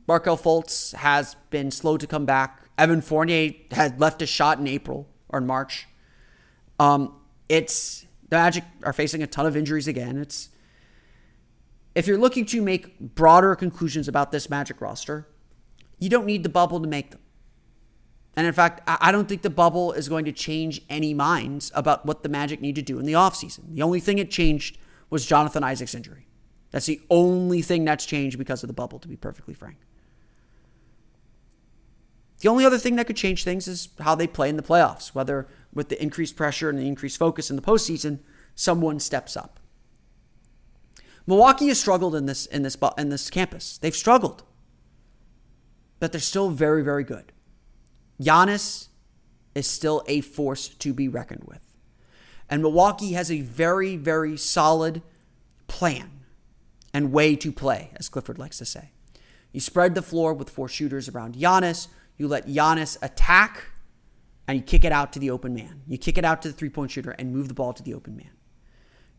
Markelle 0.07 0.39
Fultz 0.39 0.95
has 0.95 1.35
been 1.51 1.73
slow 1.73 1.97
to 1.99 2.07
come 2.07 2.25
back. 2.25 2.63
Evan 2.79 3.01
Fournier 3.01 3.53
had 3.73 3.99
left 4.01 4.23
a 4.23 4.27
shot 4.27 4.61
in 4.61 4.69
April 4.69 5.09
or 5.29 5.41
in 5.41 5.47
March. 5.47 5.89
Um, 6.79 7.15
it's 7.49 8.07
the 8.29 8.37
Magic 8.37 8.63
are 8.85 8.93
facing 8.93 9.25
a 9.25 9.27
ton 9.27 9.45
of 9.45 9.57
injuries 9.57 9.89
again. 9.89 10.19
It's 10.19 10.51
if 11.97 12.07
you're 12.07 12.17
looking 12.17 12.47
to 12.47 12.63
make 12.63 13.01
broader 13.01 13.57
conclusions 13.57 14.07
about 14.07 14.31
this 14.31 14.49
Magic 14.49 14.81
roster, 14.81 15.27
you 15.99 16.09
don't 16.09 16.27
need 16.27 16.43
the 16.43 16.49
bubble 16.49 16.81
to 16.81 16.89
make 16.89 17.11
them. 17.11 17.21
And 18.37 18.47
in 18.47 18.53
fact, 18.53 18.83
I 18.87 19.11
don't 19.11 19.29
think 19.29 19.43
the 19.43 19.51
bubble 19.51 19.93
is 19.93 20.09
going 20.09 20.25
to 20.27 20.33
change 20.33 20.81
any 20.89 21.13
minds 21.13 21.73
about 21.75 22.07
what 22.07 22.23
the 22.23 22.29
Magic 22.29 22.61
need 22.61 22.77
to 22.77 22.83
do 22.83 23.01
in 23.01 23.05
the 23.05 23.15
offseason. 23.15 23.75
The 23.75 23.83
only 23.83 23.99
thing 23.99 24.19
it 24.19 24.31
changed 24.31 24.79
was 25.11 25.27
Jonathan 25.27 25.65
Isaac's 25.65 25.95
injury. 25.95 26.29
That's 26.71 26.87
the 26.87 27.01
only 27.11 27.63
thing 27.63 27.85
that's 27.85 28.07
changed 28.07 28.39
because 28.39 28.63
of 28.63 28.69
the 28.69 28.75
bubble, 28.75 29.01
to 29.01 29.09
be 29.09 29.17
perfectly 29.17 29.55
frank. 29.55 29.79
The 32.41 32.49
only 32.49 32.65
other 32.65 32.79
thing 32.79 32.95
that 32.97 33.07
could 33.07 33.17
change 33.17 33.43
things 33.43 33.67
is 33.67 33.89
how 33.99 34.15
they 34.15 34.29
play 34.29 34.49
in 34.49 34.57
the 34.57 34.63
playoffs, 34.63 35.15
whether 35.15 35.49
with 35.75 35.89
the 35.89 36.01
increased 36.01 36.37
pressure 36.37 36.71
and 36.71 36.79
the 36.79 36.87
increased 36.87 37.19
focus 37.19 37.51
in 37.51 37.57
the 37.57 37.63
postseason, 37.63 38.21
someone 38.55 39.01
steps 39.01 39.37
up. 39.37 39.59
Milwaukee 41.27 41.69
has 41.69 41.81
struggled 41.81 42.15
in 42.15 42.27
this 42.27 42.47
in 42.47 42.63
this 42.63 42.77
in 42.97 43.09
this 43.09 43.29
campus. 43.29 43.79
They've 43.79 43.95
struggled. 43.95 44.45
But 46.01 46.13
they're 46.13 46.21
still 46.21 46.51
very, 46.51 46.83
very 46.83 47.05
good. 47.05 47.33
Giannis 48.21 48.89
is 49.55 49.67
still 49.67 50.03
a 50.07 50.21
force 50.21 50.69
to 50.69 50.93
be 50.93 51.09
reckoned 51.09 51.45
with. 51.45 51.61
And 52.49 52.63
Milwaukee 52.63 53.13
has 53.13 53.31
a 53.31 53.41
very, 53.43 53.97
very 53.97 54.37
solid 54.37 55.03
plan 55.67 56.11
and 56.95 57.13
way 57.13 57.37
to 57.37 57.53
play, 57.53 57.91
as 57.97 58.09
Clifford 58.09 58.39
likes 58.39 58.59
to 58.59 58.65
say. 58.65 58.93
You 59.53 59.61
spread 59.61 59.95
the 59.95 60.03
floor 60.03 60.35
with 60.35 60.51
four 60.51 60.69
shooters 60.69 61.09
around 61.09 61.35
Giannis. 61.35 61.89
You 62.17 62.29
let 62.29 62.47
Giannis 62.47 62.97
attack 63.03 63.65
and 64.47 64.59
you 64.59 64.65
kick 64.65 64.85
it 64.85 64.93
out 64.93 65.13
to 65.13 65.19
the 65.19 65.31
open 65.31 65.55
man. 65.55 65.83
You 65.87 65.99
kick 65.99 66.17
it 66.17 66.25
out 66.25 66.43
to 66.43 66.49
the 66.49 66.55
three 66.55 66.71
point 66.71 66.91
shooter 66.91 67.11
and 67.13 67.33
move 67.33 67.49
the 67.49 67.55
ball 67.55 67.73
to 67.73 67.83
the 67.83 67.95
open 67.95 68.17
man. 68.17 68.31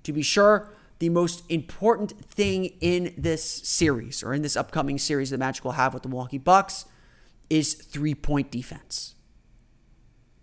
To 0.03 0.13
be 0.13 0.21
sure, 0.21 0.71
the 0.99 1.09
most 1.09 1.43
important 1.49 2.25
thing 2.25 2.65
in 2.81 3.13
this 3.17 3.43
series 3.43 4.21
or 4.21 4.33
in 4.33 4.41
this 4.41 4.57
upcoming 4.57 4.97
series 4.97 5.29
the 5.29 5.37
Magic 5.37 5.63
will 5.63 5.71
have 5.71 5.93
with 5.93 6.03
the 6.03 6.09
Milwaukee 6.09 6.37
Bucks 6.37 6.85
is 7.49 7.73
three 7.73 8.13
point 8.13 8.51
defense. 8.51 9.15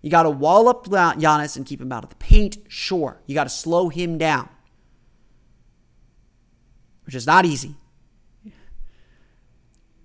You 0.01 0.11
got 0.11 0.23
to 0.23 0.31
wall 0.31 0.69
up 0.69 0.87
Giannis 0.87 1.57
and 1.57 1.67
keep 1.67 1.81
him 1.81 1.93
out 1.93 2.05
of 2.05 2.11
the 2.11 2.17
paint, 2.17 2.59
sure. 2.69 3.21
You 3.27 3.35
got 3.35 3.45
to 3.45 3.51
slow 3.51 3.89
him 3.89 4.19
down, 4.19 4.49
which 7.05 7.15
is 7.15 7.27
not 7.27 7.45
easy. 7.45 7.75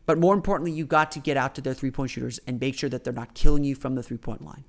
But 0.05 0.17
more 0.17 0.33
importantly, 0.33 0.71
you 0.71 0.85
got 0.85 1.11
to 1.11 1.19
get 1.19 1.37
out 1.37 1.55
to 1.55 1.61
their 1.61 1.73
three 1.73 1.91
point 1.91 2.11
shooters 2.11 2.39
and 2.45 2.59
make 2.59 2.77
sure 2.77 2.89
that 2.89 3.03
they're 3.03 3.13
not 3.13 3.33
killing 3.33 3.63
you 3.63 3.75
from 3.75 3.95
the 3.95 4.03
three 4.03 4.17
point 4.17 4.43
line. 4.43 4.65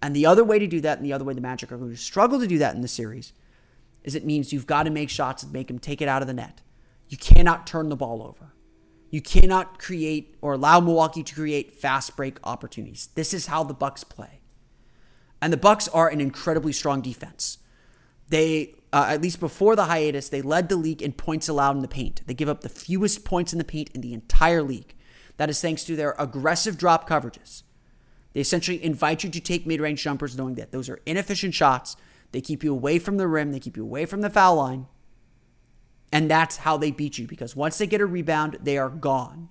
And 0.00 0.16
the 0.16 0.26
other 0.26 0.44
way 0.44 0.58
to 0.58 0.66
do 0.66 0.80
that, 0.80 0.98
and 0.98 1.06
the 1.06 1.12
other 1.12 1.24
way 1.24 1.34
the 1.34 1.40
Magic 1.40 1.70
are 1.70 1.76
going 1.76 1.90
to 1.90 1.96
struggle 1.96 2.40
to 2.40 2.46
do 2.46 2.58
that 2.58 2.74
in 2.74 2.80
the 2.80 2.88
series, 2.88 3.32
is 4.04 4.14
it 4.14 4.24
means 4.24 4.52
you've 4.52 4.66
got 4.66 4.84
to 4.84 4.90
make 4.90 5.10
shots 5.10 5.42
and 5.42 5.52
make 5.52 5.68
them 5.68 5.78
take 5.78 6.00
it 6.02 6.08
out 6.08 6.22
of 6.22 6.28
the 6.28 6.34
net. 6.34 6.60
You 7.08 7.16
cannot 7.16 7.66
turn 7.66 7.88
the 7.88 7.96
ball 7.96 8.22
over. 8.22 8.52
You 9.10 9.20
cannot 9.20 9.78
create 9.78 10.36
or 10.40 10.54
allow 10.54 10.80
Milwaukee 10.80 11.22
to 11.22 11.34
create 11.34 11.74
fast 11.74 12.16
break 12.16 12.38
opportunities. 12.44 13.10
This 13.14 13.34
is 13.34 13.46
how 13.46 13.62
the 13.62 13.74
Bucks 13.74 14.04
play. 14.04 14.40
And 15.40 15.52
the 15.52 15.58
Bucks 15.58 15.88
are 15.88 16.08
an 16.08 16.20
incredibly 16.20 16.72
strong 16.72 17.02
defense. 17.02 17.58
They 18.28 18.74
uh, 18.92 19.06
at 19.08 19.22
least 19.22 19.40
before 19.40 19.74
the 19.74 19.86
hiatus, 19.86 20.28
they 20.28 20.42
led 20.42 20.68
the 20.68 20.76
league 20.76 21.00
in 21.00 21.12
points 21.12 21.48
allowed 21.48 21.76
in 21.76 21.82
the 21.82 21.88
paint. 21.88 22.20
They 22.26 22.34
give 22.34 22.48
up 22.48 22.60
the 22.60 22.68
fewest 22.68 23.24
points 23.24 23.52
in 23.52 23.58
the 23.58 23.64
paint 23.64 23.90
in 23.94 24.02
the 24.02 24.12
entire 24.12 24.62
league. 24.62 24.94
That 25.38 25.48
is 25.48 25.60
thanks 25.60 25.84
to 25.84 25.96
their 25.96 26.14
aggressive 26.18 26.76
drop 26.76 27.08
coverages. 27.08 27.62
They 28.34 28.40
essentially 28.40 28.82
invite 28.84 29.24
you 29.24 29.30
to 29.30 29.40
take 29.40 29.66
mid 29.66 29.80
range 29.80 30.02
jumpers, 30.02 30.36
knowing 30.36 30.56
that 30.56 30.72
those 30.72 30.88
are 30.90 31.00
inefficient 31.06 31.54
shots 31.54 31.96
they 32.32 32.40
keep 32.40 32.64
you 32.64 32.72
away 32.72 32.98
from 32.98 33.16
the 33.16 33.28
rim, 33.28 33.52
they 33.52 33.60
keep 33.60 33.76
you 33.76 33.84
away 33.84 34.06
from 34.06 34.22
the 34.22 34.30
foul 34.30 34.56
line. 34.56 34.86
And 36.10 36.30
that's 36.30 36.58
how 36.58 36.76
they 36.76 36.90
beat 36.90 37.16
you 37.16 37.26
because 37.26 37.56
once 37.56 37.78
they 37.78 37.86
get 37.86 38.00
a 38.00 38.06
rebound, 38.06 38.58
they 38.62 38.76
are 38.76 38.90
gone. 38.90 39.48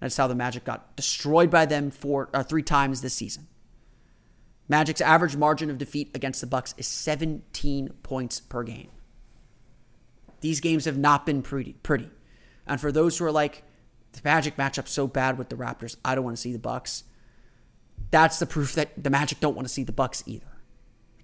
That's 0.00 0.16
how 0.16 0.26
the 0.26 0.34
Magic 0.34 0.64
got 0.64 0.94
destroyed 0.94 1.50
by 1.50 1.64
them 1.64 1.90
four 1.90 2.28
uh, 2.34 2.42
three 2.42 2.62
times 2.62 3.00
this 3.00 3.14
season. 3.14 3.48
Magic's 4.68 5.00
average 5.00 5.36
margin 5.36 5.70
of 5.70 5.78
defeat 5.78 6.10
against 6.14 6.40
the 6.40 6.46
Bucks 6.46 6.74
is 6.76 6.86
17 6.86 7.90
points 8.02 8.40
per 8.40 8.62
game. 8.62 8.90
These 10.40 10.60
games 10.60 10.84
have 10.84 10.98
not 10.98 11.24
been 11.24 11.40
pretty 11.40 11.74
pretty. 11.82 12.10
And 12.66 12.80
for 12.80 12.92
those 12.92 13.16
who 13.16 13.24
are 13.24 13.32
like 13.32 13.62
the 14.12 14.20
Magic 14.24 14.56
matchup 14.56 14.88
so 14.88 15.06
bad 15.06 15.38
with 15.38 15.48
the 15.48 15.56
Raptors, 15.56 15.96
I 16.04 16.14
don't 16.14 16.24
want 16.24 16.36
to 16.36 16.40
see 16.40 16.52
the 16.52 16.58
Bucks. 16.58 17.04
That's 18.10 18.38
the 18.38 18.46
proof 18.46 18.74
that 18.74 19.02
the 19.02 19.10
Magic 19.10 19.40
don't 19.40 19.54
want 19.54 19.66
to 19.66 19.72
see 19.72 19.84
the 19.84 19.92
Bucks 19.92 20.22
either. 20.26 20.55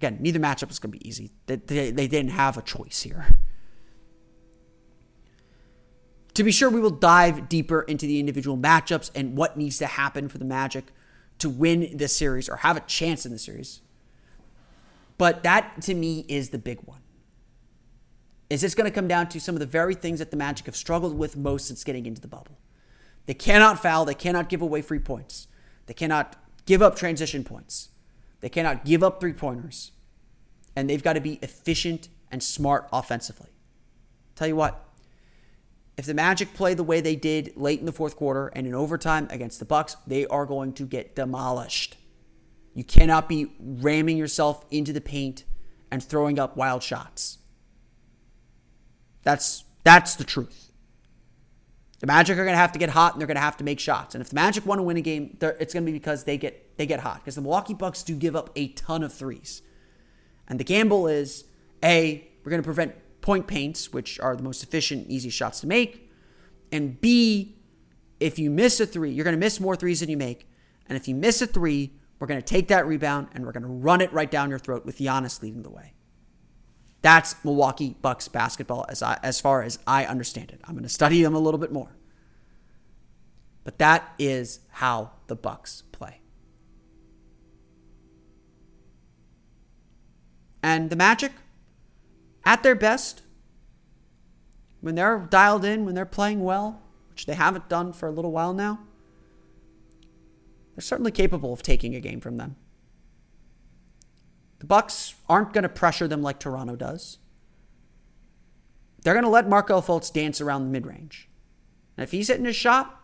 Again, 0.03 0.17
neither 0.19 0.39
matchup 0.39 0.69
is 0.69 0.79
going 0.79 0.91
to 0.91 0.99
be 0.99 1.07
easy. 1.07 1.31
They, 1.45 1.55
they, 1.55 1.91
they 1.91 2.07
didn't 2.09 2.31
have 2.31 2.57
a 2.57 2.61
choice 2.61 3.03
here. 3.03 3.25
To 6.33 6.43
be 6.43 6.51
sure, 6.51 6.69
we 6.69 6.81
will 6.81 6.89
dive 6.89 7.47
deeper 7.47 7.83
into 7.83 8.05
the 8.05 8.19
individual 8.19 8.57
matchups 8.57 9.11
and 9.15 9.37
what 9.37 9.55
needs 9.55 9.77
to 9.77 9.85
happen 9.85 10.27
for 10.27 10.39
the 10.39 10.43
Magic 10.43 10.87
to 11.39 11.49
win 11.49 11.95
this 11.95 12.13
series 12.13 12.49
or 12.49 12.57
have 12.57 12.75
a 12.75 12.81
chance 12.81 13.25
in 13.25 13.31
the 13.31 13.39
series. 13.39 13.79
But 15.17 15.41
that 15.43 15.81
to 15.83 15.93
me 15.93 16.25
is 16.27 16.49
the 16.49 16.57
big 16.57 16.81
one. 16.81 16.99
Is 18.49 18.59
this 18.59 18.75
going 18.75 18.91
to 18.91 18.93
come 18.93 19.07
down 19.07 19.29
to 19.29 19.39
some 19.39 19.55
of 19.55 19.59
the 19.59 19.65
very 19.65 19.95
things 19.95 20.19
that 20.19 20.31
the 20.31 20.37
Magic 20.37 20.65
have 20.65 20.75
struggled 20.75 21.17
with 21.17 21.37
most 21.37 21.65
since 21.65 21.81
getting 21.85 22.05
into 22.05 22.19
the 22.19 22.27
bubble? 22.27 22.57
They 23.25 23.35
cannot 23.35 23.81
foul, 23.81 24.03
they 24.03 24.15
cannot 24.15 24.49
give 24.49 24.61
away 24.61 24.81
free 24.81 24.99
points, 24.99 25.47
they 25.85 25.93
cannot 25.93 26.35
give 26.65 26.81
up 26.81 26.97
transition 26.97 27.45
points, 27.45 27.87
they 28.43 28.49
cannot 28.49 28.83
give 28.83 29.01
up 29.03 29.21
three 29.21 29.31
pointers 29.31 29.93
and 30.75 30.89
they've 30.89 31.01
got 31.01 31.13
to 31.13 31.21
be 31.21 31.39
efficient 31.41 32.09
and 32.29 32.43
smart 32.43 32.89
offensively. 32.91 33.51
Tell 34.35 34.49
you 34.49 34.57
what, 34.57 34.83
if 35.95 36.05
the 36.05 36.13
Magic 36.13 36.53
play 36.53 36.73
the 36.73 36.83
way 36.83 36.99
they 36.99 37.15
did 37.15 37.55
late 37.55 37.79
in 37.79 37.85
the 37.85 37.93
fourth 37.93 38.17
quarter 38.17 38.47
and 38.49 38.67
in 38.67 38.75
overtime 38.75 39.27
against 39.29 39.59
the 39.59 39.65
Bucks, 39.65 39.95
they 40.05 40.27
are 40.27 40.45
going 40.45 40.73
to 40.73 40.85
get 40.85 41.15
demolished. 41.15 41.95
You 42.73 42.83
cannot 42.83 43.29
be 43.29 43.53
ramming 43.61 44.17
yourself 44.17 44.65
into 44.69 44.91
the 44.91 44.99
paint 44.99 45.45
and 45.89 46.03
throwing 46.03 46.37
up 46.37 46.57
wild 46.57 46.83
shots. 46.83 47.37
That's 49.21 49.63
that's 49.85 50.17
the 50.17 50.25
truth. 50.25 50.73
The 52.01 52.07
Magic 52.07 52.37
are 52.37 52.43
going 52.43 52.55
to 52.55 52.57
have 52.57 52.73
to 52.73 52.79
get 52.79 52.89
hot 52.89 53.13
and 53.13 53.21
they're 53.21 53.27
going 53.27 53.35
to 53.35 53.41
have 53.41 53.55
to 53.55 53.63
make 53.63 53.79
shots. 53.79 54.15
And 54.15 54.21
if 54.21 54.27
the 54.27 54.35
Magic 54.35 54.65
want 54.65 54.79
to 54.79 54.83
win 54.83 54.97
a 54.97 55.01
game, 55.01 55.37
it's 55.39 55.73
going 55.73 55.85
to 55.85 55.89
be 55.89 55.97
because 55.97 56.25
they 56.25 56.37
get 56.37 56.62
they 56.77 56.85
get 56.85 57.01
hot 57.01 57.17
because 57.17 57.35
the 57.35 57.41
Milwaukee 57.41 57.73
Bucks 57.73 58.03
do 58.03 58.15
give 58.15 58.35
up 58.35 58.49
a 58.55 58.69
ton 58.69 59.03
of 59.03 59.13
threes. 59.13 59.61
And 60.47 60.59
the 60.59 60.63
gamble 60.63 61.07
is 61.07 61.45
A, 61.83 62.27
we're 62.43 62.49
going 62.49 62.61
to 62.61 62.65
prevent 62.65 62.95
point 63.21 63.47
paints, 63.47 63.93
which 63.93 64.19
are 64.19 64.35
the 64.35 64.43
most 64.43 64.63
efficient, 64.63 65.07
easy 65.09 65.29
shots 65.29 65.61
to 65.61 65.67
make. 65.67 66.11
And 66.71 66.99
B, 66.99 67.55
if 68.19 68.37
you 68.37 68.49
miss 68.49 68.79
a 68.79 68.85
three, 68.85 69.11
you're 69.11 69.23
going 69.23 69.35
to 69.35 69.39
miss 69.39 69.59
more 69.59 69.75
threes 69.75 70.01
than 70.01 70.09
you 70.09 70.17
make. 70.17 70.49
And 70.87 70.97
if 70.97 71.07
you 71.07 71.15
miss 71.15 71.41
a 71.41 71.47
three, 71.47 71.93
we're 72.19 72.27
going 72.27 72.41
to 72.41 72.45
take 72.45 72.67
that 72.69 72.85
rebound 72.85 73.29
and 73.33 73.45
we're 73.45 73.51
going 73.51 73.63
to 73.63 73.69
run 73.69 74.01
it 74.01 74.11
right 74.13 74.29
down 74.29 74.49
your 74.49 74.59
throat 74.59 74.85
with 74.85 74.97
Giannis 74.97 75.41
leading 75.41 75.63
the 75.63 75.69
way. 75.69 75.93
That's 77.01 77.35
Milwaukee 77.43 77.97
Bucks 78.01 78.27
basketball 78.27 78.85
as 78.87 79.03
I, 79.03 79.19
as 79.23 79.41
far 79.41 79.61
as 79.61 79.77
I 79.85 80.05
understand 80.05 80.51
it. 80.51 80.61
I'm 80.63 80.73
going 80.73 80.83
to 80.83 80.89
study 80.89 81.21
them 81.21 81.35
a 81.35 81.39
little 81.39 81.59
bit 81.59 81.71
more. 81.71 81.95
But 83.63 83.77
that 83.79 84.13
is 84.17 84.59
how 84.69 85.11
the 85.27 85.35
Bucks 85.35 85.83
And 90.63 90.89
the 90.89 90.95
Magic, 90.95 91.33
at 92.45 92.63
their 92.63 92.73
best, 92.73 93.21
when 94.79 94.95
they're 94.95 95.19
dialed 95.19 95.65
in, 95.65 95.85
when 95.85 95.93
they're 95.93 96.05
playing 96.05 96.41
well, 96.41 96.81
which 97.09 97.25
they 97.25 97.35
haven't 97.35 97.67
done 97.67 97.91
for 97.91 98.07
a 98.07 98.11
little 98.11 98.31
while 98.31 98.53
now, 98.53 98.79
they're 100.73 100.81
certainly 100.81 101.11
capable 101.11 101.53
of 101.53 101.61
taking 101.61 101.93
a 101.93 101.99
game 101.99 102.21
from 102.21 102.37
them. 102.37 102.55
The 104.59 104.65
Bucks 104.65 105.15
aren't 105.27 105.51
going 105.51 105.63
to 105.63 105.69
pressure 105.69 106.07
them 106.07 106.23
like 106.23 106.39
Toronto 106.39 106.77
does. 106.77 107.17
They're 109.03 109.13
going 109.13 109.25
to 109.25 109.29
let 109.29 109.49
Markelle 109.49 109.81
Fultz 109.81 110.11
dance 110.11 110.39
around 110.39 110.63
the 110.63 110.71
mid-range. 110.71 111.29
And 111.97 112.03
if 112.05 112.11
he's 112.11 112.29
hitting 112.29 112.45
his 112.45 112.55
shot, 112.55 113.01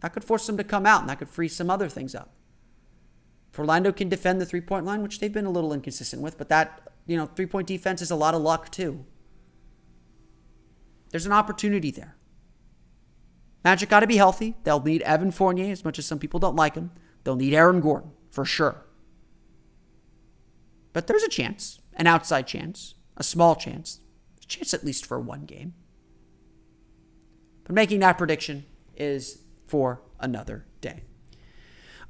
that 0.00 0.12
could 0.12 0.24
force 0.24 0.46
them 0.46 0.58
to 0.58 0.64
come 0.64 0.84
out 0.84 1.00
and 1.00 1.08
that 1.08 1.18
could 1.18 1.30
free 1.30 1.48
some 1.48 1.70
other 1.70 1.88
things 1.88 2.14
up. 2.14 2.34
If 3.54 3.58
Orlando 3.60 3.92
can 3.92 4.08
defend 4.08 4.40
the 4.40 4.46
three 4.46 4.60
point 4.60 4.84
line, 4.84 5.00
which 5.00 5.20
they've 5.20 5.32
been 5.32 5.46
a 5.46 5.50
little 5.50 5.72
inconsistent 5.72 6.20
with, 6.20 6.36
but 6.36 6.48
that, 6.48 6.88
you 7.06 7.16
know, 7.16 7.26
three 7.26 7.46
point 7.46 7.68
defense 7.68 8.02
is 8.02 8.10
a 8.10 8.16
lot 8.16 8.34
of 8.34 8.42
luck 8.42 8.68
too. 8.68 9.04
There's 11.10 11.24
an 11.24 11.30
opportunity 11.30 11.92
there. 11.92 12.16
Magic 13.62 13.88
got 13.88 14.00
to 14.00 14.08
be 14.08 14.16
healthy. 14.16 14.56
They'll 14.64 14.82
need 14.82 15.02
Evan 15.02 15.30
Fournier 15.30 15.70
as 15.70 15.84
much 15.84 16.00
as 16.00 16.04
some 16.04 16.18
people 16.18 16.40
don't 16.40 16.56
like 16.56 16.74
him. 16.74 16.90
They'll 17.22 17.36
need 17.36 17.54
Aaron 17.54 17.80
Gordon 17.80 18.10
for 18.28 18.44
sure. 18.44 18.84
But 20.92 21.06
there's 21.06 21.22
a 21.22 21.28
chance, 21.28 21.80
an 21.92 22.08
outside 22.08 22.48
chance, 22.48 22.96
a 23.16 23.22
small 23.22 23.54
chance, 23.54 24.00
a 24.42 24.46
chance 24.46 24.74
at 24.74 24.82
least 24.82 25.06
for 25.06 25.20
one 25.20 25.44
game. 25.44 25.74
But 27.62 27.76
making 27.76 28.00
that 28.00 28.18
prediction 28.18 28.66
is 28.96 29.44
for 29.68 30.02
another 30.18 30.66
day. 30.80 31.04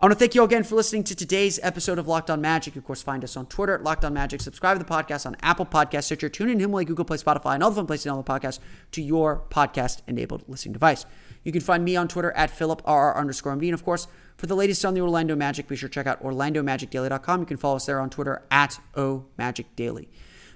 I 0.05 0.07
want 0.07 0.19
to 0.19 0.19
thank 0.19 0.35
you 0.35 0.43
all 0.43 0.47
again 0.47 0.65
for 0.65 0.75
listening 0.75 1.03
to 1.05 1.17
today's 1.17 1.59
episode 1.63 1.99
of 1.99 2.07
Locked 2.07 2.29
On 2.29 2.39
Magic. 2.39 2.77
Of 2.77 2.85
course, 2.85 3.01
find 3.01 3.25
us 3.25 3.39
on 3.39 3.47
Twitter 3.47 3.75
at 3.75 3.83
Locked 3.83 4.05
On 4.05 4.13
Magic. 4.13 4.43
Subscribe 4.43 4.77
to 4.77 4.85
the 4.85 4.91
podcast 4.91 5.25
on 5.25 5.35
Apple 5.41 5.65
Podcasts, 5.65 6.05
Stitcher, 6.05 6.29
TuneIn, 6.29 6.61
Himalaya, 6.61 6.85
Google 6.85 7.07
Play, 7.07 7.17
Spotify, 7.17 7.55
and 7.55 7.63
all 7.63 7.71
the 7.71 7.77
fun 7.77 7.87
places 7.87 8.05
to 8.05 8.11
download 8.11 8.27
podcasts 8.27 8.59
to 8.93 9.01
your 9.01 9.45
podcast-enabled 9.49 10.45
listening 10.47 10.75
device. 10.75 11.07
You 11.43 11.53
can 11.53 11.63
find 11.63 11.83
me 11.83 11.97
on 11.97 12.07
Twitter 12.09 12.33
at 12.33 12.51
PhilipRR 12.51 13.17
underscore 13.17 13.57
MD. 13.57 13.63
And 13.63 13.73
of 13.73 13.83
course, 13.83 14.07
for 14.37 14.47
the 14.47 14.55
latest 14.55 14.85
on 14.85 14.93
the 14.93 15.01
Orlando 15.01 15.35
Magic, 15.37 15.69
be 15.69 15.75
sure 15.75 15.89
to 15.89 15.95
check 15.95 16.07
out 16.07 16.23
OrlandoMagicDaily.com. 16.23 17.41
You 17.41 17.47
can 17.47 17.57
follow 17.57 17.77
us 17.77 17.87
there 17.87 17.99
on 17.99 18.11
Twitter 18.11 18.45
at 18.51 18.79
OMagicDaily. 18.97 20.09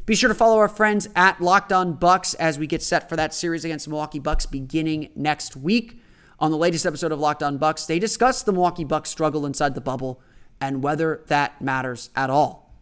Be 0.04 0.14
sure 0.14 0.28
to 0.28 0.34
follow 0.34 0.58
our 0.58 0.68
friends 0.68 1.08
at 1.16 1.40
Locked 1.40 1.72
On 1.72 1.94
Bucks 1.94 2.34
as 2.34 2.58
we 2.58 2.66
get 2.66 2.82
set 2.82 3.08
for 3.08 3.16
that 3.16 3.32
series 3.32 3.64
against 3.64 3.86
the 3.86 3.92
Milwaukee 3.92 4.18
Bucks 4.18 4.44
beginning 4.44 5.08
next 5.16 5.56
week. 5.56 6.02
On 6.40 6.52
the 6.52 6.56
latest 6.56 6.86
episode 6.86 7.10
of 7.10 7.18
Locked 7.18 7.42
On 7.42 7.58
Bucks, 7.58 7.86
they 7.86 7.98
discussed 7.98 8.46
the 8.46 8.52
Milwaukee 8.52 8.84
Bucks 8.84 9.10
struggle 9.10 9.44
inside 9.44 9.74
the 9.74 9.80
bubble 9.80 10.20
and 10.60 10.82
whether 10.82 11.22
that 11.26 11.60
matters 11.60 12.10
at 12.14 12.30
all. 12.30 12.72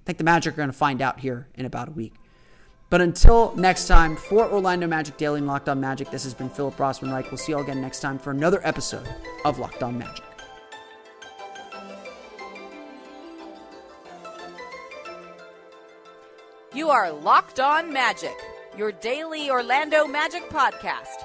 I 0.00 0.06
think 0.06 0.18
the 0.18 0.24
Magic 0.24 0.54
are 0.54 0.56
going 0.56 0.70
to 0.70 0.76
find 0.76 1.00
out 1.00 1.20
here 1.20 1.48
in 1.54 1.66
about 1.66 1.88
a 1.88 1.92
week. 1.92 2.14
But 2.90 3.00
until 3.00 3.54
next 3.56 3.86
time, 3.86 4.16
for 4.16 4.48
Orlando 4.48 4.86
Magic 4.86 5.16
Daily 5.16 5.38
and 5.38 5.46
Locked 5.46 5.68
On 5.68 5.80
Magic, 5.80 6.10
this 6.10 6.24
has 6.24 6.34
been 6.34 6.48
Philip 6.48 6.76
Rossman 6.76 7.12
Reich. 7.12 7.30
We'll 7.30 7.38
see 7.38 7.52
you 7.52 7.58
all 7.58 7.64
again 7.64 7.80
next 7.80 8.00
time 8.00 8.18
for 8.18 8.30
another 8.30 8.60
episode 8.64 9.08
of 9.44 9.58
Locked 9.58 9.82
On 9.82 9.96
Magic. 9.98 10.24
You 16.74 16.90
are 16.90 17.10
Locked 17.10 17.58
On 17.58 17.92
Magic, 17.92 18.36
your 18.76 18.92
daily 18.92 19.50
Orlando 19.50 20.06
Magic 20.06 20.48
podcast, 20.50 21.24